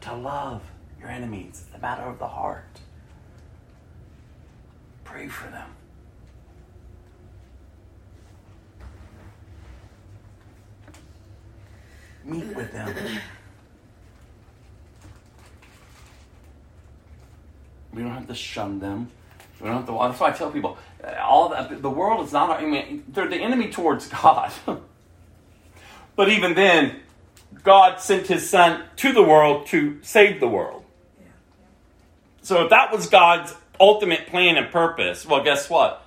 [0.00, 0.62] So to love
[1.00, 2.80] your enemies, it's a matter of the heart.
[5.04, 5.70] Pray for them.
[12.24, 12.94] Meet with them.
[17.94, 19.08] We don't have to shun them.
[19.60, 19.92] We don't have to.
[19.92, 20.76] That's why I tell people,
[21.22, 22.50] all the world is not.
[22.50, 24.52] I mean, they're the enemy towards God.
[26.16, 27.00] but even then,
[27.62, 30.84] God sent His Son to the world to save the world.
[32.42, 36.02] So if that was God's ultimate plan and purpose, well, guess what?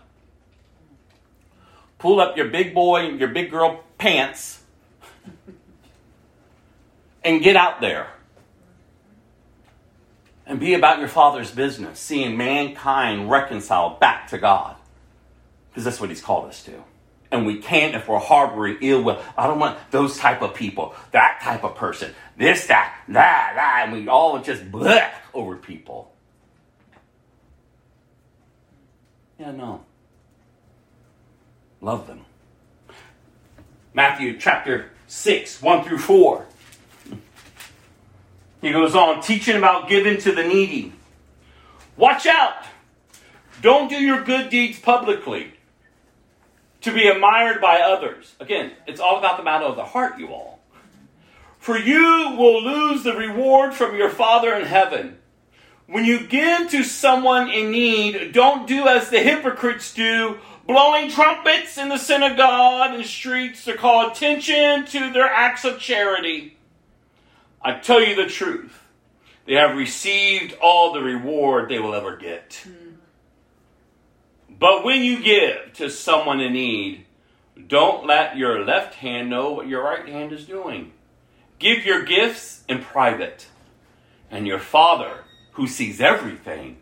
[1.99, 4.63] Pull up your big boy, and your big girl pants,
[7.23, 8.07] and get out there
[10.51, 14.75] and be about your father's business, seeing mankind reconciled back to God.
[15.69, 16.83] Because that's what he's called us to.
[17.31, 19.21] And we can't if we're harboring ill will.
[19.37, 23.81] I don't want those type of people, that type of person, this, that, that, that.
[23.83, 26.11] And we all just bleh over people.
[29.39, 29.85] Yeah, no.
[31.79, 32.25] Love them.
[33.93, 36.45] Matthew chapter 6, 1 through 4.
[38.61, 40.93] He goes on teaching about giving to the needy.
[41.97, 42.65] Watch out!
[43.61, 45.53] Don't do your good deeds publicly
[46.81, 48.35] to be admired by others.
[48.39, 50.59] Again, it's all about the matter of the heart, you all.
[51.59, 55.17] For you will lose the reward from your Father in heaven.
[55.85, 61.77] When you give to someone in need, don't do as the hypocrites do, blowing trumpets
[61.77, 66.57] in the synagogue and streets to call attention to their acts of charity.
[67.61, 68.79] I tell you the truth.
[69.45, 72.63] They have received all the reward they will ever get.
[72.63, 72.80] Hmm.
[74.61, 77.05] But when you give to someone in need,
[77.67, 80.91] don't let your left hand know what your right hand is doing.
[81.57, 83.47] Give your gifts in private,
[84.29, 85.23] and your Father,
[85.53, 86.77] who sees everything,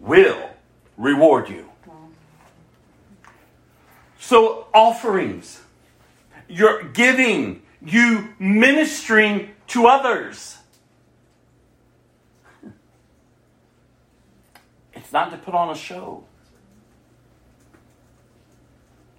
[0.00, 0.52] will
[0.96, 1.68] reward you.
[4.18, 5.60] So, offerings,
[6.48, 10.56] your giving, you ministering to others.
[14.94, 16.24] It's not to put on a show.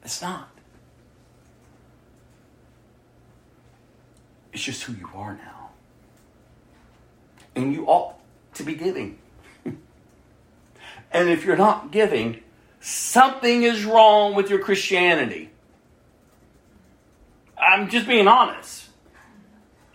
[0.03, 0.49] It's not.
[4.51, 5.69] It's just who you are now.
[7.55, 8.15] And you ought
[8.55, 9.17] to be giving.
[9.65, 12.41] and if you're not giving,
[12.80, 15.49] something is wrong with your Christianity.
[17.57, 18.89] I'm just being honest.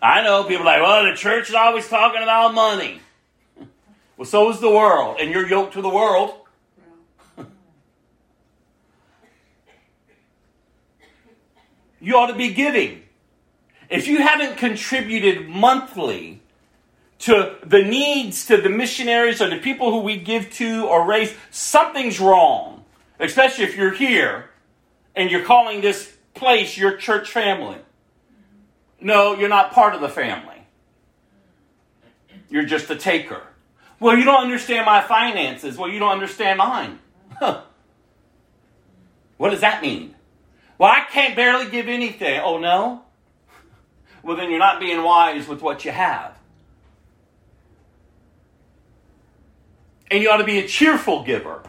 [0.00, 3.00] I know people like, well, the church is always talking about money.
[4.16, 6.37] Well, so is the world, and you're yoked to the world.
[12.00, 13.02] You ought to be giving.
[13.88, 16.42] If you haven't contributed monthly
[17.20, 21.34] to the needs to the missionaries or the people who we give to or raise,
[21.50, 22.84] something's wrong.
[23.18, 24.50] Especially if you're here
[25.16, 27.78] and you're calling this place your church family.
[29.00, 30.54] No, you're not part of the family.
[32.48, 33.42] You're just a taker.
[34.00, 35.76] Well, you don't understand my finances.
[35.76, 36.98] Well, you don't understand mine.
[37.38, 37.62] Huh.
[39.36, 40.14] What does that mean?
[40.78, 42.40] Well, I can't barely give anything.
[42.42, 43.02] Oh, no?
[44.22, 46.38] Well, then you're not being wise with what you have.
[50.10, 51.62] And you ought to be a cheerful giver.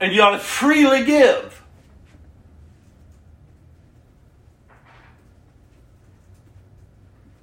[0.00, 1.62] And you ought to freely give.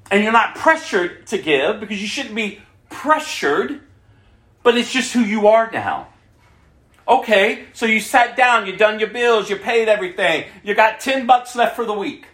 [0.10, 3.82] And you're not pressured to give because you shouldn't be pressured,
[4.64, 6.07] but it's just who you are now.
[7.07, 11.27] Okay, so you sat down, you done your bills, you paid everything, you got 10
[11.27, 12.26] bucks left for the week.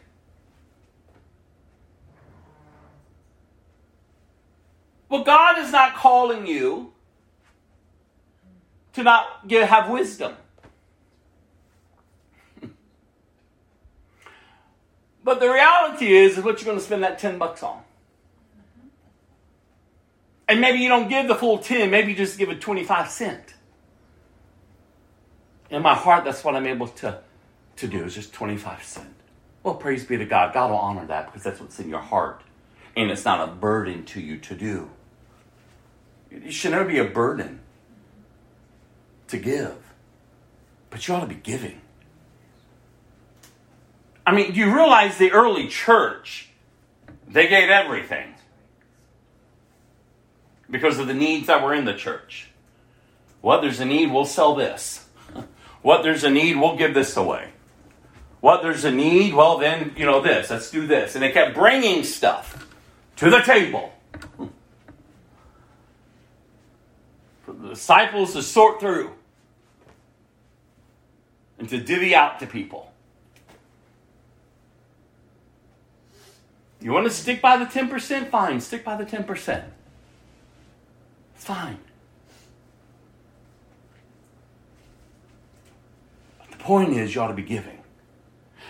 [5.09, 6.93] Well, God is not calling you
[8.93, 10.37] to not get, have wisdom.
[15.21, 17.81] but the reality is, is what you're going to spend that 10 bucks on.
[20.47, 23.53] And maybe you don't give the full 10, maybe you just give a 25 cent.
[25.71, 27.19] In my heart, that's what I'm able to,
[27.77, 29.07] to do, is just 25 cent.
[29.63, 30.53] Well, praise be to God.
[30.53, 32.43] God will honor that because that's what's in your heart.
[32.95, 34.89] And it's not a burden to you to do.
[36.29, 37.61] It should never be a burden
[39.29, 39.77] to give.
[40.89, 41.81] But you ought to be giving.
[44.27, 46.49] I mean, do you realize the early church,
[47.27, 48.35] they gave everything
[50.71, 52.49] because of the needs that were in the church.
[53.41, 55.00] What there's a need, we'll sell this.
[55.81, 57.49] What there's a need, we'll give this away.
[58.39, 61.15] What there's a need, well, then, you know, this, let's do this.
[61.15, 62.67] And they kept bringing stuff
[63.17, 63.93] to the table
[67.43, 69.11] for the disciples to sort through
[71.59, 72.91] and to divvy out to people.
[76.81, 78.29] You want to stick by the 10%?
[78.29, 79.63] Fine, stick by the 10%.
[81.35, 81.77] Fine.
[86.39, 87.79] But the point is, you ought to be giving.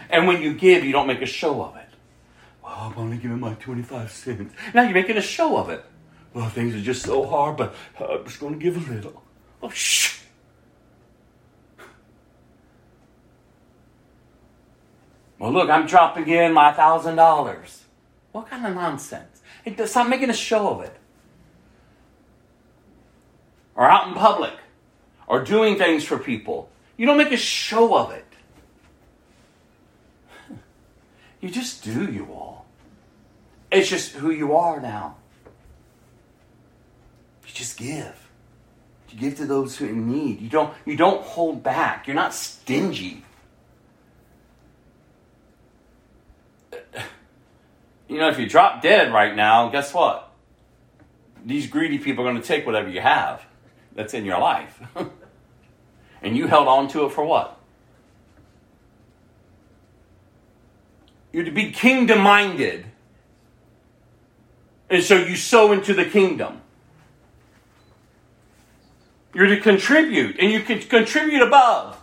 [0.10, 1.88] And when you give, you don't make a show of it.
[2.64, 4.54] Well, I'm only giving my 25 cents.
[4.74, 5.86] Now you're making a show of it.
[6.34, 9.22] Well, things are just so hard, but I'm just going to give a little.
[9.62, 10.22] Oh, shh.
[15.38, 17.84] Well, look, I'm dropping in my thousand dollars.
[18.32, 19.42] What kind of nonsense?
[19.66, 20.96] It, stop making a show of it.
[23.76, 24.54] Or out in public,
[25.28, 26.71] or doing things for people.
[27.02, 28.28] You don't make a show of it.
[31.40, 32.68] You just do, you all.
[33.72, 35.16] It's just who you are now.
[37.44, 38.30] You just give.
[39.10, 40.42] You give to those who in need.
[40.42, 42.06] You don't, you don't hold back.
[42.06, 43.26] You're not stingy.
[48.08, 50.32] You know, if you drop dead right now, guess what?
[51.44, 53.44] These greedy people are going to take whatever you have
[53.96, 54.80] that's in your life.
[56.22, 57.58] and you held on to it for what?
[61.32, 62.86] You're to be kingdom minded.
[64.90, 66.62] And so you sow into the kingdom.
[69.34, 71.98] You're to contribute, and you can contribute above.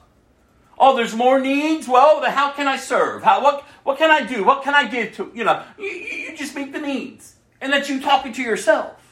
[0.79, 1.87] Oh, there's more needs?
[1.87, 3.23] Well, how can I serve?
[3.23, 4.45] How, what, what can I do?
[4.45, 5.31] What can I give to?
[5.35, 7.35] You know, you, you just meet the needs.
[7.61, 9.08] And that you talking to yourself.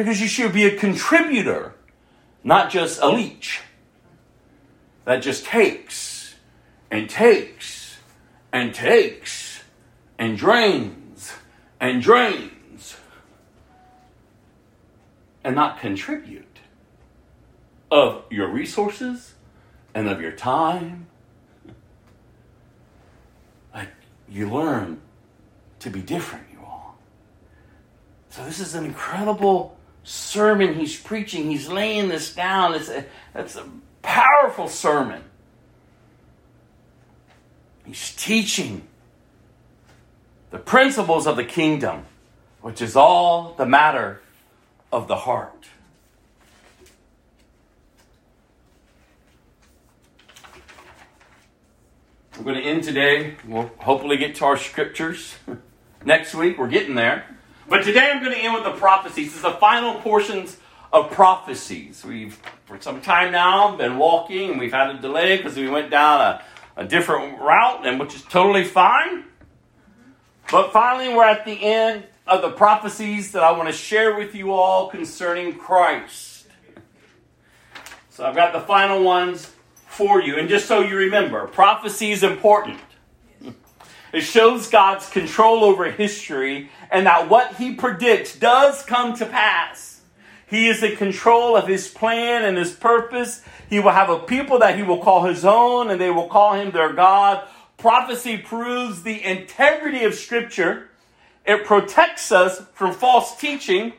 [0.00, 1.74] Because you should be a contributor,
[2.42, 3.60] not just a leech
[5.04, 6.36] that just takes
[6.90, 7.98] and takes
[8.50, 9.62] and takes
[10.18, 11.34] and drains
[11.78, 12.96] and drains
[15.44, 16.60] and not contribute
[17.90, 19.34] of your resources
[19.94, 21.08] and of your time.
[23.74, 23.90] Like
[24.30, 25.02] you learn
[25.80, 26.96] to be different, you all.
[28.30, 31.50] So this is an incredible sermon he's preaching.
[31.50, 32.74] He's laying this down.
[32.74, 33.04] It's a,
[33.34, 33.66] it's a
[34.02, 35.22] powerful sermon.
[37.84, 38.86] He's teaching
[40.50, 42.06] the principles of the kingdom,
[42.60, 44.20] which is all the matter
[44.92, 45.66] of the heart.
[52.36, 53.34] We're going to end today.
[53.46, 55.34] We'll hopefully get to our scriptures
[56.04, 56.58] next week.
[56.58, 57.24] We're getting there.
[57.70, 59.26] But today I'm going to end with the prophecies.
[59.26, 60.56] This is the final portions
[60.92, 62.04] of prophecies.
[62.04, 65.88] We've, for some time now, been walking and we've had a delay because we went
[65.88, 66.42] down a,
[66.76, 69.22] a different route, and which is totally fine.
[70.50, 74.34] But finally, we're at the end of the prophecies that I want to share with
[74.34, 76.48] you all concerning Christ.
[78.08, 79.52] So I've got the final ones
[79.86, 80.38] for you.
[80.38, 82.80] And just so you remember, prophecy is important.
[84.12, 90.00] It shows God's control over history and that what he predicts does come to pass.
[90.46, 93.42] He is in control of his plan and his purpose.
[93.68, 96.54] He will have a people that he will call his own and they will call
[96.54, 97.46] him their God.
[97.76, 100.88] Prophecy proves the integrity of Scripture.
[101.46, 103.92] It protects us from false teaching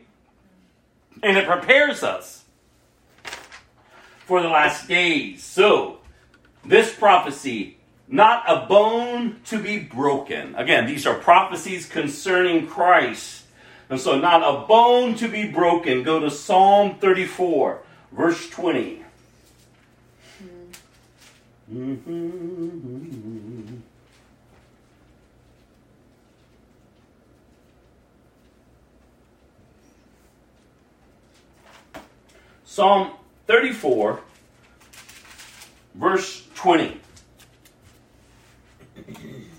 [1.24, 2.44] and it prepares us
[4.26, 5.44] for the last days.
[5.44, 6.00] So,
[6.66, 7.78] this prophecy,
[8.12, 10.54] not a bone to be broken.
[10.56, 13.46] Again, these are prophecies concerning Christ.
[13.90, 16.04] And so, not a bone to be broken.
[16.04, 17.82] Go to Psalm 34,
[18.12, 19.04] verse 20.
[21.74, 23.78] Mm-hmm.
[32.64, 33.12] Psalm
[33.48, 34.22] 34,
[35.96, 37.01] verse 20.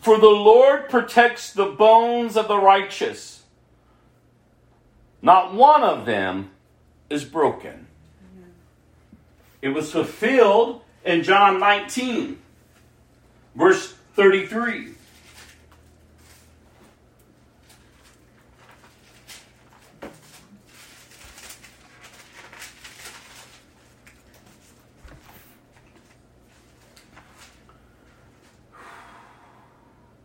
[0.01, 3.43] For the Lord protects the bones of the righteous,
[5.21, 6.51] not one of them
[7.09, 7.87] is broken.
[9.61, 12.39] It was fulfilled in John 19,
[13.55, 14.95] verse 33.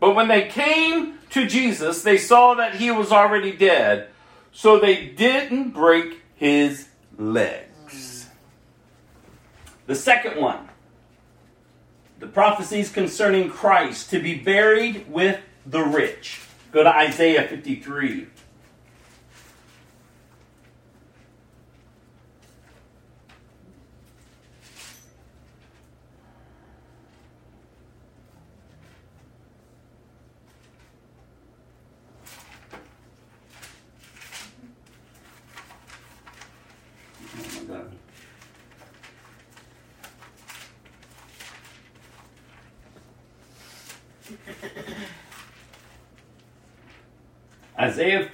[0.07, 4.07] But when they came to Jesus, they saw that he was already dead,
[4.53, 8.29] so they didn't break his legs.
[9.85, 10.69] The second one,
[12.19, 16.39] the prophecies concerning Christ to be buried with the rich.
[16.71, 18.27] Go to Isaiah 53.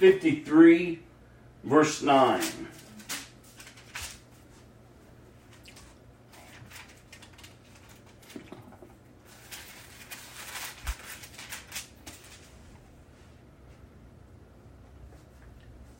[0.04, 0.98] 53,
[1.64, 2.42] verse 9.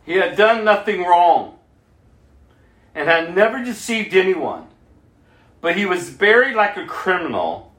[0.05, 1.59] He had done nothing wrong
[2.95, 4.67] and had never deceived anyone.
[5.63, 7.73] But he was buried like a criminal.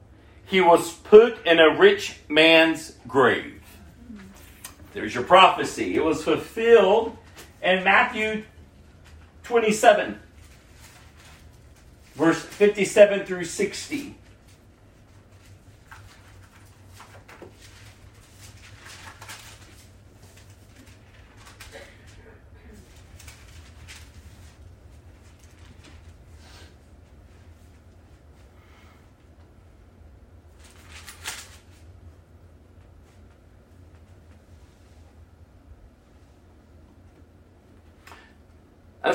[0.44, 3.55] He was put in a rich man's grave.
[4.96, 5.94] There's your prophecy.
[5.94, 7.14] It was fulfilled
[7.62, 8.44] in Matthew
[9.42, 10.18] 27,
[12.14, 14.14] verse 57 through 60.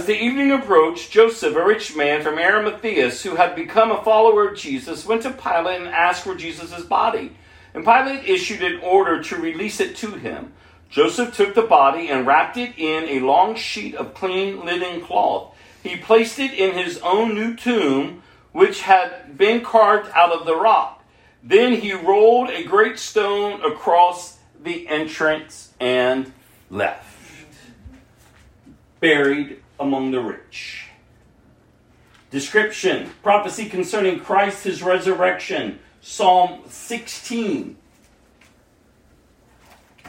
[0.01, 4.47] As the evening approached, Joseph, a rich man from Arimathea who had become a follower
[4.47, 7.37] of Jesus, went to Pilate and asked for Jesus' body.
[7.75, 10.53] And Pilate issued an order to release it to him.
[10.89, 15.55] Joseph took the body and wrapped it in a long sheet of clean linen cloth.
[15.83, 18.23] He placed it in his own new tomb,
[18.53, 21.03] which had been carved out of the rock.
[21.43, 26.33] Then he rolled a great stone across the entrance and
[26.71, 27.05] left.
[28.99, 30.87] Buried among the rich.
[32.29, 35.79] Description prophecy concerning Christ, his resurrection.
[35.99, 37.75] Psalm 16,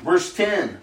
[0.02, 0.78] verse 10.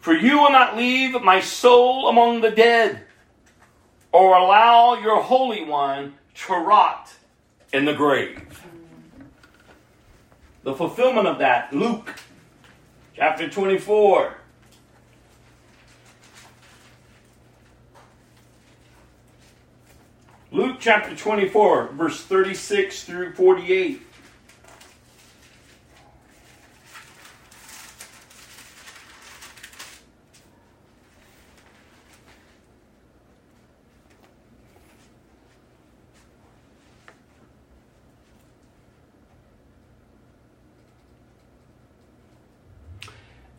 [0.00, 3.02] For you will not leave my soul among the dead,
[4.10, 6.14] or allow your Holy One
[6.46, 7.12] to rot
[7.72, 8.57] in the grave.
[10.68, 12.14] The fulfillment of that, Luke
[13.16, 14.36] chapter 24.
[20.52, 24.07] Luke chapter 24, verse 36 through 48.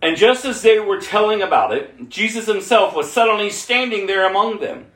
[0.10, 4.60] And just as they were telling about it, Jesus himself was suddenly standing there among
[4.60, 4.88] them.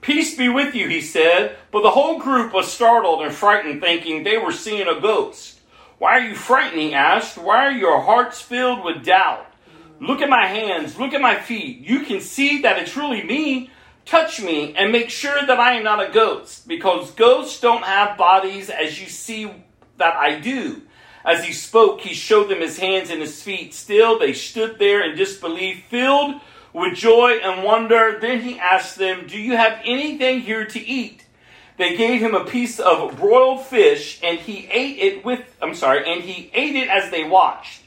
[0.00, 4.22] Peace be with you, he said, but the whole group was startled and frightened, thinking
[4.22, 5.58] they were seeing a ghost.
[5.98, 6.80] Why are you frightened?
[6.80, 7.36] He asked.
[7.36, 9.44] Why are your hearts filled with doubt?
[10.00, 11.80] Look at my hands, look at my feet.
[11.80, 13.72] You can see that it's really me.
[14.04, 18.16] Touch me and make sure that I am not a ghost, because ghosts don't have
[18.16, 19.50] bodies as you see
[19.96, 20.82] that I do.
[21.24, 23.74] As he spoke, he showed them his hands and his feet.
[23.74, 26.40] Still, they stood there in disbelief, filled
[26.72, 28.18] with joy and wonder.
[28.20, 31.24] Then he asked them, Do you have anything here to eat?
[31.76, 36.10] They gave him a piece of broiled fish, and he ate it with, I'm sorry,
[36.10, 37.82] and he ate it as they watched.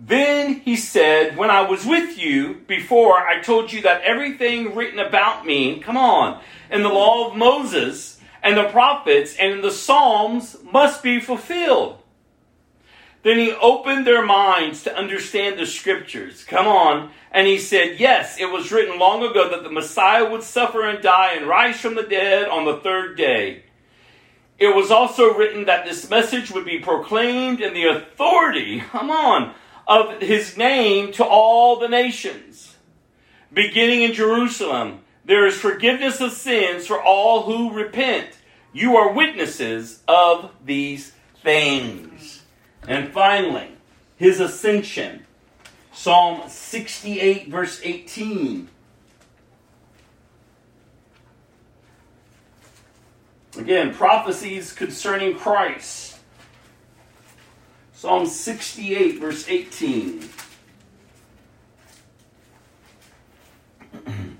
[0.00, 4.98] Then he said, When I was with you before, I told you that everything written
[4.98, 6.40] about me, come on,
[6.70, 11.99] in the law of Moses and the prophets and in the Psalms must be fulfilled.
[13.22, 16.44] Then he opened their minds to understand the scriptures.
[16.44, 17.10] Come on.
[17.30, 21.02] And he said, Yes, it was written long ago that the Messiah would suffer and
[21.02, 23.64] die and rise from the dead on the third day.
[24.58, 29.54] It was also written that this message would be proclaimed in the authority, come on,
[29.86, 32.76] of his name to all the nations.
[33.52, 38.28] Beginning in Jerusalem, there is forgiveness of sins for all who repent.
[38.72, 42.39] You are witnesses of these things.
[42.86, 43.68] And finally,
[44.16, 45.24] his ascension.
[45.92, 48.68] Psalm 68, verse 18.
[53.58, 56.18] Again, prophecies concerning Christ.
[57.92, 60.28] Psalm 68, verse 18.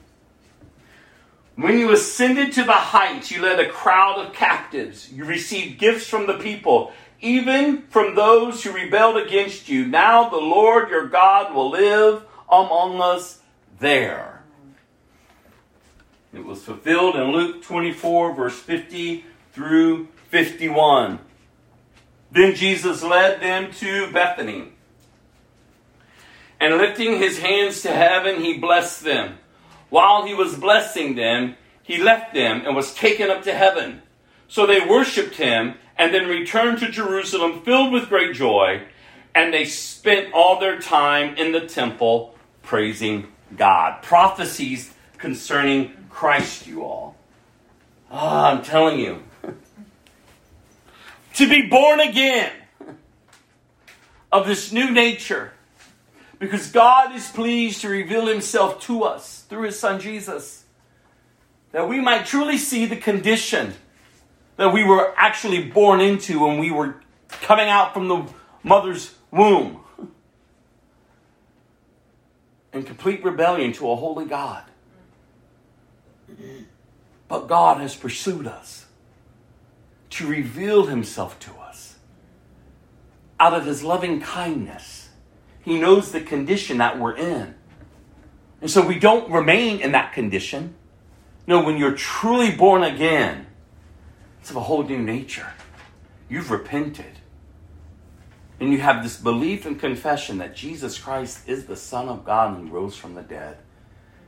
[1.56, 5.12] When you ascended to the heights, you led a crowd of captives.
[5.12, 9.86] You received gifts from the people, even from those who rebelled against you.
[9.86, 13.40] Now the Lord your God will live among us
[13.78, 14.42] there.
[16.32, 21.18] It was fulfilled in Luke 24, verse 50 through 51.
[22.30, 24.72] Then Jesus led them to Bethany.
[26.60, 29.38] And lifting his hands to heaven, he blessed them.
[29.88, 34.02] While he was blessing them, he left them and was taken up to heaven.
[34.46, 38.82] So they worshiped him and then returned to Jerusalem filled with great joy.
[39.34, 44.02] And they spent all their time in the temple praising God.
[44.02, 47.16] Prophecies concerning Christ, you all.
[48.10, 49.22] Ah, I'm telling you.
[51.34, 52.50] to be born again
[54.32, 55.52] of this new nature
[56.38, 60.64] because God is pleased to reveal himself to us through his son Jesus
[61.72, 63.74] that we might truly see the condition
[64.60, 66.96] that we were actually born into when we were
[67.30, 68.26] coming out from the
[68.62, 69.80] mother's womb
[72.74, 74.62] in complete rebellion to a holy God.
[77.26, 78.84] But God has pursued us
[80.10, 81.96] to reveal himself to us
[83.40, 85.08] out of his loving kindness.
[85.62, 87.54] He knows the condition that we're in.
[88.60, 90.74] And so we don't remain in that condition.
[91.46, 93.46] No, when you're truly born again,
[94.40, 95.52] it's of a whole new nature.
[96.28, 97.18] You've repented.
[98.58, 102.58] And you have this belief and confession that Jesus Christ is the Son of God
[102.58, 103.58] and rose from the dead.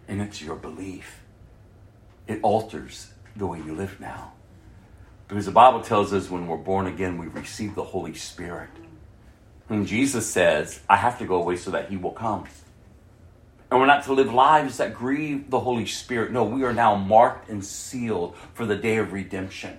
[0.09, 1.20] And it's your belief.
[2.26, 4.32] It alters the way you live now.
[5.28, 8.70] Because the Bible tells us when we're born again, we receive the Holy Spirit.
[9.68, 12.44] And Jesus says, I have to go away so that He will come.
[13.70, 16.30] And we're not to live lives that grieve the Holy Spirit.
[16.32, 19.78] No, we are now marked and sealed for the day of redemption.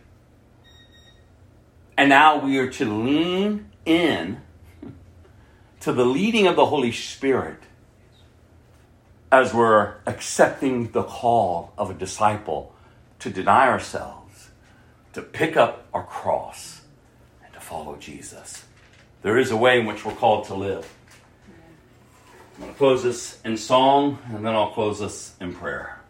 [1.98, 4.42] And now we are to lean in
[5.82, 7.60] to the leading of the Holy Spirit
[9.32, 12.74] as we're accepting the call of a disciple
[13.20, 14.50] to deny ourselves,
[15.14, 16.82] to pick up our cross,
[17.44, 18.66] and to follow Jesus.
[19.24, 20.88] There is a way in which we're called to live.
[22.56, 26.03] I'm going to close this in song, and then I'll close this in prayer.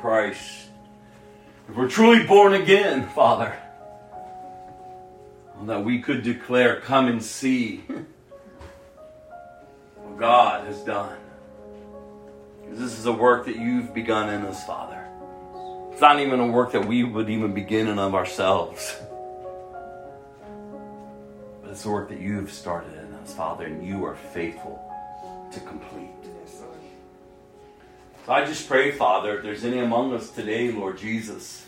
[0.00, 0.68] Christ,
[1.68, 3.56] if we're truly born again, Father,
[5.62, 7.78] that we could declare, Come and see
[9.96, 11.18] what God has done.
[12.62, 15.04] Because this is a work that you've begun in us, Father.
[15.90, 18.94] It's not even a work that we would even begin in of ourselves.
[21.60, 24.80] But it's a work that you have started in us, Father, and you are faithful
[25.52, 26.27] to complete.
[28.28, 31.64] So I just pray, Father, if there's any among us today, Lord Jesus,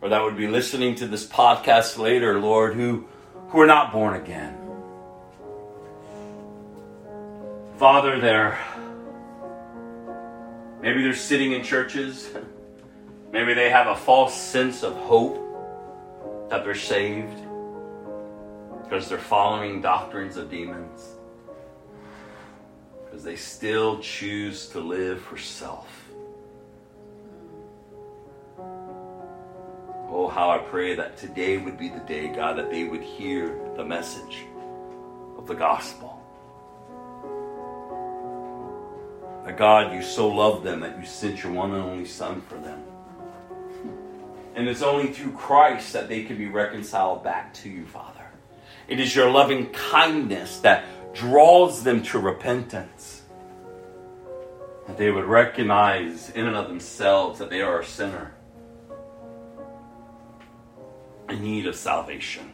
[0.00, 3.08] or that would be listening to this podcast later, Lord, who,
[3.48, 4.56] who are not born again.
[7.78, 8.56] Father, they're
[10.80, 12.30] maybe they're sitting in churches.
[13.32, 17.36] Maybe they have a false sense of hope that they're saved
[18.84, 21.14] because they're following doctrines of demons.
[23.04, 25.95] Because they still choose to live for self.
[30.08, 33.58] Oh, how I pray that today would be the day, God, that they would hear
[33.76, 34.44] the message
[35.36, 36.22] of the gospel.
[39.44, 42.56] That God, you so loved them that you sent your one and only Son for
[42.56, 42.84] them.
[44.54, 48.26] And it's only through Christ that they can be reconciled back to you, Father.
[48.86, 50.84] It is your loving kindness that
[51.14, 53.22] draws them to repentance.
[54.86, 58.35] That they would recognize in and of themselves that they are a sinner
[61.28, 62.52] in need of salvation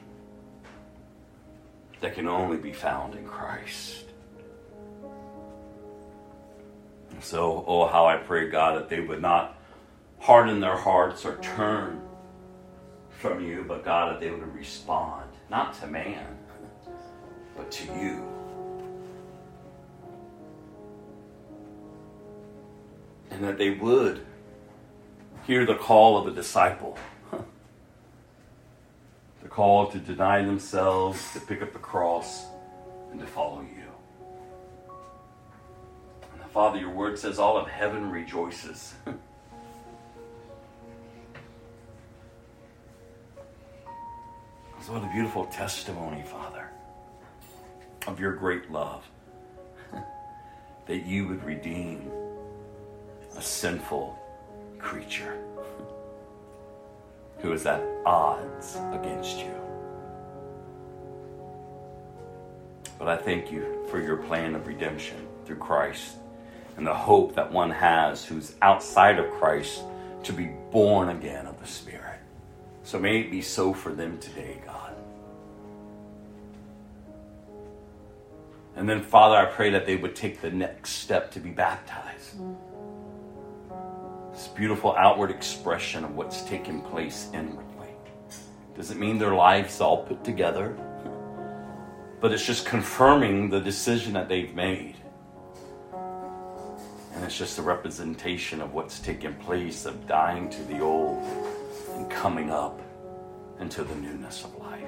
[2.00, 4.04] that can only be found in Christ.
[7.10, 9.56] And so, oh, how I pray, God, that they would not
[10.18, 12.00] harden their hearts or turn
[13.10, 16.26] from you, but God, that they would respond, not to man,
[17.56, 18.28] but to you.
[23.30, 24.26] And that they would
[25.46, 26.98] hear the call of a disciple
[29.52, 32.46] call to deny themselves, to pick up the cross,
[33.10, 33.84] and to follow you.
[36.32, 38.94] And the Father, your word says all of heaven rejoices.
[44.80, 46.70] so what a beautiful testimony, Father,
[48.06, 49.04] of your great love.
[50.86, 52.10] that you would redeem
[53.36, 54.18] a sinful
[54.78, 55.41] creature
[57.42, 59.54] who is at odds against you.
[62.98, 66.14] But I thank you for your plan of redemption through Christ
[66.76, 69.82] and the hope that one has who's outside of Christ
[70.22, 72.20] to be born again of the Spirit.
[72.84, 74.94] So may it be so for them today, God.
[78.76, 82.36] And then, Father, I pray that they would take the next step to be baptized.
[84.32, 87.88] This beautiful outward expression of what's taking place inwardly.
[88.74, 90.74] Doesn't mean their life's all put together,
[92.20, 94.96] but it's just confirming the decision that they've made.
[95.92, 101.22] And it's just a representation of what's taking place of dying to the old
[101.94, 102.80] and coming up
[103.60, 104.80] into the newness of life.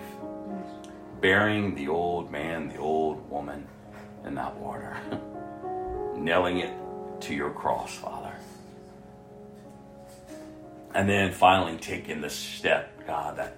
[1.21, 3.67] Burying the old man, the old woman
[4.25, 4.97] in that water.
[6.17, 6.73] Nailing it
[7.21, 8.34] to your cross, Father.
[10.95, 13.57] And then finally taking the step, God, that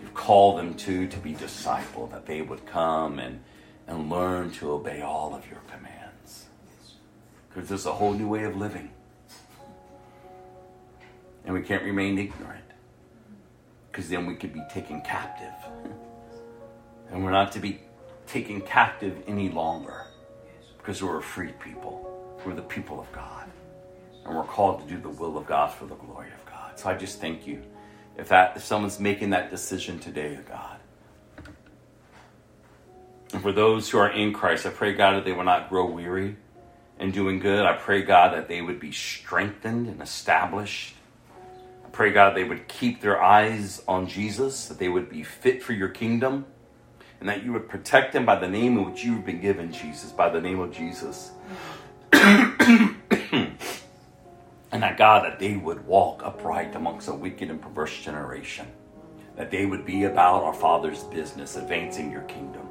[0.00, 3.40] you've called them to, to be disciple, that they would come and,
[3.86, 6.46] and learn to obey all of your commands.
[7.48, 8.90] Because there's a whole new way of living.
[11.46, 12.64] And we can't remain ignorant.
[13.90, 15.54] Because then we could be taken captive.
[17.12, 17.80] And we're not to be
[18.28, 20.04] taken captive any longer.
[20.78, 22.38] Because we're a free people.
[22.46, 23.50] We're the people of God
[24.24, 26.78] and we're called to do the will of God for the glory of God.
[26.78, 27.62] So I just thank you.
[28.16, 30.78] If that if someone's making that decision today, God.
[33.32, 35.86] And for those who are in Christ, I pray God that they will not grow
[35.86, 36.36] weary
[36.98, 37.64] in doing good.
[37.64, 40.94] I pray God that they would be strengthened and established.
[41.84, 45.62] I pray God they would keep their eyes on Jesus, that they would be fit
[45.62, 46.44] for your kingdom,
[47.20, 50.10] and that you would protect them by the name in which you've been given, Jesus,
[50.12, 51.30] by the name of Jesus.
[54.80, 58.66] And that God, that they would walk upright amongst a wicked and perverse generation.
[59.36, 62.66] That they would be about our Father's business, advancing your kingdom.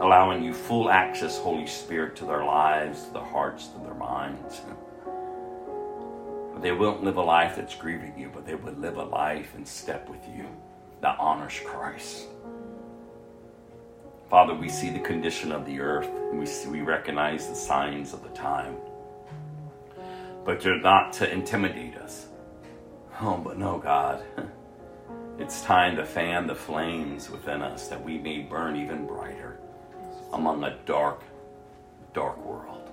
[0.00, 4.62] Allowing you full access, Holy Spirit, to their lives, to their hearts, to their minds.
[6.62, 9.66] They won't live a life that's grieving you, but they would live a life in
[9.66, 10.46] step with you
[11.02, 12.26] that honors Christ.
[14.30, 18.22] Father, we see the condition of the earth, we, see, we recognize the signs of
[18.22, 18.76] the time
[20.44, 22.28] but you're not to intimidate us.
[23.20, 24.24] Oh, but no, God.
[25.38, 29.60] It's time to fan the flames within us that we may burn even brighter
[30.32, 31.22] among a dark,
[32.12, 32.90] dark world.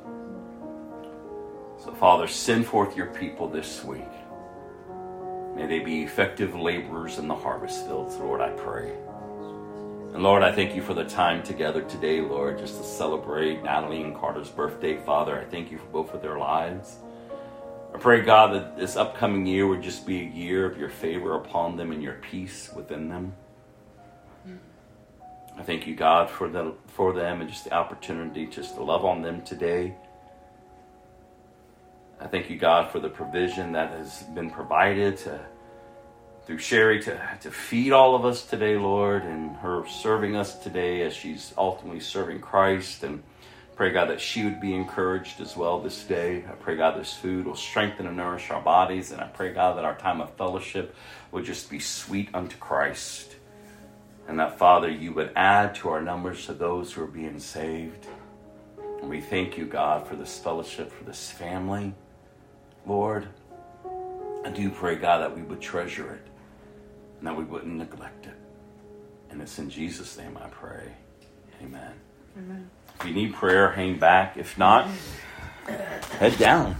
[1.84, 4.04] So, Father, send forth your people this week.
[5.56, 8.94] May they be effective laborers in the harvest fields, Lord, I pray.
[10.14, 14.04] And Lord, I thank you for the time together today, Lord, just to celebrate Natalie
[14.04, 15.42] and Carter's birthday, Father.
[15.42, 16.98] I thank you for both of their lives.
[17.96, 21.36] I pray, God, that this upcoming year would just be a year of your favor
[21.36, 23.34] upon them and your peace within them.
[25.58, 29.06] I thank you, God, for the, for them and just the opportunity just to love
[29.06, 29.96] on them today.
[32.20, 35.40] I thank you, God, for the provision that has been provided to,
[36.46, 41.04] through Sherry to, to feed all of us today, Lord, and her serving us today
[41.04, 43.24] as she's ultimately serving Christ and
[43.76, 46.46] Pray, God, that she would be encouraged as well this day.
[46.48, 49.12] I pray, God, this food will strengthen and nourish our bodies.
[49.12, 50.96] And I pray, God, that our time of fellowship
[51.32, 53.36] will just be sweet unto Christ.
[54.30, 58.08] And that, Father, you would add to our numbers to those who are being saved.
[59.02, 61.94] And we thank you, God, for this fellowship, for this family.
[62.88, 63.28] Lord,
[64.46, 66.28] I do pray, God, that we would treasure it
[67.20, 68.38] and that we wouldn't neglect it.
[69.30, 70.94] And it's in Jesus' name I pray.
[71.62, 71.94] Amen.
[72.38, 72.70] Amen.
[73.00, 74.38] If you need prayer, hang back.
[74.38, 74.90] If not,
[76.20, 76.76] head down.